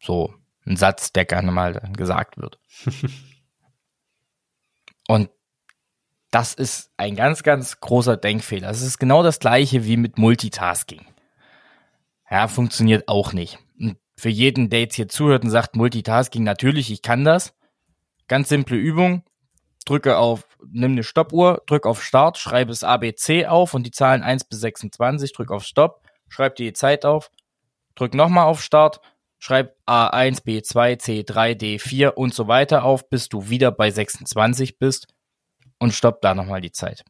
So 0.00 0.34
ein 0.66 0.76
Satz, 0.76 1.12
der 1.12 1.24
gerne 1.24 1.52
mal 1.52 1.80
gesagt 1.96 2.36
wird. 2.36 2.58
Und 5.08 5.30
das 6.32 6.52
ist 6.52 6.90
ein 6.96 7.14
ganz, 7.14 7.44
ganz 7.44 7.78
großer 7.78 8.16
Denkfehler. 8.16 8.68
Es 8.68 8.82
ist 8.82 8.98
genau 8.98 9.22
das 9.22 9.38
gleiche 9.38 9.84
wie 9.84 9.96
mit 9.96 10.18
Multitasking. 10.18 11.06
Ja, 12.28 12.48
funktioniert 12.48 13.06
auch 13.06 13.32
nicht. 13.32 13.60
Und 13.78 13.98
für 14.16 14.30
jeden, 14.30 14.68
der 14.68 14.80
jetzt 14.80 14.96
hier 14.96 15.08
zuhört 15.08 15.44
und 15.44 15.50
sagt 15.50 15.76
Multitasking, 15.76 16.42
natürlich, 16.42 16.90
ich 16.90 17.02
kann 17.02 17.24
das. 17.24 17.54
Ganz 18.26 18.48
simple 18.48 18.76
Übung 18.76 19.22
drücke 19.86 20.18
auf, 20.18 20.44
nimm 20.70 20.92
eine 20.92 21.04
Stoppuhr, 21.04 21.62
drück 21.66 21.86
auf 21.86 22.02
Start, 22.02 22.36
schreibe 22.36 22.70
das 22.70 22.84
ABC 22.84 23.46
auf 23.46 23.72
und 23.72 23.84
die 23.84 23.90
Zahlen 23.90 24.22
1 24.22 24.44
bis 24.44 24.60
26, 24.60 25.32
drück 25.32 25.50
auf 25.50 25.64
Stopp, 25.64 26.02
schreib 26.28 26.56
die 26.56 26.74
Zeit 26.74 27.06
auf, 27.06 27.30
drück 27.94 28.12
nochmal 28.12 28.44
auf 28.46 28.62
Start, 28.62 29.00
schreib 29.38 29.76
A1, 29.86 30.44
B2, 30.44 31.00
C3, 31.00 31.58
D4 31.58 32.08
und 32.08 32.34
so 32.34 32.48
weiter 32.48 32.84
auf, 32.84 33.08
bis 33.08 33.28
du 33.28 33.48
wieder 33.48 33.70
bei 33.70 33.90
26 33.90 34.78
bist 34.78 35.06
und 35.78 35.94
stopp 35.94 36.20
da 36.20 36.34
nochmal 36.34 36.60
die 36.60 36.72
Zeit. 36.72 37.04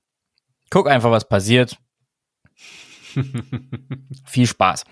Guck 0.71 0.89
einfach, 0.89 1.11
was 1.11 1.29
passiert. 1.29 1.79
Viel 4.27 4.47
Spaß. 4.47 4.85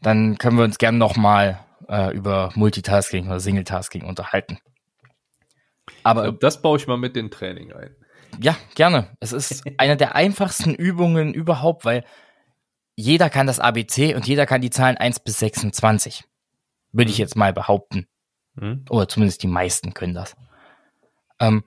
Dann 0.00 0.38
können 0.38 0.56
wir 0.56 0.64
uns 0.64 0.78
gern 0.78 0.96
nochmal 0.96 1.60
äh, 1.88 2.14
über 2.14 2.50
Multitasking 2.54 3.26
oder 3.26 3.40
Singletasking 3.40 4.04
unterhalten. 4.04 4.58
Aber 6.02 6.22
glaub, 6.22 6.40
das 6.40 6.62
baue 6.62 6.78
ich 6.78 6.86
mal 6.86 6.96
mit 6.96 7.16
dem 7.16 7.30
Training 7.30 7.72
ein. 7.72 7.94
Ja, 8.40 8.56
gerne. 8.74 9.16
Es 9.20 9.32
ist 9.32 9.64
eine 9.78 9.96
der 9.96 10.14
einfachsten 10.14 10.74
Übungen 10.74 11.34
überhaupt, 11.34 11.84
weil 11.84 12.04
jeder 12.96 13.30
kann 13.30 13.46
das 13.46 13.60
ABC 13.60 14.14
und 14.14 14.26
jeder 14.26 14.46
kann 14.46 14.60
die 14.60 14.70
Zahlen 14.70 14.96
1 14.96 15.20
bis 15.20 15.38
26. 15.40 16.24
Würde 16.92 17.10
ich 17.10 17.18
mhm. 17.18 17.22
jetzt 17.22 17.36
mal 17.36 17.52
behaupten. 17.52 18.06
Mhm. 18.54 18.84
Oder 18.88 19.08
zumindest 19.08 19.42
die 19.42 19.48
meisten 19.48 19.94
können 19.94 20.14
das. 20.14 20.36
Ähm, 21.38 21.64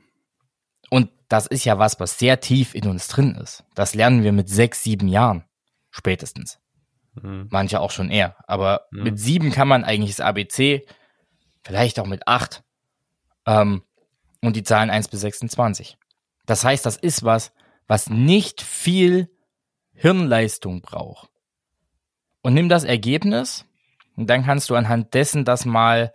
und 0.90 1.10
das 1.28 1.48
ist 1.48 1.66
ja 1.66 1.80
was, 1.80 2.00
was 2.00 2.20
sehr 2.20 2.40
tief 2.40 2.76
in 2.76 2.88
uns 2.88 3.08
drin 3.08 3.36
ist. 3.36 3.64
Das 3.74 3.96
lernen 3.96 4.24
wir 4.24 4.32
mit 4.32 4.50
sechs, 4.50 4.84
sieben 4.84 5.08
Jahren 5.08 5.46
spätestens. 5.90 6.60
Mhm. 7.16 7.48
Manche 7.50 7.80
auch 7.80 7.92
schon 7.92 8.10
eher. 8.10 8.36
Aber 8.48 8.88
mhm. 8.92 9.04
mit 9.04 9.20
sieben 9.20 9.52
kann 9.52 9.68
man 9.68 9.84
eigentlich 9.84 10.16
das 10.16 10.26
ABC, 10.26 10.86
vielleicht 11.64 12.00
auch 12.00 12.08
mit 12.08 12.28
acht, 12.28 12.64
ähm, 13.46 13.84
und 14.48 14.56
die 14.56 14.64
Zahlen 14.64 14.90
1 14.90 15.08
bis 15.08 15.22
26. 15.22 15.98
Das 16.46 16.64
heißt, 16.64 16.86
das 16.86 16.98
ist 16.98 17.24
was, 17.24 17.54
was 17.88 18.10
nicht 18.10 18.62
viel 18.62 19.30
Hirnleistung 19.94 20.82
braucht. 20.82 21.30
Und 22.42 22.54
nimm 22.54 22.68
das 22.68 22.84
Ergebnis 22.84 23.66
und 24.16 24.30
dann 24.30 24.44
kannst 24.44 24.70
du 24.70 24.76
anhand 24.76 25.14
dessen 25.14 25.46
das 25.46 25.66
mal 25.66 26.14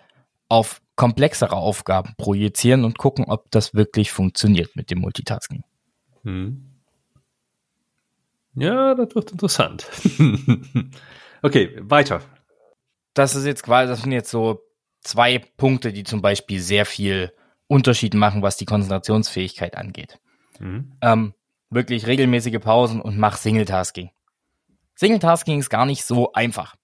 auf 0.48 0.82
komplexere 0.94 1.56
Aufgaben 1.56 2.14
projizieren 2.18 2.84
und 2.84 2.98
gucken, 2.98 3.24
ob 3.26 3.50
das 3.50 3.74
wirklich 3.74 4.10
funktioniert 4.10 4.76
mit 4.76 4.90
dem 4.90 4.98
Multitasking. 4.98 5.64
Hm. 6.24 6.64
Ja, 8.54 8.94
das 8.94 9.14
wird 9.14 9.30
interessant. 9.30 9.86
okay, 11.42 11.78
weiter. 11.80 12.20
Das 13.14 13.34
ist 13.34 13.46
jetzt 13.46 13.62
quasi, 13.62 13.88
das 13.88 14.02
sind 14.02 14.12
jetzt 14.12 14.30
so 14.30 14.60
zwei 15.00 15.38
Punkte, 15.38 15.92
die 15.92 16.04
zum 16.04 16.20
Beispiel 16.20 16.60
sehr 16.60 16.84
viel 16.84 17.32
Unterschied 17.68 18.14
machen, 18.14 18.42
was 18.42 18.56
die 18.56 18.64
Konzentrationsfähigkeit 18.64 19.76
angeht. 19.76 20.18
Mhm. 20.58 20.96
Ähm, 21.00 21.34
wirklich 21.70 22.06
regelmäßige 22.06 22.58
Pausen 22.60 23.00
und 23.00 23.18
mach 23.18 23.36
Singletasking. 23.36 24.10
Singletasking 24.94 25.60
ist 25.60 25.70
gar 25.70 25.86
nicht 25.86 26.04
so 26.04 26.32
einfach. 26.32 26.74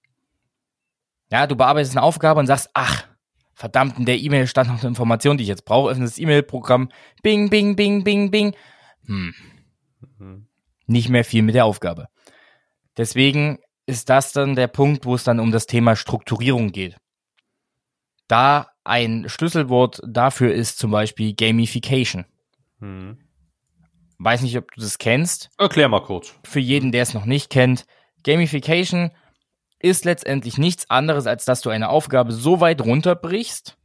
Ja, 1.32 1.46
du 1.46 1.56
bearbeitest 1.56 1.96
eine 1.96 2.02
Aufgabe 2.02 2.38
und 2.38 2.46
sagst, 2.46 2.70
ach, 2.74 3.08
verdammt, 3.54 3.98
in 3.98 4.04
der 4.04 4.18
E-Mail 4.18 4.46
stand 4.46 4.68
noch 4.68 4.80
eine 4.80 4.88
Information, 4.88 5.36
die 5.36 5.42
ich 5.42 5.48
jetzt 5.48 5.64
brauche, 5.64 5.90
öffne 5.90 6.04
das 6.04 6.18
E-Mail-Programm, 6.18 6.90
bing, 7.22 7.50
bing, 7.50 7.74
bing, 7.74 8.04
bing, 8.04 8.30
bing. 8.30 8.54
Hm. 9.06 9.34
Mhm. 10.18 10.46
Nicht 10.86 11.08
mehr 11.08 11.24
viel 11.24 11.42
mit 11.42 11.54
der 11.54 11.64
Aufgabe. 11.64 12.08
Deswegen 12.96 13.58
ist 13.86 14.10
das 14.10 14.32
dann 14.32 14.54
der 14.54 14.68
Punkt, 14.68 15.06
wo 15.06 15.14
es 15.14 15.24
dann 15.24 15.40
um 15.40 15.50
das 15.50 15.66
Thema 15.66 15.96
Strukturierung 15.96 16.72
geht. 16.72 16.96
Da 18.28 18.73
ein 18.84 19.28
Schlüsselwort 19.28 20.00
dafür 20.06 20.52
ist 20.52 20.78
zum 20.78 20.90
Beispiel 20.90 21.34
Gamification. 21.34 22.26
Hm. 22.80 23.18
Weiß 24.18 24.42
nicht, 24.42 24.56
ob 24.56 24.70
du 24.72 24.80
das 24.80 24.98
kennst. 24.98 25.50
Erklär 25.58 25.88
mal 25.88 26.02
kurz. 26.02 26.34
Für 26.44 26.60
jeden, 26.60 26.92
der 26.92 27.02
es 27.02 27.14
noch 27.14 27.24
nicht 27.24 27.50
kennt. 27.50 27.86
Gamification 28.22 29.10
ist 29.80 30.04
letztendlich 30.04 30.56
nichts 30.56 30.88
anderes, 30.88 31.26
als 31.26 31.44
dass 31.44 31.60
du 31.60 31.70
eine 31.70 31.88
Aufgabe 31.88 32.32
so 32.32 32.60
weit 32.60 32.80
runterbrichst, 32.80 33.76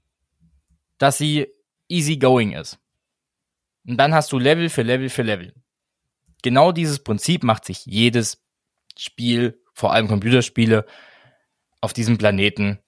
dass 0.97 1.17
sie 1.17 1.47
easy 1.88 2.17
going 2.17 2.53
ist. 2.53 2.79
Und 3.85 3.97
dann 3.97 4.13
hast 4.13 4.31
du 4.31 4.38
Level 4.38 4.69
für 4.69 4.83
Level 4.83 5.09
für 5.09 5.23
Level. 5.23 5.53
Genau 6.41 6.71
dieses 6.71 7.03
Prinzip 7.03 7.43
macht 7.43 7.65
sich 7.65 7.85
jedes 7.85 8.41
Spiel, 8.97 9.62
vor 9.73 9.93
allem 9.93 10.07
Computerspiele, 10.07 10.85
auf 11.81 11.93
diesem 11.93 12.17
Planeten 12.17 12.79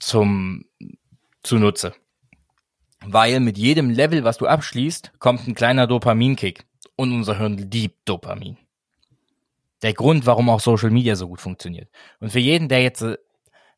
zum 0.00 0.64
zunutze. 1.46 1.94
Weil 3.04 3.40
mit 3.40 3.56
jedem 3.58 3.90
Level, 3.90 4.24
was 4.24 4.38
du 4.38 4.46
abschließt, 4.46 5.12
kommt 5.18 5.46
ein 5.46 5.54
kleiner 5.54 5.86
Dopaminkick. 5.86 6.64
Und 6.96 7.12
unser 7.12 7.38
Hirn 7.38 7.58
liebt 7.58 8.08
Dopamin. 8.08 8.56
Der 9.82 9.92
Grund, 9.92 10.24
warum 10.26 10.48
auch 10.48 10.60
Social 10.60 10.90
Media 10.90 11.14
so 11.14 11.28
gut 11.28 11.40
funktioniert. 11.40 11.90
Und 12.20 12.30
für 12.30 12.38
jeden, 12.38 12.68
der 12.68 12.82
jetzt 12.82 13.02
äh, 13.02 13.18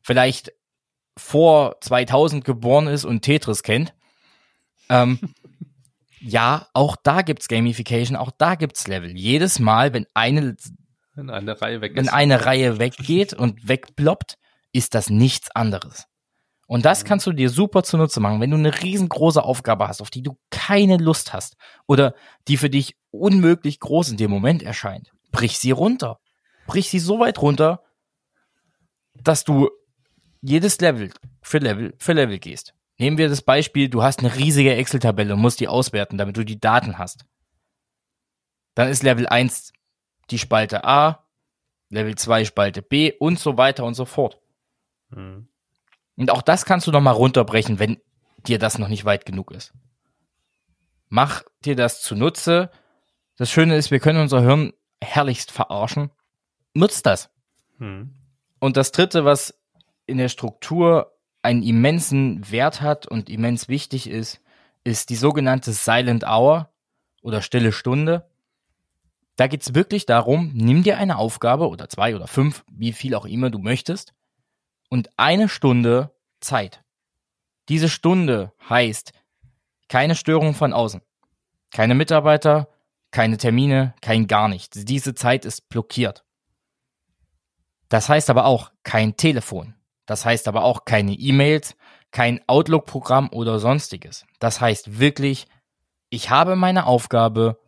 vielleicht 0.01 0.53
vor 1.17 1.79
2000 1.81 2.45
geboren 2.45 2.87
ist 2.87 3.03
und 3.03 3.21
Tetris 3.21 3.61
kennt, 3.61 3.93
ähm, 4.87 5.19
ja, 6.21 6.67
auch 6.73 6.95
da 6.95 7.21
gibt's 7.21 7.49
Gamification, 7.49 8.15
auch 8.15 8.31
da 8.31 8.55
gibt's 8.55 8.87
Level. 8.87 9.15
Jedes 9.15 9.59
Mal, 9.59 9.93
wenn 9.93 10.07
eine, 10.13 10.55
wenn 11.15 11.29
eine 11.29 11.61
Reihe 11.61 11.81
weg 11.81 11.91
wenn 11.95 12.07
eine 12.07 12.45
Reihe 12.45 12.79
weggeht 12.79 13.33
und 13.33 13.67
wegploppt, 13.67 14.37
ist 14.71 14.95
das 14.95 15.09
nichts 15.09 15.51
anderes. 15.51 16.08
Und 16.69 16.85
das 16.85 17.03
mhm. 17.03 17.07
kannst 17.07 17.25
du 17.25 17.31
dir 17.31 17.49
super 17.49 17.81
zunutze 17.81 18.19
machen, 18.19 18.39
wenn 18.41 18.51
du 18.51 18.57
eine 18.57 18.83
riesengroße 18.83 19.43
Aufgabe 19.43 19.87
hast, 19.87 20.01
auf 20.01 20.11
die 20.11 20.21
du 20.21 20.37
keine 20.51 20.97
Lust 20.97 21.33
hast 21.33 21.57
oder 21.87 22.13
die 22.47 22.57
für 22.57 22.69
dich 22.69 22.95
unmöglich 23.09 23.79
groß 23.79 24.09
in 24.09 24.17
dem 24.17 24.29
Moment 24.29 24.61
erscheint. 24.61 25.11
Brich 25.31 25.57
sie 25.57 25.71
runter. 25.71 26.19
Brich 26.67 26.91
sie 26.91 26.99
so 26.99 27.19
weit 27.19 27.41
runter, 27.41 27.81
dass 29.15 29.43
du 29.43 29.71
jedes 30.41 30.79
Level 30.79 31.09
für 31.41 31.57
Level 31.57 31.95
für 31.97 32.13
Level 32.13 32.37
gehst. 32.37 32.75
Nehmen 32.99 33.17
wir 33.17 33.29
das 33.29 33.41
Beispiel, 33.41 33.89
du 33.89 34.03
hast 34.03 34.19
eine 34.19 34.35
riesige 34.35 34.75
Excel-Tabelle 34.75 35.33
und 35.33 35.41
musst 35.41 35.59
die 35.61 35.67
auswerten, 35.67 36.19
damit 36.19 36.37
du 36.37 36.45
die 36.45 36.59
Daten 36.59 36.99
hast. 36.99 37.25
Dann 38.75 38.89
ist 38.89 39.01
Level 39.01 39.25
1 39.25 39.73
die 40.29 40.37
Spalte 40.37 40.83
A, 40.83 41.25
Level 41.89 42.13
2 42.13 42.45
Spalte 42.45 42.83
B 42.83 43.11
und 43.11 43.39
so 43.39 43.57
weiter 43.57 43.85
und 43.85 43.95
so 43.95 44.05
fort. 44.05 44.39
Mhm. 45.09 45.47
Und 46.19 46.31
auch 46.31 46.41
das 46.41 46.65
kannst 46.65 46.85
du 46.85 46.91
noch 46.91 46.99
mal 46.99 47.11
runterbrechen, 47.11 47.79
wenn 47.79 47.97
dir 48.45 48.59
das 48.59 48.77
noch 48.77 48.89
nicht 48.89 49.05
weit 49.05 49.25
genug 49.25 49.51
ist. 49.51 49.71
Mach 51.07 51.43
dir 51.63 51.77
das 51.77 52.01
zunutze. 52.01 52.71
Das 53.37 53.49
Schöne 53.49 53.77
ist, 53.77 53.89
wir 53.89 54.01
können 54.01 54.19
unser 54.19 54.41
Hirn 54.41 54.73
herrlichst 55.01 55.49
verarschen. 55.49 56.11
Nutzt 56.73 57.05
das. 57.05 57.29
Hm. 57.77 58.13
Und 58.59 58.75
das 58.75 58.91
dritte, 58.91 59.23
was 59.23 59.57
in 60.07 60.17
der 60.17 60.27
Struktur 60.27 61.13
einen 61.41 61.63
immensen 61.63 62.51
Wert 62.51 62.81
hat 62.81 63.07
und 63.07 63.29
immens 63.29 63.69
wichtig 63.69 64.09
ist, 64.09 64.41
ist 64.83 65.11
die 65.11 65.15
sogenannte 65.15 65.71
Silent 65.71 66.25
Hour 66.25 66.69
oder 67.21 67.41
stille 67.41 67.71
Stunde. 67.71 68.29
Da 69.37 69.47
geht's 69.47 69.73
wirklich 69.73 70.05
darum, 70.05 70.51
nimm 70.53 70.83
dir 70.83 70.97
eine 70.97 71.17
Aufgabe 71.17 71.69
oder 71.69 71.87
zwei 71.87 72.13
oder 72.13 72.27
fünf, 72.27 72.65
wie 72.69 72.91
viel 72.91 73.15
auch 73.15 73.25
immer 73.25 73.49
du 73.49 73.59
möchtest, 73.59 74.13
und 74.89 75.09
eine 75.17 75.49
Stunde 75.49 76.11
Zeit. 76.41 76.83
Diese 77.69 77.89
Stunde 77.89 78.53
heißt 78.67 79.13
keine 79.87 80.15
Störung 80.15 80.53
von 80.53 80.73
außen. 80.73 81.01
Keine 81.71 81.95
Mitarbeiter, 81.95 82.67
keine 83.11 83.37
Termine, 83.37 83.93
kein 84.01 84.27
gar 84.27 84.47
nichts. 84.47 84.85
Diese 84.85 85.13
Zeit 85.13 85.45
ist 85.45 85.69
blockiert. 85.69 86.25
Das 87.89 88.09
heißt 88.09 88.29
aber 88.29 88.45
auch 88.45 88.71
kein 88.83 89.17
Telefon. 89.17 89.75
Das 90.05 90.25
heißt 90.25 90.47
aber 90.47 90.63
auch 90.63 90.85
keine 90.85 91.13
E-Mails, 91.13 91.75
kein 92.11 92.41
Outlook-Programm 92.47 93.29
oder 93.31 93.59
sonstiges. 93.59 94.25
Das 94.39 94.61
heißt 94.61 94.99
wirklich, 94.99 95.47
ich 96.09 96.29
habe 96.29 96.55
meine 96.55 96.85
Aufgabe 96.87 97.59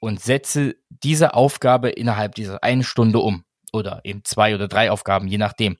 und 0.00 0.20
setze 0.20 0.76
diese 0.88 1.34
Aufgabe 1.34 1.90
innerhalb 1.90 2.34
dieser 2.34 2.62
einen 2.62 2.84
Stunde 2.84 3.18
um. 3.18 3.44
Oder 3.72 4.00
eben 4.04 4.24
zwei 4.24 4.54
oder 4.54 4.68
drei 4.68 4.90
Aufgaben, 4.90 5.28
je 5.28 5.38
nachdem 5.38 5.76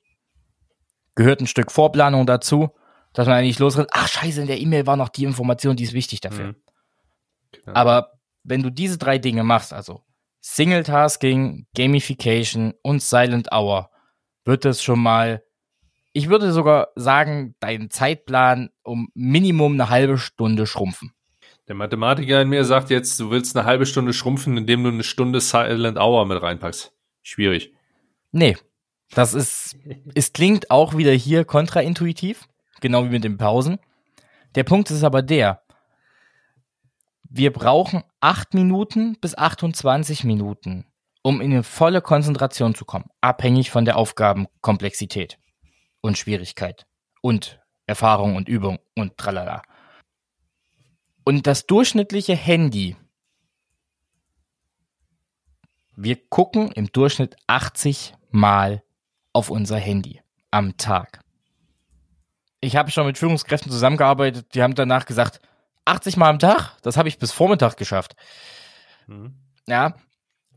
gehört 1.15 1.41
ein 1.41 1.47
Stück 1.47 1.71
Vorplanung 1.71 2.25
dazu, 2.25 2.69
dass 3.13 3.27
man 3.27 3.37
eigentlich 3.37 3.59
losrennt, 3.59 3.89
ach 3.91 4.07
scheiße, 4.07 4.41
in 4.41 4.47
der 4.47 4.59
E-Mail 4.59 4.85
war 4.85 4.97
noch 4.97 5.09
die 5.09 5.23
Information, 5.23 5.75
die 5.75 5.83
ist 5.83 5.93
wichtig 5.93 6.21
dafür. 6.21 6.47
Mhm. 6.47 6.55
Genau. 7.51 7.73
Aber 7.73 8.11
wenn 8.43 8.61
du 8.61 8.69
diese 8.69 8.97
drei 8.97 9.17
Dinge 9.17 9.43
machst, 9.43 9.73
also 9.73 10.01
Single 10.41 10.83
Tasking, 10.83 11.65
Gamification 11.75 12.73
und 12.83 13.01
Silent 13.01 13.51
Hour, 13.51 13.89
wird 14.43 14.65
es 14.65 14.83
schon 14.83 14.99
mal, 14.99 15.43
ich 16.13 16.29
würde 16.29 16.51
sogar 16.51 16.89
sagen, 16.95 17.55
deinen 17.59 17.89
Zeitplan 17.89 18.69
um 18.83 19.09
Minimum 19.15 19.73
eine 19.73 19.89
halbe 19.89 20.17
Stunde 20.17 20.67
schrumpfen. 20.67 21.11
Der 21.67 21.73
Mathematiker 21.73 22.41
in 22.41 22.49
mir 22.49 22.63
sagt 22.63 22.91
jetzt, 22.91 23.19
du 23.19 23.31
willst 23.31 23.57
eine 23.57 23.65
halbe 23.65 23.87
Stunde 23.87 24.13
schrumpfen, 24.13 24.55
indem 24.55 24.83
du 24.83 24.89
eine 24.89 25.03
Stunde 25.03 25.41
Silent 25.41 25.97
Hour 25.97 26.25
mit 26.25 26.39
reinpackst. 26.39 26.93
Schwierig. 27.23 27.73
Nee, 28.31 28.55
das 29.11 29.33
ist, 29.33 29.77
es 30.13 30.33
klingt 30.33 30.71
auch 30.71 30.97
wieder 30.97 31.11
hier 31.11 31.45
kontraintuitiv, 31.45 32.47
genau 32.81 33.05
wie 33.05 33.09
mit 33.09 33.23
den 33.23 33.37
Pausen. 33.37 33.79
Der 34.55 34.63
Punkt 34.63 34.89
ist 34.91 35.03
aber 35.03 35.21
der, 35.21 35.61
wir 37.29 37.51
brauchen 37.51 38.03
acht 38.21 38.53
Minuten 38.53 39.17
bis 39.19 39.37
28 39.37 40.23
Minuten, 40.23 40.85
um 41.21 41.41
in 41.41 41.51
eine 41.51 41.63
volle 41.63 42.01
Konzentration 42.01 42.75
zu 42.75 42.85
kommen, 42.85 43.09
abhängig 43.19 43.71
von 43.71 43.83
der 43.83 43.97
Aufgabenkomplexität 43.97 45.37
und 46.01 46.17
Schwierigkeit 46.17 46.85
und 47.21 47.59
Erfahrung 47.87 48.35
und 48.35 48.47
Übung 48.47 48.79
und 48.95 49.17
tralala. 49.17 49.61
Und 51.25 51.47
das 51.47 51.65
durchschnittliche 51.65 52.35
Handy, 52.35 52.95
wir 55.95 56.17
gucken 56.29 56.71
im 56.71 56.91
Durchschnitt 56.91 57.35
80 57.47 58.13
Mal 58.29 58.84
auf 59.35 59.49
unser 59.49 59.77
Handy 59.77 60.21
am 60.49 60.77
Tag. 60.77 61.19
Ich 62.61 62.77
habe 62.77 62.89
schon 62.89 63.05
mit 63.05 63.17
Führungskräften 63.17 63.69
zusammengearbeitet, 63.69 64.55
die 64.55 64.63
haben 64.63 64.75
danach 64.75 65.05
gesagt, 65.05 65.41
80 65.83 66.15
Mal 66.15 66.29
am 66.29 66.39
Tag, 66.39 66.77
das 66.81 66.95
habe 66.95 67.09
ich 67.09 67.19
bis 67.19 67.33
Vormittag 67.33 67.75
geschafft. 67.75 68.15
Mhm. 69.07 69.35
Ja, 69.67 69.95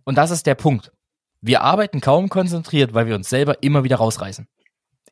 und 0.04 0.16
das 0.16 0.30
ist 0.30 0.46
der 0.46 0.54
Punkt. 0.54 0.92
Wir 1.40 1.62
arbeiten 1.62 2.00
kaum 2.00 2.28
konzentriert, 2.28 2.94
weil 2.94 3.06
wir 3.06 3.16
uns 3.16 3.28
selber 3.28 3.62
immer 3.62 3.82
wieder 3.82 3.96
rausreißen. 3.96 4.46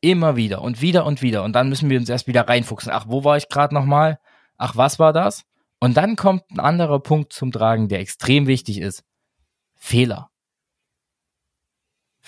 Immer 0.00 0.36
wieder 0.36 0.62
und 0.62 0.80
wieder 0.80 1.04
und 1.04 1.20
wieder. 1.20 1.42
Und 1.42 1.52
dann 1.52 1.68
müssen 1.68 1.90
wir 1.90 1.98
uns 1.98 2.08
erst 2.08 2.28
wieder 2.28 2.48
reinfuchsen. 2.48 2.92
Ach, 2.92 3.06
wo 3.08 3.24
war 3.24 3.36
ich 3.36 3.48
gerade 3.48 3.74
nochmal? 3.74 4.20
Ach, 4.58 4.76
was 4.76 4.98
war 4.98 5.12
das? 5.12 5.44
Und 5.80 5.96
dann 5.96 6.14
kommt 6.14 6.50
ein 6.50 6.60
anderer 6.60 7.00
Punkt 7.00 7.32
zum 7.32 7.50
Tragen, 7.50 7.88
der 7.88 8.00
extrem 8.00 8.46
wichtig 8.46 8.78
ist. 8.78 9.02
Fehler. 9.74 10.30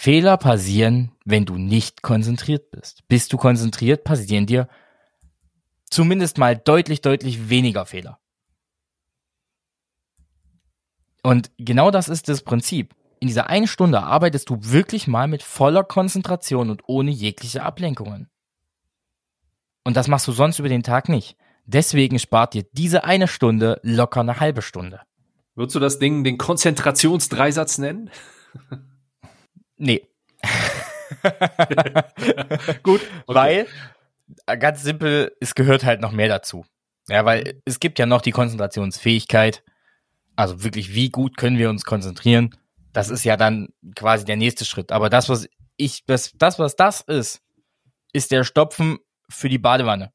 Fehler 0.00 0.36
passieren, 0.36 1.10
wenn 1.24 1.44
du 1.44 1.56
nicht 1.56 2.02
konzentriert 2.02 2.70
bist. 2.70 3.02
Bist 3.08 3.32
du 3.32 3.36
konzentriert, 3.36 4.04
passieren 4.04 4.46
dir 4.46 4.68
zumindest 5.90 6.38
mal 6.38 6.56
deutlich, 6.56 7.00
deutlich 7.00 7.50
weniger 7.50 7.84
Fehler. 7.84 8.20
Und 11.24 11.50
genau 11.58 11.90
das 11.90 12.08
ist 12.08 12.28
das 12.28 12.42
Prinzip 12.42 12.94
in 13.18 13.26
dieser 13.26 13.48
einen 13.48 13.66
Stunde 13.66 14.00
arbeitest 14.00 14.48
du 14.50 14.58
wirklich 14.60 15.08
mal 15.08 15.26
mit 15.26 15.42
voller 15.42 15.82
Konzentration 15.82 16.70
und 16.70 16.82
ohne 16.86 17.10
jegliche 17.10 17.64
Ablenkungen. 17.64 18.30
Und 19.82 19.96
das 19.96 20.06
machst 20.06 20.28
du 20.28 20.32
sonst 20.32 20.60
über 20.60 20.68
den 20.68 20.84
Tag 20.84 21.08
nicht. 21.08 21.36
Deswegen 21.66 22.20
spart 22.20 22.54
dir 22.54 22.64
diese 22.70 23.02
eine 23.02 23.26
Stunde 23.26 23.80
locker 23.82 24.20
eine 24.20 24.38
halbe 24.38 24.62
Stunde. 24.62 25.00
Würdest 25.56 25.74
du 25.74 25.80
das 25.80 25.98
Ding 25.98 26.22
den 26.22 26.38
Konzentrationsdreisatz 26.38 27.78
nennen? 27.78 28.10
Nee. 29.78 30.06
Gut, 32.82 33.00
okay. 33.26 33.26
weil 33.26 33.66
äh, 34.46 34.58
ganz 34.58 34.82
simpel, 34.82 35.34
es 35.40 35.54
gehört 35.54 35.84
halt 35.84 36.00
noch 36.00 36.12
mehr 36.12 36.28
dazu. 36.28 36.64
Ja, 37.08 37.24
weil 37.24 37.60
es 37.64 37.80
gibt 37.80 37.98
ja 37.98 38.06
noch 38.06 38.20
die 38.20 38.32
Konzentrationsfähigkeit. 38.32 39.62
Also 40.36 40.62
wirklich, 40.62 40.94
wie 40.94 41.08
gut 41.08 41.36
können 41.36 41.58
wir 41.58 41.70
uns 41.70 41.84
konzentrieren? 41.84 42.54
Das 42.92 43.08
ist 43.08 43.24
ja 43.24 43.36
dann 43.36 43.68
quasi 43.96 44.24
der 44.24 44.36
nächste 44.36 44.64
Schritt. 44.64 44.92
Aber 44.92 45.08
das, 45.08 45.28
was 45.28 45.48
ich, 45.76 46.04
das, 46.06 46.32
das 46.36 46.58
was 46.58 46.76
das 46.76 47.00
ist, 47.00 47.40
ist 48.12 48.30
der 48.30 48.44
Stopfen 48.44 48.98
für 49.30 49.48
die 49.48 49.58
Badewanne. 49.58 50.12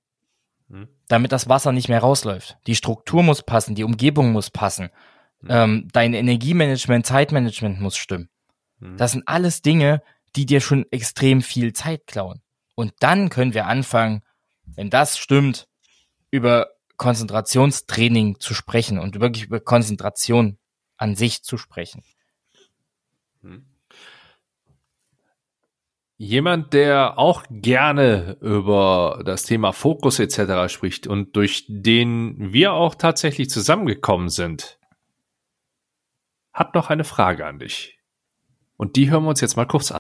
Hm. 0.69 0.87
Damit 1.07 1.31
das 1.31 1.49
Wasser 1.49 1.71
nicht 1.71 1.89
mehr 1.89 1.99
rausläuft. 1.99 2.57
Die 2.67 2.75
Struktur 2.75 3.23
muss 3.23 3.43
passen, 3.43 3.75
die 3.75 3.83
Umgebung 3.83 4.31
muss 4.31 4.49
passen. 4.49 4.89
Hm. 5.41 5.47
Ähm, 5.49 5.87
dein 5.91 6.13
Energiemanagement, 6.13 7.05
Zeitmanagement 7.05 7.81
muss 7.81 7.97
stimmen. 7.97 8.29
Hm. 8.83 8.97
Das 8.97 9.13
sind 9.13 9.27
alles 9.27 9.61
Dinge, 9.61 10.01
die 10.35 10.45
dir 10.45 10.61
schon 10.61 10.85
extrem 10.91 11.41
viel 11.41 11.73
Zeit 11.73 12.05
klauen. 12.07 12.41
Und 12.75 12.93
dann 12.99 13.29
können 13.29 13.53
wir 13.53 13.67
anfangen, 13.67 14.23
wenn 14.65 14.89
das 14.89 15.17
stimmt, 15.17 15.67
über 16.31 16.69
Konzentrationstraining 16.97 18.39
zu 18.39 18.53
sprechen 18.53 18.99
und 18.99 19.19
wirklich 19.19 19.45
über 19.45 19.59
Konzentration 19.59 20.57
an 20.97 21.15
sich 21.15 21.43
zu 21.43 21.57
sprechen. 21.57 22.03
Hm. 23.41 23.65
Jemand, 26.17 26.73
der 26.73 27.17
auch 27.17 27.43
gerne 27.49 28.37
über 28.39 29.21
das 29.25 29.43
Thema 29.43 29.73
Fokus 29.73 30.19
etc. 30.19 30.71
spricht 30.71 31.05
und 31.07 31.35
durch 31.35 31.65
den 31.67 32.53
wir 32.53 32.73
auch 32.73 32.95
tatsächlich 32.95 33.49
zusammengekommen 33.49 34.29
sind, 34.29 34.79
hat 36.53 36.75
noch 36.75 36.89
eine 36.89 37.03
Frage 37.03 37.45
an 37.45 37.59
dich. 37.59 37.99
Und 38.77 38.95
die 38.95 39.09
hören 39.09 39.23
wir 39.23 39.29
uns 39.29 39.41
jetzt 39.41 39.55
mal 39.55 39.67
kurz 39.67 39.91
an. 39.91 39.99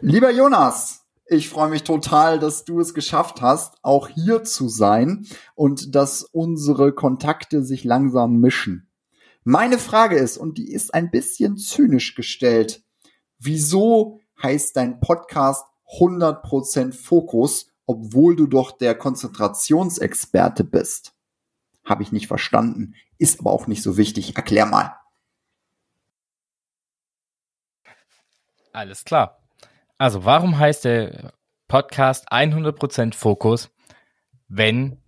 Lieber 0.00 0.30
Jonas, 0.30 1.02
ich 1.26 1.48
freue 1.48 1.70
mich 1.70 1.82
total, 1.82 2.38
dass 2.38 2.64
du 2.64 2.80
es 2.80 2.94
geschafft 2.94 3.40
hast, 3.40 3.76
auch 3.82 4.08
hier 4.08 4.44
zu 4.44 4.68
sein 4.68 5.26
und 5.54 5.94
dass 5.94 6.22
unsere 6.22 6.92
Kontakte 6.92 7.62
sich 7.62 7.84
langsam 7.84 8.38
mischen. 8.38 8.90
Meine 9.44 9.78
Frage 9.78 10.16
ist, 10.16 10.36
und 10.36 10.58
die 10.58 10.70
ist 10.70 10.94
ein 10.94 11.10
bisschen 11.10 11.56
zynisch 11.56 12.14
gestellt, 12.14 12.84
wieso 13.38 14.20
heißt 14.42 14.76
dein 14.76 15.00
Podcast 15.00 15.64
100% 15.98 16.92
Fokus, 16.92 17.66
obwohl 17.86 18.36
du 18.36 18.46
doch 18.46 18.70
der 18.70 18.94
Konzentrationsexperte 18.94 20.64
bist? 20.64 21.14
Habe 21.84 22.02
ich 22.02 22.12
nicht 22.12 22.28
verstanden, 22.28 22.94
ist 23.18 23.40
aber 23.40 23.50
auch 23.50 23.66
nicht 23.66 23.82
so 23.82 23.96
wichtig. 23.96 24.36
Erklär 24.36 24.66
mal. 24.66 24.96
Alles 28.72 29.04
klar. 29.04 29.42
Also, 29.98 30.24
warum 30.24 30.58
heißt 30.58 30.84
der 30.84 31.32
Podcast 31.68 32.30
100% 32.32 33.14
Fokus, 33.14 33.70
wenn 34.48 35.02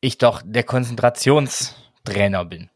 ich 0.00 0.18
doch 0.18 0.42
der 0.44 0.64
Konzentrationstrainer 0.64 2.44
bin? 2.44 2.70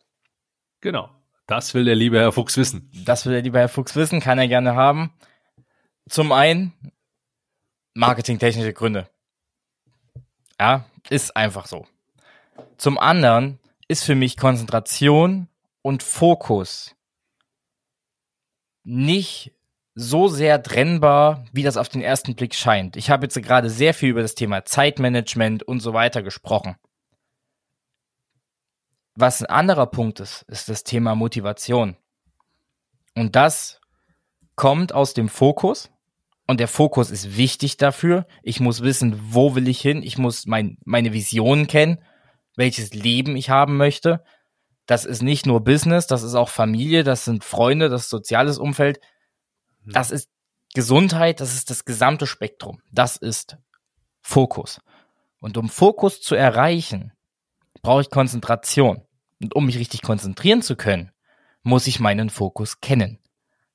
Genau. 0.80 1.10
Das 1.46 1.74
will 1.74 1.84
der 1.84 1.94
liebe 1.94 2.18
Herr 2.18 2.32
Fuchs 2.32 2.56
wissen. 2.56 2.90
Das 3.04 3.26
will 3.26 3.32
der 3.32 3.42
liebe 3.42 3.58
Herr 3.58 3.68
Fuchs 3.68 3.96
wissen, 3.96 4.20
kann 4.20 4.38
er 4.38 4.48
gerne 4.48 4.74
haben. 4.74 5.12
Zum 6.08 6.32
einen 6.32 6.72
marketingtechnische 7.94 8.72
Gründe. 8.72 9.08
Ja, 10.60 10.84
ist 11.10 11.36
einfach 11.36 11.66
so. 11.66 11.86
Zum 12.76 12.98
anderen 12.98 13.58
ist 13.88 14.04
für 14.04 14.14
mich 14.14 14.36
Konzentration 14.36 15.48
und 15.82 16.02
Fokus 16.02 16.94
nicht 18.84 19.53
so 19.94 20.28
sehr 20.28 20.62
trennbar, 20.62 21.44
wie 21.52 21.62
das 21.62 21.76
auf 21.76 21.88
den 21.88 22.02
ersten 22.02 22.34
Blick 22.34 22.54
scheint. 22.54 22.96
Ich 22.96 23.10
habe 23.10 23.26
jetzt 23.26 23.40
gerade 23.40 23.70
sehr 23.70 23.94
viel 23.94 24.10
über 24.10 24.22
das 24.22 24.34
Thema 24.34 24.64
Zeitmanagement 24.64 25.62
und 25.62 25.80
so 25.80 25.92
weiter 25.92 26.22
gesprochen. 26.22 26.76
Was 29.14 29.40
ein 29.40 29.46
anderer 29.46 29.86
Punkt 29.86 30.18
ist, 30.18 30.42
ist 30.48 30.68
das 30.68 30.82
Thema 30.82 31.14
Motivation. 31.14 31.96
Und 33.14 33.36
das 33.36 33.80
kommt 34.56 34.92
aus 34.92 35.14
dem 35.14 35.28
Fokus. 35.28 35.90
Und 36.46 36.60
der 36.60 36.68
Fokus 36.68 37.10
ist 37.10 37.36
wichtig 37.36 37.76
dafür. 37.76 38.26
Ich 38.42 38.60
muss 38.60 38.82
wissen, 38.82 39.18
wo 39.32 39.54
will 39.54 39.68
ich 39.68 39.80
hin. 39.80 40.02
Ich 40.02 40.18
muss 40.18 40.46
mein, 40.46 40.76
meine 40.84 41.12
Vision 41.12 41.68
kennen, 41.68 42.02
welches 42.56 42.92
Leben 42.92 43.36
ich 43.36 43.50
haben 43.50 43.76
möchte. 43.76 44.24
Das 44.86 45.04
ist 45.04 45.22
nicht 45.22 45.46
nur 45.46 45.64
Business, 45.64 46.06
das 46.06 46.22
ist 46.22 46.34
auch 46.34 46.50
Familie, 46.50 47.04
das 47.04 47.24
sind 47.24 47.42
Freunde, 47.42 47.88
das 47.88 48.02
ist 48.02 48.10
soziales 48.10 48.58
Umfeld. 48.58 49.00
Das 49.86 50.10
ist 50.10 50.30
Gesundheit, 50.74 51.40
das 51.40 51.54
ist 51.54 51.70
das 51.70 51.84
gesamte 51.84 52.26
Spektrum. 52.26 52.80
Das 52.90 53.16
ist 53.16 53.56
Fokus. 54.22 54.80
Und 55.40 55.56
um 55.56 55.68
Fokus 55.68 56.20
zu 56.20 56.34
erreichen, 56.34 57.12
brauche 57.82 58.00
ich 58.00 58.10
Konzentration. 58.10 59.02
Und 59.40 59.54
um 59.54 59.66
mich 59.66 59.78
richtig 59.78 60.02
konzentrieren 60.02 60.62
zu 60.62 60.74
können, 60.76 61.12
muss 61.62 61.86
ich 61.86 62.00
meinen 62.00 62.30
Fokus 62.30 62.80
kennen. 62.80 63.18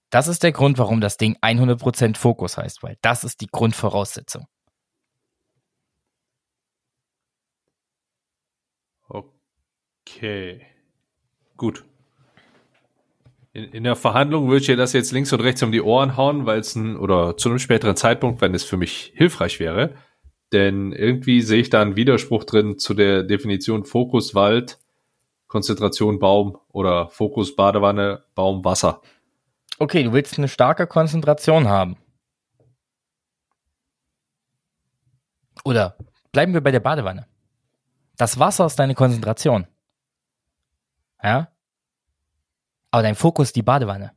Das 0.09 0.27
ist 0.27 0.41
der 0.41 0.51
Grund, 0.51 0.77
warum 0.79 1.01
das 1.01 1.17
Ding 1.17 1.37
100% 1.41 2.17
Fokus 2.17 2.57
heißt, 2.57 2.81
weil 2.81 2.97
das 3.01 3.23
ist 3.23 3.41
die 3.41 3.47
Grundvoraussetzung. 3.47 4.47
Okay. 9.07 10.65
Gut. 11.55 11.85
In, 13.51 13.63
in 13.65 13.83
der 13.83 13.95
Verhandlung 13.95 14.47
würde 14.47 14.61
ich 14.61 14.65
dir 14.67 14.77
das 14.77 14.93
jetzt 14.93 15.11
links 15.11 15.33
und 15.33 15.41
rechts 15.41 15.63
um 15.63 15.71
die 15.71 15.81
Ohren 15.81 16.17
hauen, 16.17 16.45
weil 16.45 16.59
es 16.59 16.75
ein, 16.75 16.97
oder 16.97 17.37
zu 17.37 17.49
einem 17.49 17.59
späteren 17.59 17.95
Zeitpunkt, 17.95 18.41
wenn 18.41 18.53
es 18.53 18.63
für 18.63 18.77
mich 18.77 19.11
hilfreich 19.15 19.59
wäre. 19.59 19.95
Denn 20.51 20.91
irgendwie 20.91 21.41
sehe 21.41 21.61
ich 21.61 21.69
da 21.69 21.81
einen 21.81 21.95
Widerspruch 21.95 22.43
drin 22.43 22.77
zu 22.77 22.93
der 22.93 23.23
Definition 23.23 23.85
Fokus 23.85 24.35
Wald, 24.35 24.79
Konzentration 25.47 26.19
Baum 26.19 26.57
oder 26.69 27.09
Fokus 27.09 27.55
Badewanne, 27.55 28.23
Baum 28.35 28.63
Wasser. 28.65 29.01
Okay, 29.77 30.03
du 30.03 30.13
willst 30.13 30.37
eine 30.37 30.47
starke 30.47 30.87
Konzentration 30.87 31.67
haben. 31.67 31.97
Oder 35.63 35.97
bleiben 36.31 36.53
wir 36.53 36.61
bei 36.61 36.71
der 36.71 36.79
Badewanne. 36.79 37.27
Das 38.17 38.39
Wasser 38.39 38.65
ist 38.65 38.77
deine 38.77 38.95
Konzentration. 38.95 39.67
Ja? 41.23 41.51
Aber 42.91 43.03
dein 43.03 43.15
Fokus 43.15 43.49
ist 43.49 43.55
die 43.55 43.63
Badewanne. 43.63 44.13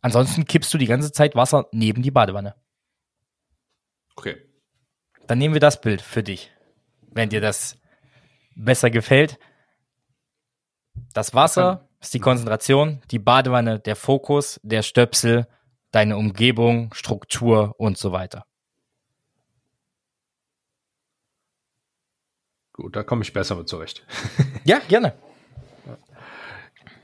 Ansonsten 0.00 0.44
kippst 0.44 0.72
du 0.74 0.78
die 0.78 0.86
ganze 0.86 1.12
Zeit 1.12 1.34
Wasser 1.34 1.68
neben 1.72 2.02
die 2.02 2.10
Badewanne. 2.10 2.54
Okay. 4.16 4.36
Dann 5.26 5.38
nehmen 5.38 5.54
wir 5.54 5.60
das 5.60 5.80
Bild 5.80 6.02
für 6.02 6.22
dich, 6.22 6.52
wenn 7.12 7.30
dir 7.30 7.40
das 7.40 7.78
besser 8.54 8.90
gefällt. 8.90 9.38
Das 11.14 11.34
Wasser 11.34 11.88
ist 12.00 12.12
die 12.14 12.20
Konzentration, 12.20 13.00
die 13.10 13.18
Badewanne, 13.18 13.78
der 13.78 13.96
Fokus, 13.96 14.60
der 14.62 14.82
Stöpsel, 14.82 15.46
deine 15.92 16.16
Umgebung, 16.16 16.92
Struktur 16.94 17.74
und 17.78 17.96
so 17.96 18.12
weiter. 18.12 18.44
Gut, 22.72 22.96
da 22.96 23.02
komme 23.02 23.22
ich 23.22 23.32
besser 23.32 23.54
mit 23.54 23.68
zurecht. 23.68 24.04
ja, 24.64 24.80
gerne. 24.88 25.14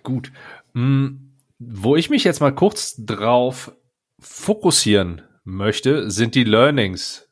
Gut. 0.03 0.33
Hm, 0.79 1.33
wo 1.59 1.97
ich 1.97 2.09
mich 2.09 2.23
jetzt 2.23 2.39
mal 2.39 2.55
kurz 2.55 2.95
drauf 3.05 3.73
fokussieren 4.21 5.23
möchte, 5.43 6.09
sind 6.09 6.37
die 6.37 6.45
Learnings. 6.45 7.29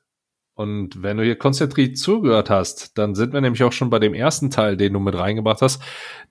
Und 0.55 1.01
wenn 1.01 1.17
du 1.17 1.23
hier 1.23 1.37
konzentriert 1.37 1.97
zugehört 1.97 2.51
hast, 2.51 2.99
dann 2.99 3.15
sind 3.15 3.33
wir 3.33 3.41
nämlich 3.41 3.63
auch 3.63 3.71
schon 3.71 3.89
bei 3.89 4.01
dem 4.01 4.15
ersten 4.15 4.51
Teil, 4.51 4.77
den 4.77 4.95
du 4.95 4.99
mit 4.99 5.15
reingebracht 5.15 5.63
hast. 5.63 5.81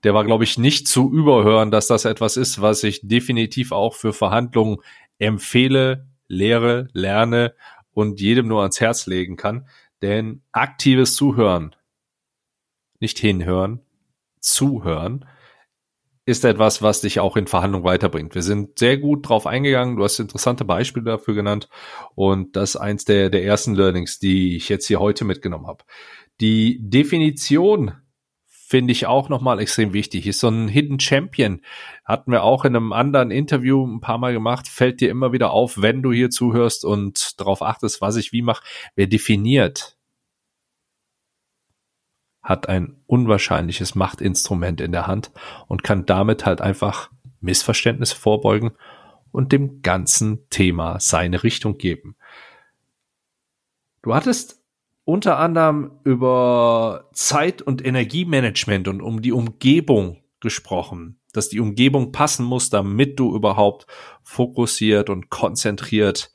Der 0.04 0.14
war, 0.14 0.26
glaube 0.26 0.44
ich, 0.44 0.58
nicht 0.58 0.90
zu 0.90 1.10
überhören, 1.10 1.72
dass 1.72 1.88
das 1.88 2.04
etwas 2.04 2.36
ist, 2.36 2.62
was 2.62 2.84
ich 2.84 3.08
definitiv 3.08 3.72
auch 3.72 3.94
für 3.94 4.12
Verhandlungen 4.12 4.80
empfehle, 5.18 6.10
lehre, 6.28 6.90
lerne 6.92 7.54
und 7.94 8.20
jedem 8.20 8.50
nur 8.50 8.60
ans 8.60 8.82
Herz 8.82 9.08
legen 9.08 9.38
kann. 9.38 9.70
Denn 10.02 10.42
aktives 10.52 11.16
Zuhören, 11.16 11.78
nicht 13.00 13.20
hinhören, 13.20 13.80
zuhören, 14.42 15.24
ist 16.26 16.44
etwas, 16.44 16.82
was 16.82 17.02
dich 17.02 17.20
auch 17.20 17.38
in 17.38 17.46
Verhandlungen 17.46 17.86
weiterbringt. 17.86 18.34
Wir 18.34 18.42
sind 18.42 18.80
sehr 18.80 18.98
gut 18.98 19.30
drauf 19.30 19.46
eingegangen. 19.46 19.96
Du 19.96 20.04
hast 20.04 20.20
interessante 20.20 20.66
Beispiele 20.66 21.06
dafür 21.06 21.36
genannt. 21.36 21.70
Und 22.16 22.56
das 22.56 22.72
ist 22.72 22.76
eins 22.78 23.06
der, 23.06 23.30
der 23.30 23.44
ersten 23.44 23.76
Learnings, 23.76 24.18
die 24.18 24.56
ich 24.56 24.68
jetzt 24.70 24.88
hier 24.88 25.00
heute 25.00 25.24
mitgenommen 25.24 25.68
habe. 25.68 25.84
Die 26.42 26.80
Definition 26.82 27.94
finde 28.48 28.92
ich 28.92 29.06
auch 29.06 29.30
nochmal 29.30 29.60
extrem 29.60 29.94
wichtig. 29.94 30.26
Ist 30.26 30.40
so 30.40 30.50
ein 30.50 30.68
Hidden 30.68 31.00
Champion. 31.00 31.62
Hatten 32.04 32.32
wir 32.32 32.44
auch 32.44 32.66
in 32.66 32.76
einem 32.76 32.92
anderen 32.92 33.30
Interview 33.30 33.86
ein 33.86 34.02
paar 34.02 34.18
Mal 34.18 34.34
gemacht. 34.34 34.68
Fällt 34.68 35.02
dir 35.02 35.12
immer 35.12 35.32
wieder 35.32 35.52
auf, 35.52 35.80
wenn 35.80 36.02
du 36.02 36.12
hier 36.12 36.32
zuhörst 36.32 36.84
und 36.84 37.40
darauf 37.40 37.62
achtest, 37.62 38.02
was 38.02 38.16
ich 38.16 38.32
wie 38.32 38.42
mache. 38.42 38.64
Wer 38.96 39.06
definiert, 39.06 39.95
hat 42.46 42.70
ein 42.70 42.96
unwahrscheinliches 43.08 43.96
Machtinstrument 43.96 44.80
in 44.80 44.92
der 44.92 45.08
Hand 45.08 45.32
und 45.68 45.84
kann 45.84 46.06
damit 46.06 46.46
halt 46.46 46.62
einfach 46.62 47.10
Missverständnisse 47.42 48.16
vorbeugen 48.16 48.72
und 49.32 49.52
dem 49.52 49.82
ganzen 49.82 50.48
Thema 50.50 51.00
seine 51.00 51.44
Richtung 51.44 51.78
geben. 51.78 52.16
Du 54.04 54.14
hattest 54.14 54.62
unter 55.06 55.40
anderem 55.40 56.00
über 56.04 57.10
Zeit- 57.14 57.64
und 57.64 57.84
Energiemanagement 57.84 58.88
und 58.88 59.02
um 59.02 59.24
die 59.24 59.32
Umgebung 59.32 60.22
gesprochen, 60.40 61.20
dass 61.34 61.50
die 61.50 61.60
Umgebung 61.60 62.12
passen 62.12 62.46
muss, 62.46 62.70
damit 62.70 63.20
du 63.20 63.36
überhaupt 63.36 63.88
fokussiert 64.22 65.10
und 65.10 65.30
konzentriert 65.32 66.32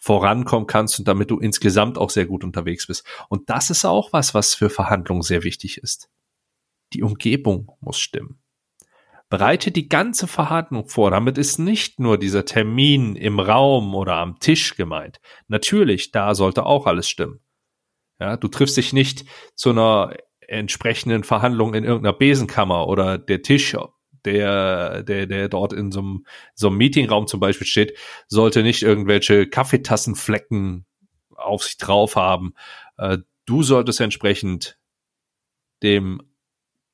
vorankommen 0.00 0.66
kannst 0.66 0.98
und 0.98 1.06
damit 1.06 1.30
du 1.30 1.38
insgesamt 1.38 1.98
auch 1.98 2.10
sehr 2.10 2.26
gut 2.26 2.42
unterwegs 2.42 2.86
bist. 2.86 3.06
Und 3.28 3.50
das 3.50 3.70
ist 3.70 3.84
auch 3.84 4.12
was, 4.12 4.34
was 4.34 4.54
für 4.54 4.70
Verhandlungen 4.70 5.22
sehr 5.22 5.44
wichtig 5.44 5.78
ist. 5.78 6.10
Die 6.94 7.02
Umgebung 7.02 7.70
muss 7.80 8.00
stimmen. 8.00 8.40
Bereite 9.28 9.70
die 9.70 9.88
ganze 9.88 10.26
Verhandlung 10.26 10.88
vor. 10.88 11.12
Damit 11.12 11.38
ist 11.38 11.58
nicht 11.58 12.00
nur 12.00 12.18
dieser 12.18 12.44
Termin 12.44 13.14
im 13.14 13.38
Raum 13.38 13.94
oder 13.94 14.16
am 14.16 14.40
Tisch 14.40 14.74
gemeint. 14.74 15.20
Natürlich, 15.46 16.10
da 16.10 16.34
sollte 16.34 16.66
auch 16.66 16.86
alles 16.86 17.08
stimmen. 17.08 17.38
Ja, 18.18 18.36
du 18.36 18.48
triffst 18.48 18.76
dich 18.76 18.92
nicht 18.92 19.24
zu 19.54 19.70
einer 19.70 20.16
entsprechenden 20.40 21.22
Verhandlung 21.22 21.74
in 21.74 21.84
irgendeiner 21.84 22.16
Besenkammer 22.16 22.88
oder 22.88 23.18
der 23.18 23.42
Tisch 23.42 23.76
der, 24.24 25.02
der, 25.02 25.26
der 25.26 25.48
dort 25.48 25.72
in 25.72 25.92
so 25.92 26.00
einem, 26.00 26.26
so 26.54 26.68
einem 26.68 26.76
Meetingraum 26.76 27.26
zum 27.26 27.40
Beispiel 27.40 27.66
steht, 27.66 27.96
sollte 28.28 28.62
nicht 28.62 28.82
irgendwelche 28.82 29.46
Kaffeetassenflecken 29.46 30.86
auf 31.34 31.64
sich 31.64 31.76
drauf 31.78 32.16
haben. 32.16 32.54
Äh, 32.98 33.18
du 33.46 33.62
solltest 33.62 34.00
entsprechend 34.00 34.78
dem, 35.82 36.22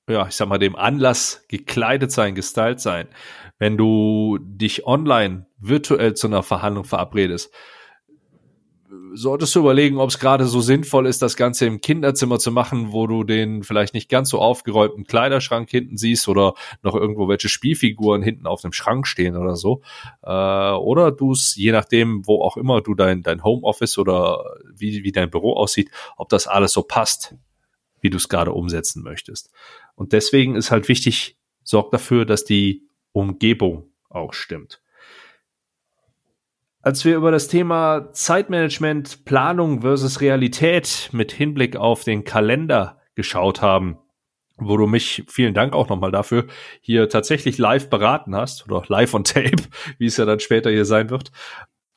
ja, 0.09 0.27
ich 0.27 0.35
sag 0.35 0.49
mal, 0.49 0.59
dem 0.59 0.77
Anlass 0.77 1.45
gekleidet 1.49 2.13
sein, 2.13 2.35
gestylt 2.35 2.81
sein. 2.81 3.09
Wenn 3.59 3.77
du 3.77 4.39
dich 4.41 4.87
online 4.87 5.47
virtuell 5.59 6.15
zu 6.15 6.27
einer 6.27 6.43
Verhandlung 6.43 6.85
verabredest, 6.85 7.53
solltest 9.15 9.55
du 9.55 9.61
überlegen, 9.61 9.99
ob 9.99 10.11
es 10.11 10.19
gerade 10.19 10.47
so 10.47 10.61
sinnvoll 10.61 11.07
ist, 11.07 11.23
das 11.23 11.37
Ganze 11.37 11.67
im 11.67 11.81
Kinderzimmer 11.81 12.39
zu 12.39 12.51
machen, 12.51 12.93
wo 12.93 13.07
du 13.07 13.25
den 13.25 13.63
vielleicht 13.63 13.95
nicht 13.95 14.09
ganz 14.09 14.31
so 14.31 14.39
aufgeräumten 14.39 15.05
Kleiderschrank 15.05 15.71
hinten 15.71 15.97
siehst 15.97 16.29
oder 16.29 16.55
noch 16.83 16.95
irgendwo 16.95 17.29
welche 17.29 17.49
Spielfiguren 17.49 18.23
hinten 18.23 18.47
auf 18.47 18.63
dem 18.63 18.73
Schrank 18.73 19.07
stehen 19.07 19.37
oder 19.37 19.57
so. 19.57 19.83
Äh, 20.23 20.31
oder 20.31 21.13
du 21.13 21.33
es, 21.33 21.55
je 21.57 21.73
nachdem, 21.73 22.27
wo 22.27 22.43
auch 22.43 22.57
immer 22.57 22.81
du 22.81 22.95
dein, 22.95 23.23
dein 23.23 23.43
Homeoffice 23.43 23.99
oder 23.99 24.45
wie, 24.75 25.05
wie 25.05 25.13
dein 25.13 25.31
Büro 25.31 25.55
aussieht, 25.55 25.91
ob 26.17 26.29
das 26.29 26.47
alles 26.47 26.73
so 26.73 26.83
passt, 26.83 27.35
wie 28.01 28.11
du 28.11 28.17
es 28.17 28.29
gerade 28.29 28.53
umsetzen 28.53 29.03
möchtest. 29.03 29.51
Und 29.95 30.13
deswegen 30.13 30.57
ist 30.57 30.71
halt 30.71 30.89
wichtig, 30.89 31.39
sorg 31.63 31.91
dafür, 31.91 32.25
dass 32.25 32.45
die 32.45 32.83
Umgebung 33.13 33.91
auch 34.09 34.33
stimmt. 34.33 34.81
Als 36.87 37.05
wir 37.05 37.17
über 37.17 37.33
das 37.33 37.49
Thema 37.49 38.13
Zeitmanagement, 38.13 39.25
Planung 39.25 39.81
versus 39.81 40.21
Realität 40.21 41.09
mit 41.11 41.33
Hinblick 41.33 41.75
auf 41.75 42.05
den 42.05 42.23
Kalender 42.23 43.01
geschaut 43.17 43.61
haben, 43.61 43.99
wo 44.57 44.77
du 44.77 44.87
mich, 44.87 45.25
vielen 45.27 45.53
Dank 45.53 45.73
auch 45.73 45.89
nochmal 45.89 46.13
dafür, 46.13 46.47
hier 46.81 47.09
tatsächlich 47.09 47.59
live 47.59 47.91
beraten 47.91 48.37
hast 48.37 48.67
oder 48.67 48.85
live 48.87 49.15
on 49.15 49.25
tape, 49.25 49.65
wie 49.99 50.07
es 50.07 50.17
ja 50.17 50.27
dann 50.27 50.39
später 50.39 50.71
hier 50.71 50.85
sein 50.85 51.11
wird, 51.11 51.33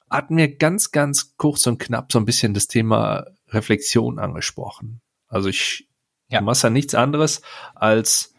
hatten 0.10 0.38
wir 0.38 0.56
ganz, 0.56 0.90
ganz 0.90 1.38
kurz 1.38 1.68
und 1.68 1.78
knapp 1.78 2.12
so 2.12 2.18
ein 2.18 2.26
bisschen 2.26 2.56
das 2.56 2.66
Thema 2.66 3.28
Reflexion 3.50 4.18
angesprochen. 4.18 5.02
Also 5.28 5.50
ich, 5.50 5.88
ja. 6.30 6.40
du 6.40 6.46
machst 6.46 6.64
ja 6.64 6.72
nichts 6.72 6.96
anderes 6.96 7.44
als 7.76 8.34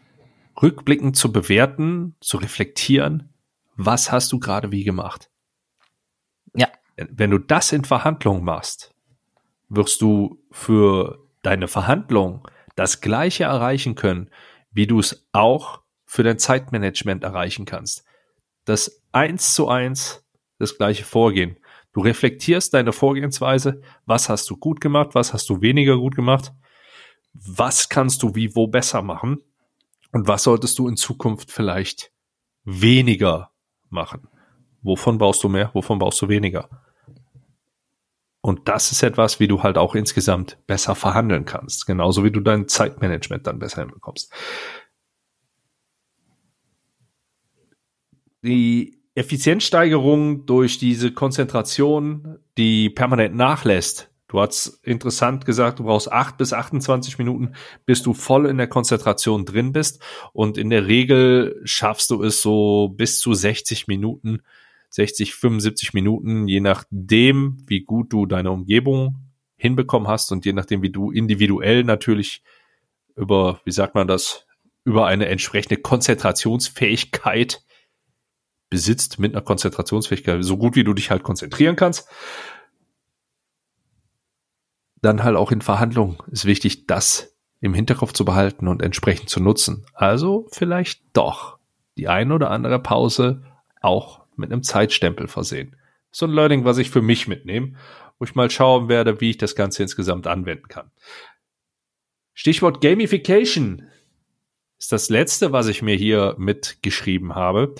rückblickend 0.61 1.15
zu 1.15 1.31
bewerten, 1.31 2.17
zu 2.19 2.35
reflektieren, 2.35 3.29
was 3.77 4.11
hast 4.11 4.33
du 4.33 4.39
gerade 4.39 4.73
wie 4.73 4.83
gemacht? 4.83 5.30
Ja. 6.55 6.67
Wenn 6.97 7.31
du 7.31 7.37
das 7.37 7.71
in 7.71 7.83
Verhandlungen 7.83 8.43
machst, 8.43 8.93
wirst 9.69 10.01
du 10.01 10.43
für 10.51 11.19
deine 11.41 11.67
Verhandlung 11.67 12.47
das 12.75 13.01
Gleiche 13.01 13.45
erreichen 13.45 13.95
können, 13.95 14.29
wie 14.71 14.87
du 14.87 14.99
es 14.99 15.27
auch 15.31 15.81
für 16.05 16.23
dein 16.23 16.39
Zeitmanagement 16.39 17.23
erreichen 17.23 17.65
kannst. 17.65 18.03
Das 18.65 19.01
eins 19.11 19.53
zu 19.53 19.67
eins 19.67 20.25
das 20.59 20.77
gleiche 20.77 21.03
Vorgehen. 21.03 21.57
Du 21.93 22.01
reflektierst 22.01 22.73
deine 22.73 22.93
Vorgehensweise. 22.93 23.81
Was 24.05 24.29
hast 24.29 24.49
du 24.49 24.57
gut 24.57 24.79
gemacht? 24.79 25.09
Was 25.13 25.33
hast 25.33 25.49
du 25.49 25.61
weniger 25.61 25.97
gut 25.97 26.15
gemacht? 26.15 26.53
Was 27.33 27.89
kannst 27.89 28.23
du 28.23 28.35
wie 28.35 28.55
wo 28.55 28.67
besser 28.67 29.01
machen? 29.01 29.41
Und 30.11 30.27
was 30.27 30.43
solltest 30.43 30.77
du 30.79 30.87
in 30.87 30.97
Zukunft 30.97 31.51
vielleicht 31.51 32.11
weniger 32.63 33.51
machen? 33.89 34.27
Wovon 34.81 35.17
baust 35.17 35.43
du 35.43 35.49
mehr? 35.49 35.69
Wovon 35.73 35.99
baust 35.99 36.21
du 36.21 36.29
weniger? 36.29 36.69
Und 38.41 38.67
das 38.67 38.91
ist 38.91 39.03
etwas, 39.03 39.39
wie 39.39 39.47
du 39.47 39.61
halt 39.61 39.77
auch 39.77 39.93
insgesamt 39.93 40.57
besser 40.65 40.95
verhandeln 40.95 41.45
kannst. 41.45 41.85
Genauso 41.85 42.23
wie 42.23 42.31
du 42.31 42.39
dein 42.39 42.67
Zeitmanagement 42.67 43.45
dann 43.45 43.59
besser 43.59 43.81
hinbekommst. 43.81 44.33
Die 48.43 48.99
Effizienzsteigerung 49.13 50.47
durch 50.47 50.79
diese 50.79 51.11
Konzentration, 51.11 52.39
die 52.57 52.89
permanent 52.89 53.35
nachlässt. 53.35 54.09
Du 54.27 54.39
hast 54.39 54.79
interessant 54.83 55.45
gesagt, 55.45 55.79
du 55.79 55.83
brauchst 55.83 56.11
acht 56.11 56.37
bis 56.37 56.53
28 56.53 57.17
Minuten, 57.19 57.53
bis 57.85 58.01
du 58.01 58.13
voll 58.13 58.45
in 58.47 58.57
der 58.57 58.67
Konzentration 58.67 59.45
drin 59.45 59.73
bist. 59.73 60.01
Und 60.31 60.57
in 60.57 60.69
der 60.69 60.87
Regel 60.87 61.61
schaffst 61.65 62.09
du 62.09 62.23
es 62.23 62.41
so 62.41 62.87
bis 62.87 63.19
zu 63.19 63.33
60 63.33 63.87
Minuten, 63.87 64.41
60, 64.91 65.33
75 65.33 65.93
Minuten, 65.93 66.47
je 66.47 66.59
nachdem, 66.59 67.57
wie 67.65 67.81
gut 67.81 68.13
du 68.13 68.25
deine 68.25 68.51
Umgebung 68.51 69.31
hinbekommen 69.55 70.07
hast 70.07 70.31
und 70.31 70.45
je 70.45 70.53
nachdem, 70.53 70.81
wie 70.81 70.91
du 70.91 71.11
individuell 71.11 71.83
natürlich 71.83 72.43
über, 73.15 73.61
wie 73.63 73.71
sagt 73.71 73.95
man 73.95 74.07
das, 74.07 74.45
über 74.83 75.07
eine 75.07 75.27
entsprechende 75.27 75.77
Konzentrationsfähigkeit 75.77 77.63
besitzt 78.69 79.19
mit 79.19 79.33
einer 79.33 79.43
Konzentrationsfähigkeit, 79.43 80.43
so 80.43 80.57
gut 80.57 80.75
wie 80.75 80.83
du 80.83 80.93
dich 80.93 81.11
halt 81.11 81.23
konzentrieren 81.23 81.75
kannst. 81.75 82.07
Dann 85.01 85.23
halt 85.23 85.35
auch 85.35 85.51
in 85.51 85.61
Verhandlungen 85.61 86.17
ist 86.31 86.45
wichtig, 86.45 86.87
das 86.87 87.37
im 87.59 87.73
Hinterkopf 87.73 88.13
zu 88.13 88.25
behalten 88.25 88.67
und 88.67 88.81
entsprechend 88.81 89.29
zu 89.29 89.39
nutzen. 89.39 89.85
Also 89.93 90.47
vielleicht 90.51 91.03
doch 91.13 91.59
die 91.97 92.07
ein 92.07 92.31
oder 92.31 92.49
andere 92.49 92.79
Pause 92.79 93.43
auch 93.81 94.20
mit 94.35 94.51
einem 94.51 94.63
Zeitstempel 94.63 95.27
versehen. 95.27 95.75
So 96.11 96.25
ein 96.25 96.31
Learning, 96.31 96.65
was 96.65 96.77
ich 96.77 96.89
für 96.89 97.01
mich 97.01 97.27
mitnehme, 97.27 97.73
wo 98.19 98.25
ich 98.25 98.35
mal 98.35 98.49
schauen 98.49 98.89
werde, 98.89 99.21
wie 99.21 99.31
ich 99.31 99.37
das 99.37 99.55
Ganze 99.55 99.83
insgesamt 99.83 100.27
anwenden 100.27 100.67
kann. 100.67 100.91
Stichwort 102.33 102.81
Gamification 102.81 103.87
ist 104.77 104.91
das 104.91 105.09
letzte, 105.09 105.51
was 105.51 105.67
ich 105.67 105.81
mir 105.81 105.95
hier 105.95 106.35
mitgeschrieben 106.37 107.35
habe. 107.35 107.75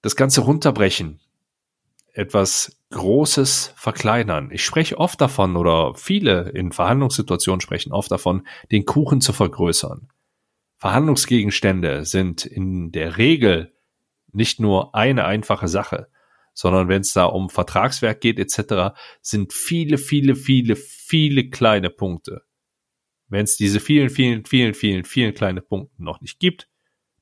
Das 0.00 0.16
Ganze 0.16 0.42
runterbrechen. 0.42 1.20
Etwas 2.12 2.80
großes 2.90 3.74
Verkleinern. 3.76 4.50
Ich 4.52 4.64
spreche 4.64 4.98
oft 4.98 5.20
davon 5.20 5.56
oder 5.56 5.94
viele 5.94 6.50
in 6.50 6.72
Verhandlungssituationen 6.72 7.60
sprechen 7.60 7.92
oft 7.92 8.10
davon, 8.10 8.46
den 8.70 8.84
Kuchen 8.84 9.20
zu 9.20 9.32
vergrößern. 9.32 10.08
Verhandlungsgegenstände 10.76 12.04
sind 12.04 12.46
in 12.46 12.90
der 12.90 13.18
Regel 13.18 13.72
nicht 14.32 14.60
nur 14.60 14.94
eine 14.94 15.24
einfache 15.24 15.68
Sache, 15.68 16.08
sondern 16.54 16.88
wenn 16.88 17.00
es 17.02 17.12
da 17.12 17.24
um 17.24 17.48
Vertragswerk 17.48 18.20
geht 18.20 18.38
etc., 18.38 18.96
sind 19.20 19.52
viele, 19.52 19.98
viele, 19.98 20.34
viele, 20.34 20.76
viele 20.76 21.48
kleine 21.48 21.90
Punkte. 21.90 22.42
Wenn 23.28 23.44
es 23.44 23.56
diese 23.56 23.80
vielen, 23.80 24.10
vielen, 24.10 24.44
vielen, 24.44 24.74
vielen, 24.74 25.04
vielen 25.04 25.34
kleine 25.34 25.62
Punkte 25.62 26.02
noch 26.02 26.20
nicht 26.20 26.40
gibt, 26.40 26.68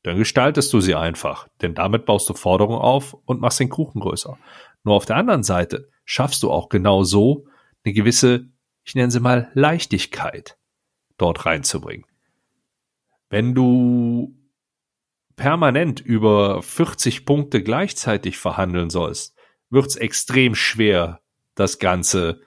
dann 0.03 0.17
gestaltest 0.17 0.73
du 0.73 0.81
sie 0.81 0.95
einfach, 0.95 1.49
denn 1.61 1.75
damit 1.75 2.07
baust 2.07 2.29
du 2.29 2.35
Forderungen 2.35 2.81
auf 2.81 3.15
und 3.27 3.41
machst 3.41 3.61
den 3.61 3.69
Kuchen 3.69 4.01
größer. 4.01 4.39
Nur 4.85 4.95
auf 4.95 5.07
der 5.07 5.17
anderen 5.17 5.43
Seite 5.43 5.91
schaffst 6.05 6.43
du 6.43 6.51
auch 6.51 6.69
genau 6.69 7.03
so 7.03 7.47
eine 7.85 7.93
gewisse, 7.93 8.49
ich 8.85 8.95
nenne 8.95 9.11
sie 9.11 9.21
mal 9.21 9.51
Leichtigkeit 9.55 10.57
dort 11.19 11.45
reinzubringen. 11.45 12.07
Wenn 13.29 13.55
du 13.55 14.38
permanent 15.39 16.01
über 16.01 16.61
40 16.61 17.25
Punkte 17.25 17.63
gleichzeitig 17.63 18.37
verhandeln 18.37 18.91
sollst, 18.91 19.35
wird 19.71 19.87
es 19.87 19.97
extrem 19.97 20.55
schwer, 20.55 21.21
das 21.55 21.79
Ganze 21.79 22.43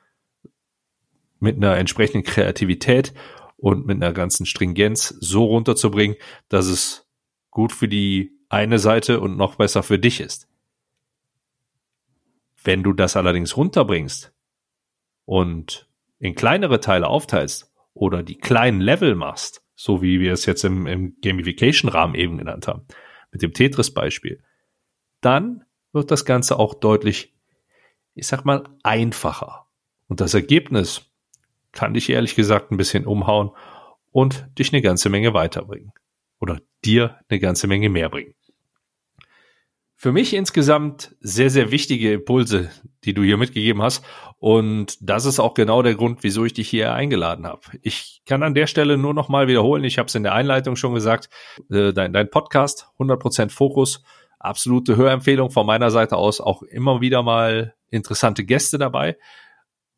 mit 1.40 1.56
einer 1.58 1.78
entsprechenden 1.78 2.24
Kreativität 2.24 3.14
und 3.58 3.88
mit 3.88 3.96
einer 3.96 4.14
ganzen 4.14 4.46
Stringenz 4.46 5.16
so 5.20 5.46
runterzubringen, 5.46 6.18
dass 6.50 6.68
es 6.68 7.08
gut 7.50 7.72
für 7.72 7.88
die 7.88 8.38
eine 8.50 8.78
Seite 8.78 9.20
und 9.20 9.38
noch 9.38 9.56
besser 9.56 9.82
für 9.82 9.98
dich 9.98 10.20
ist. 10.20 10.48
Wenn 12.64 12.84
du 12.84 12.94
das 12.94 13.16
allerdings 13.16 13.58
runterbringst 13.58 14.34
und 15.26 15.90
in 16.20 16.36
kleinere 16.36 16.80
Teile 16.80 17.08
aufteilst 17.08 17.72
oder 17.94 18.22
die 18.22 18.38
kleinen 18.38 18.82
Level 18.82 19.16
machst, 19.16 19.64
so 19.82 20.04
wie 20.04 20.20
wir 20.20 20.32
es 20.32 20.46
jetzt 20.46 20.64
im, 20.64 20.86
im 20.86 21.16
Gamification-Rahmen 21.24 22.14
eben 22.14 22.38
genannt 22.38 22.68
haben, 22.68 22.86
mit 23.32 23.42
dem 23.42 23.52
Tetris-Beispiel, 23.52 24.44
dann 25.22 25.64
wird 25.92 26.12
das 26.12 26.24
Ganze 26.24 26.60
auch 26.60 26.76
deutlich, 26.76 27.34
ich 28.14 28.28
sag 28.28 28.46
mal, 28.46 28.64
einfacher. 28.84 29.66
Und 30.08 30.22
das 30.22 30.36
Ergebnis 30.36 31.10
kann 31.72 31.96
dich 31.96 32.12
ehrlich 32.12 32.36
gesagt 32.36 32.72
ein 32.72 32.78
bisschen 32.78 33.08
umhauen 33.08 33.50
und 34.12 34.48
dich 34.60 34.72
eine 34.72 34.84
ganze 34.84 35.10
Menge 35.10 35.34
weiterbringen. 35.34 35.92
Oder 36.40 36.60
dir 36.86 37.20
eine 37.30 37.40
ganze 37.40 37.66
Menge 37.66 37.90
mehr 37.90 38.10
bringen. 38.10 38.36
Für 40.02 40.12
mich 40.12 40.34
insgesamt 40.34 41.16
sehr, 41.20 41.52
sehr 41.52 41.70
wichtige 41.70 42.14
Impulse, 42.14 42.72
die 43.04 43.14
du 43.14 43.22
hier 43.22 43.38
mitgegeben 43.38 43.84
hast. 43.84 44.04
Und 44.40 44.98
das 45.00 45.26
ist 45.26 45.40
auch 45.40 45.54
genau 45.54 45.84
der 45.84 45.94
Grund, 45.94 46.24
wieso 46.24 46.44
ich 46.44 46.54
dich 46.54 46.68
hier 46.68 46.96
eingeladen 46.96 47.46
habe. 47.46 47.62
Ich 47.84 48.24
kann 48.26 48.42
an 48.42 48.56
der 48.56 48.66
Stelle 48.66 48.98
nur 48.98 49.14
noch 49.14 49.30
mal 49.30 49.48
wiederholen, 49.48 49.84
ich 49.84 50.00
habe 50.00 50.08
es 50.08 50.16
in 50.16 50.24
der 50.24 50.34
Einleitung 50.34 50.76
schon 50.76 50.96
gesagt, 50.96 51.30
äh, 51.70 51.94
dein, 51.94 52.14
dein 52.14 52.32
Podcast, 52.32 52.88
100% 52.98 53.52
Fokus, 53.52 54.02
absolute 54.40 54.96
Hörempfehlung 54.96 55.52
von 55.52 55.68
meiner 55.68 55.92
Seite 55.92 56.18
aus, 56.18 56.42
auch 56.42 56.64
immer 56.64 57.00
wieder 57.02 57.22
mal 57.22 57.76
interessante 57.92 58.44
Gäste 58.44 58.80
dabei, 58.80 59.20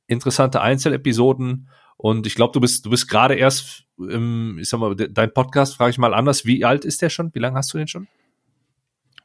interessante 0.07 0.59
Einzelepisoden 0.59 1.69
und 1.95 2.27
ich 2.27 2.35
glaube, 2.35 2.51
du 2.51 2.59
bist, 2.59 2.85
du 2.85 2.89
bist 2.89 3.07
gerade 3.07 3.35
erst, 3.35 3.85
ich 3.97 4.67
sag 4.69 4.81
mal, 4.81 4.97
dein 4.97 5.33
Podcast, 5.33 5.77
frage 5.77 5.91
ich 5.91 5.97
mal 5.97 6.13
anders, 6.13 6.43
wie 6.43 6.65
alt 6.65 6.83
ist 6.83 7.01
der 7.01 7.09
schon? 7.09 7.33
Wie 7.33 7.39
lange 7.39 7.55
hast 7.55 7.73
du 7.73 7.77
den 7.77 7.87
schon? 7.87 8.09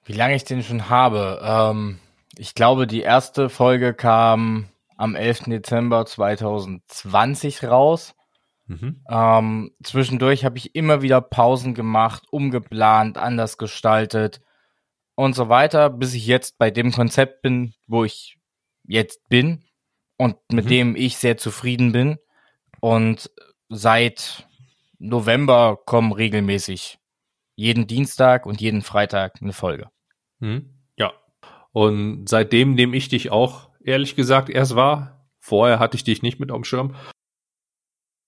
Wie 0.08 0.14
lange 0.14 0.34
ich 0.34 0.44
den 0.44 0.62
schon 0.62 0.88
habe? 0.88 1.38
Ähm, 1.44 1.98
ich 2.38 2.54
glaube, 2.54 2.86
die 2.86 3.02
erste 3.02 3.50
Folge 3.50 3.92
kam 3.92 4.68
am 4.96 5.14
11. 5.14 5.44
Dezember 5.44 6.06
2020 6.06 7.64
raus. 7.64 8.14
Mhm. 8.66 9.04
Ähm, 9.10 9.70
zwischendurch 9.82 10.46
habe 10.46 10.56
ich 10.56 10.74
immer 10.74 11.02
wieder 11.02 11.20
Pausen 11.20 11.74
gemacht, 11.74 12.22
umgeplant, 12.30 13.18
anders 13.18 13.58
gestaltet 13.58 14.40
und 15.14 15.34
so 15.34 15.50
weiter, 15.50 15.90
bis 15.90 16.14
ich 16.14 16.26
jetzt 16.26 16.56
bei 16.56 16.70
dem 16.70 16.90
Konzept 16.90 17.42
bin, 17.42 17.74
wo 17.86 18.04
ich 18.04 18.38
jetzt 18.84 19.28
bin 19.28 19.62
und 20.16 20.36
mit 20.50 20.64
mhm. 20.64 20.70
dem 20.70 20.96
ich 20.96 21.18
sehr 21.18 21.36
zufrieden 21.36 21.92
bin. 21.92 22.16
Und 22.80 23.30
seit 23.68 24.48
November 24.98 25.78
kommen 25.84 26.12
regelmäßig 26.12 26.98
jeden 27.56 27.86
Dienstag 27.86 28.46
und 28.46 28.62
jeden 28.62 28.80
Freitag 28.80 29.42
eine 29.42 29.52
Folge. 29.52 29.90
Hm, 30.40 30.70
ja. 30.96 31.12
Und 31.72 32.28
seitdem 32.28 32.74
nehme 32.74 32.96
ich 32.96 33.08
dich 33.08 33.30
auch, 33.30 33.70
ehrlich 33.82 34.16
gesagt, 34.16 34.50
erst 34.50 34.74
wahr. 34.74 35.26
Vorher 35.38 35.78
hatte 35.78 35.96
ich 35.96 36.04
dich 36.04 36.22
nicht 36.22 36.40
mit 36.40 36.50
auf 36.50 36.58
dem 36.58 36.64
Schirm. 36.64 36.94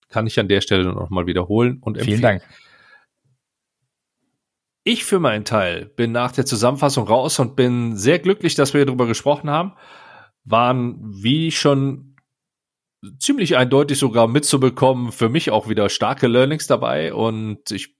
Kann 0.09 0.27
ich 0.27 0.39
an 0.39 0.47
der 0.47 0.61
Stelle 0.61 0.91
nochmal 0.91 1.27
wiederholen 1.27 1.79
und 1.81 1.97
empfehlen. 1.97 2.19
Vielen 2.19 2.21
Dank. 2.21 2.43
Ich 4.83 5.03
für 5.05 5.19
meinen 5.19 5.45
Teil 5.45 5.85
bin 5.85 6.11
nach 6.11 6.31
der 6.31 6.45
Zusammenfassung 6.45 7.07
raus 7.07 7.37
und 7.37 7.55
bin 7.55 7.95
sehr 7.95 8.17
glücklich, 8.17 8.55
dass 8.55 8.73
wir 8.73 8.85
darüber 8.85 9.05
gesprochen 9.05 9.49
haben. 9.49 9.73
Waren, 10.43 10.97
wie 11.01 11.51
schon 11.51 12.15
ziemlich 13.19 13.57
eindeutig 13.57 13.99
sogar 13.99 14.27
mitzubekommen, 14.27 15.11
für 15.11 15.29
mich 15.29 15.51
auch 15.51 15.69
wieder 15.69 15.89
starke 15.89 16.27
Learnings 16.27 16.67
dabei 16.67 17.13
und 17.13 17.69
ich 17.71 17.95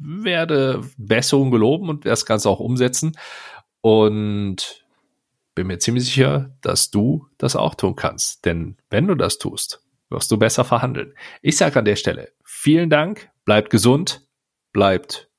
werde 0.00 0.82
Besserung 0.96 1.50
geloben 1.50 1.88
und 1.88 2.06
das 2.06 2.26
Ganze 2.26 2.48
auch 2.48 2.60
umsetzen. 2.60 3.12
Und 3.80 4.84
bin 5.54 5.66
mir 5.66 5.78
ziemlich 5.78 6.06
sicher, 6.06 6.50
dass 6.60 6.90
du 6.90 7.28
das 7.38 7.56
auch 7.56 7.74
tun 7.74 7.96
kannst. 7.96 8.44
Denn 8.44 8.76
wenn 8.90 9.06
du 9.06 9.14
das 9.14 9.38
tust, 9.38 9.82
wirst 10.10 10.30
du 10.30 10.38
besser 10.38 10.64
verhandeln. 10.64 11.14
Ich 11.42 11.56
sage 11.56 11.78
an 11.78 11.84
der 11.84 11.96
Stelle 11.96 12.32
vielen 12.44 12.90
Dank, 12.90 13.30
bleibt 13.44 13.70
gesund, 13.70 14.26
bleibt 14.72 15.30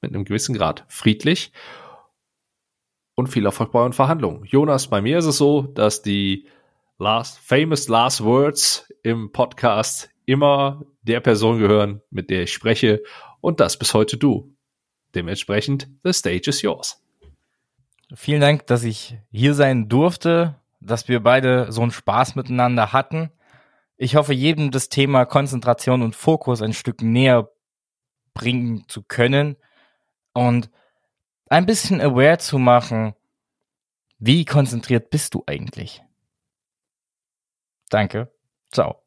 mit 0.00 0.14
einem 0.14 0.24
gewissen 0.24 0.54
Grad 0.54 0.84
friedlich 0.88 1.52
und 3.14 3.28
viel 3.28 3.46
Erfolg 3.46 3.72
bei 3.72 3.78
euren 3.78 3.92
Verhandlungen. 3.92 4.44
Jonas, 4.44 4.88
bei 4.88 5.00
mir 5.00 5.18
ist 5.18 5.26
es 5.26 5.38
so, 5.38 5.62
dass 5.62 6.02
die 6.02 6.46
last, 6.98 7.38
famous 7.38 7.88
last 7.88 8.22
words 8.22 8.92
im 9.02 9.32
Podcast 9.32 10.10
immer 10.26 10.84
der 11.02 11.20
Person 11.20 11.58
gehören, 11.58 12.02
mit 12.10 12.30
der 12.30 12.42
ich 12.42 12.52
spreche 12.52 13.02
und 13.44 13.60
das 13.60 13.78
bis 13.78 13.92
heute 13.92 14.16
du. 14.16 14.56
Dementsprechend, 15.14 15.88
the 16.02 16.14
stage 16.14 16.48
is 16.48 16.62
yours. 16.62 16.98
Vielen 18.14 18.40
Dank, 18.40 18.66
dass 18.66 18.84
ich 18.84 19.18
hier 19.30 19.52
sein 19.52 19.90
durfte, 19.90 20.54
dass 20.80 21.08
wir 21.08 21.22
beide 21.22 21.70
so 21.70 21.82
einen 21.82 21.90
Spaß 21.90 22.36
miteinander 22.36 22.94
hatten. 22.94 23.30
Ich 23.98 24.16
hoffe, 24.16 24.32
jedem 24.32 24.70
das 24.70 24.88
Thema 24.88 25.26
Konzentration 25.26 26.00
und 26.00 26.16
Fokus 26.16 26.62
ein 26.62 26.72
Stück 26.72 27.02
näher 27.02 27.50
bringen 28.32 28.88
zu 28.88 29.02
können 29.02 29.56
und 30.32 30.70
ein 31.50 31.66
bisschen 31.66 32.00
aware 32.00 32.38
zu 32.38 32.58
machen, 32.58 33.14
wie 34.18 34.46
konzentriert 34.46 35.10
bist 35.10 35.34
du 35.34 35.44
eigentlich? 35.46 36.02
Danke. 37.90 38.32
Ciao. 38.72 39.02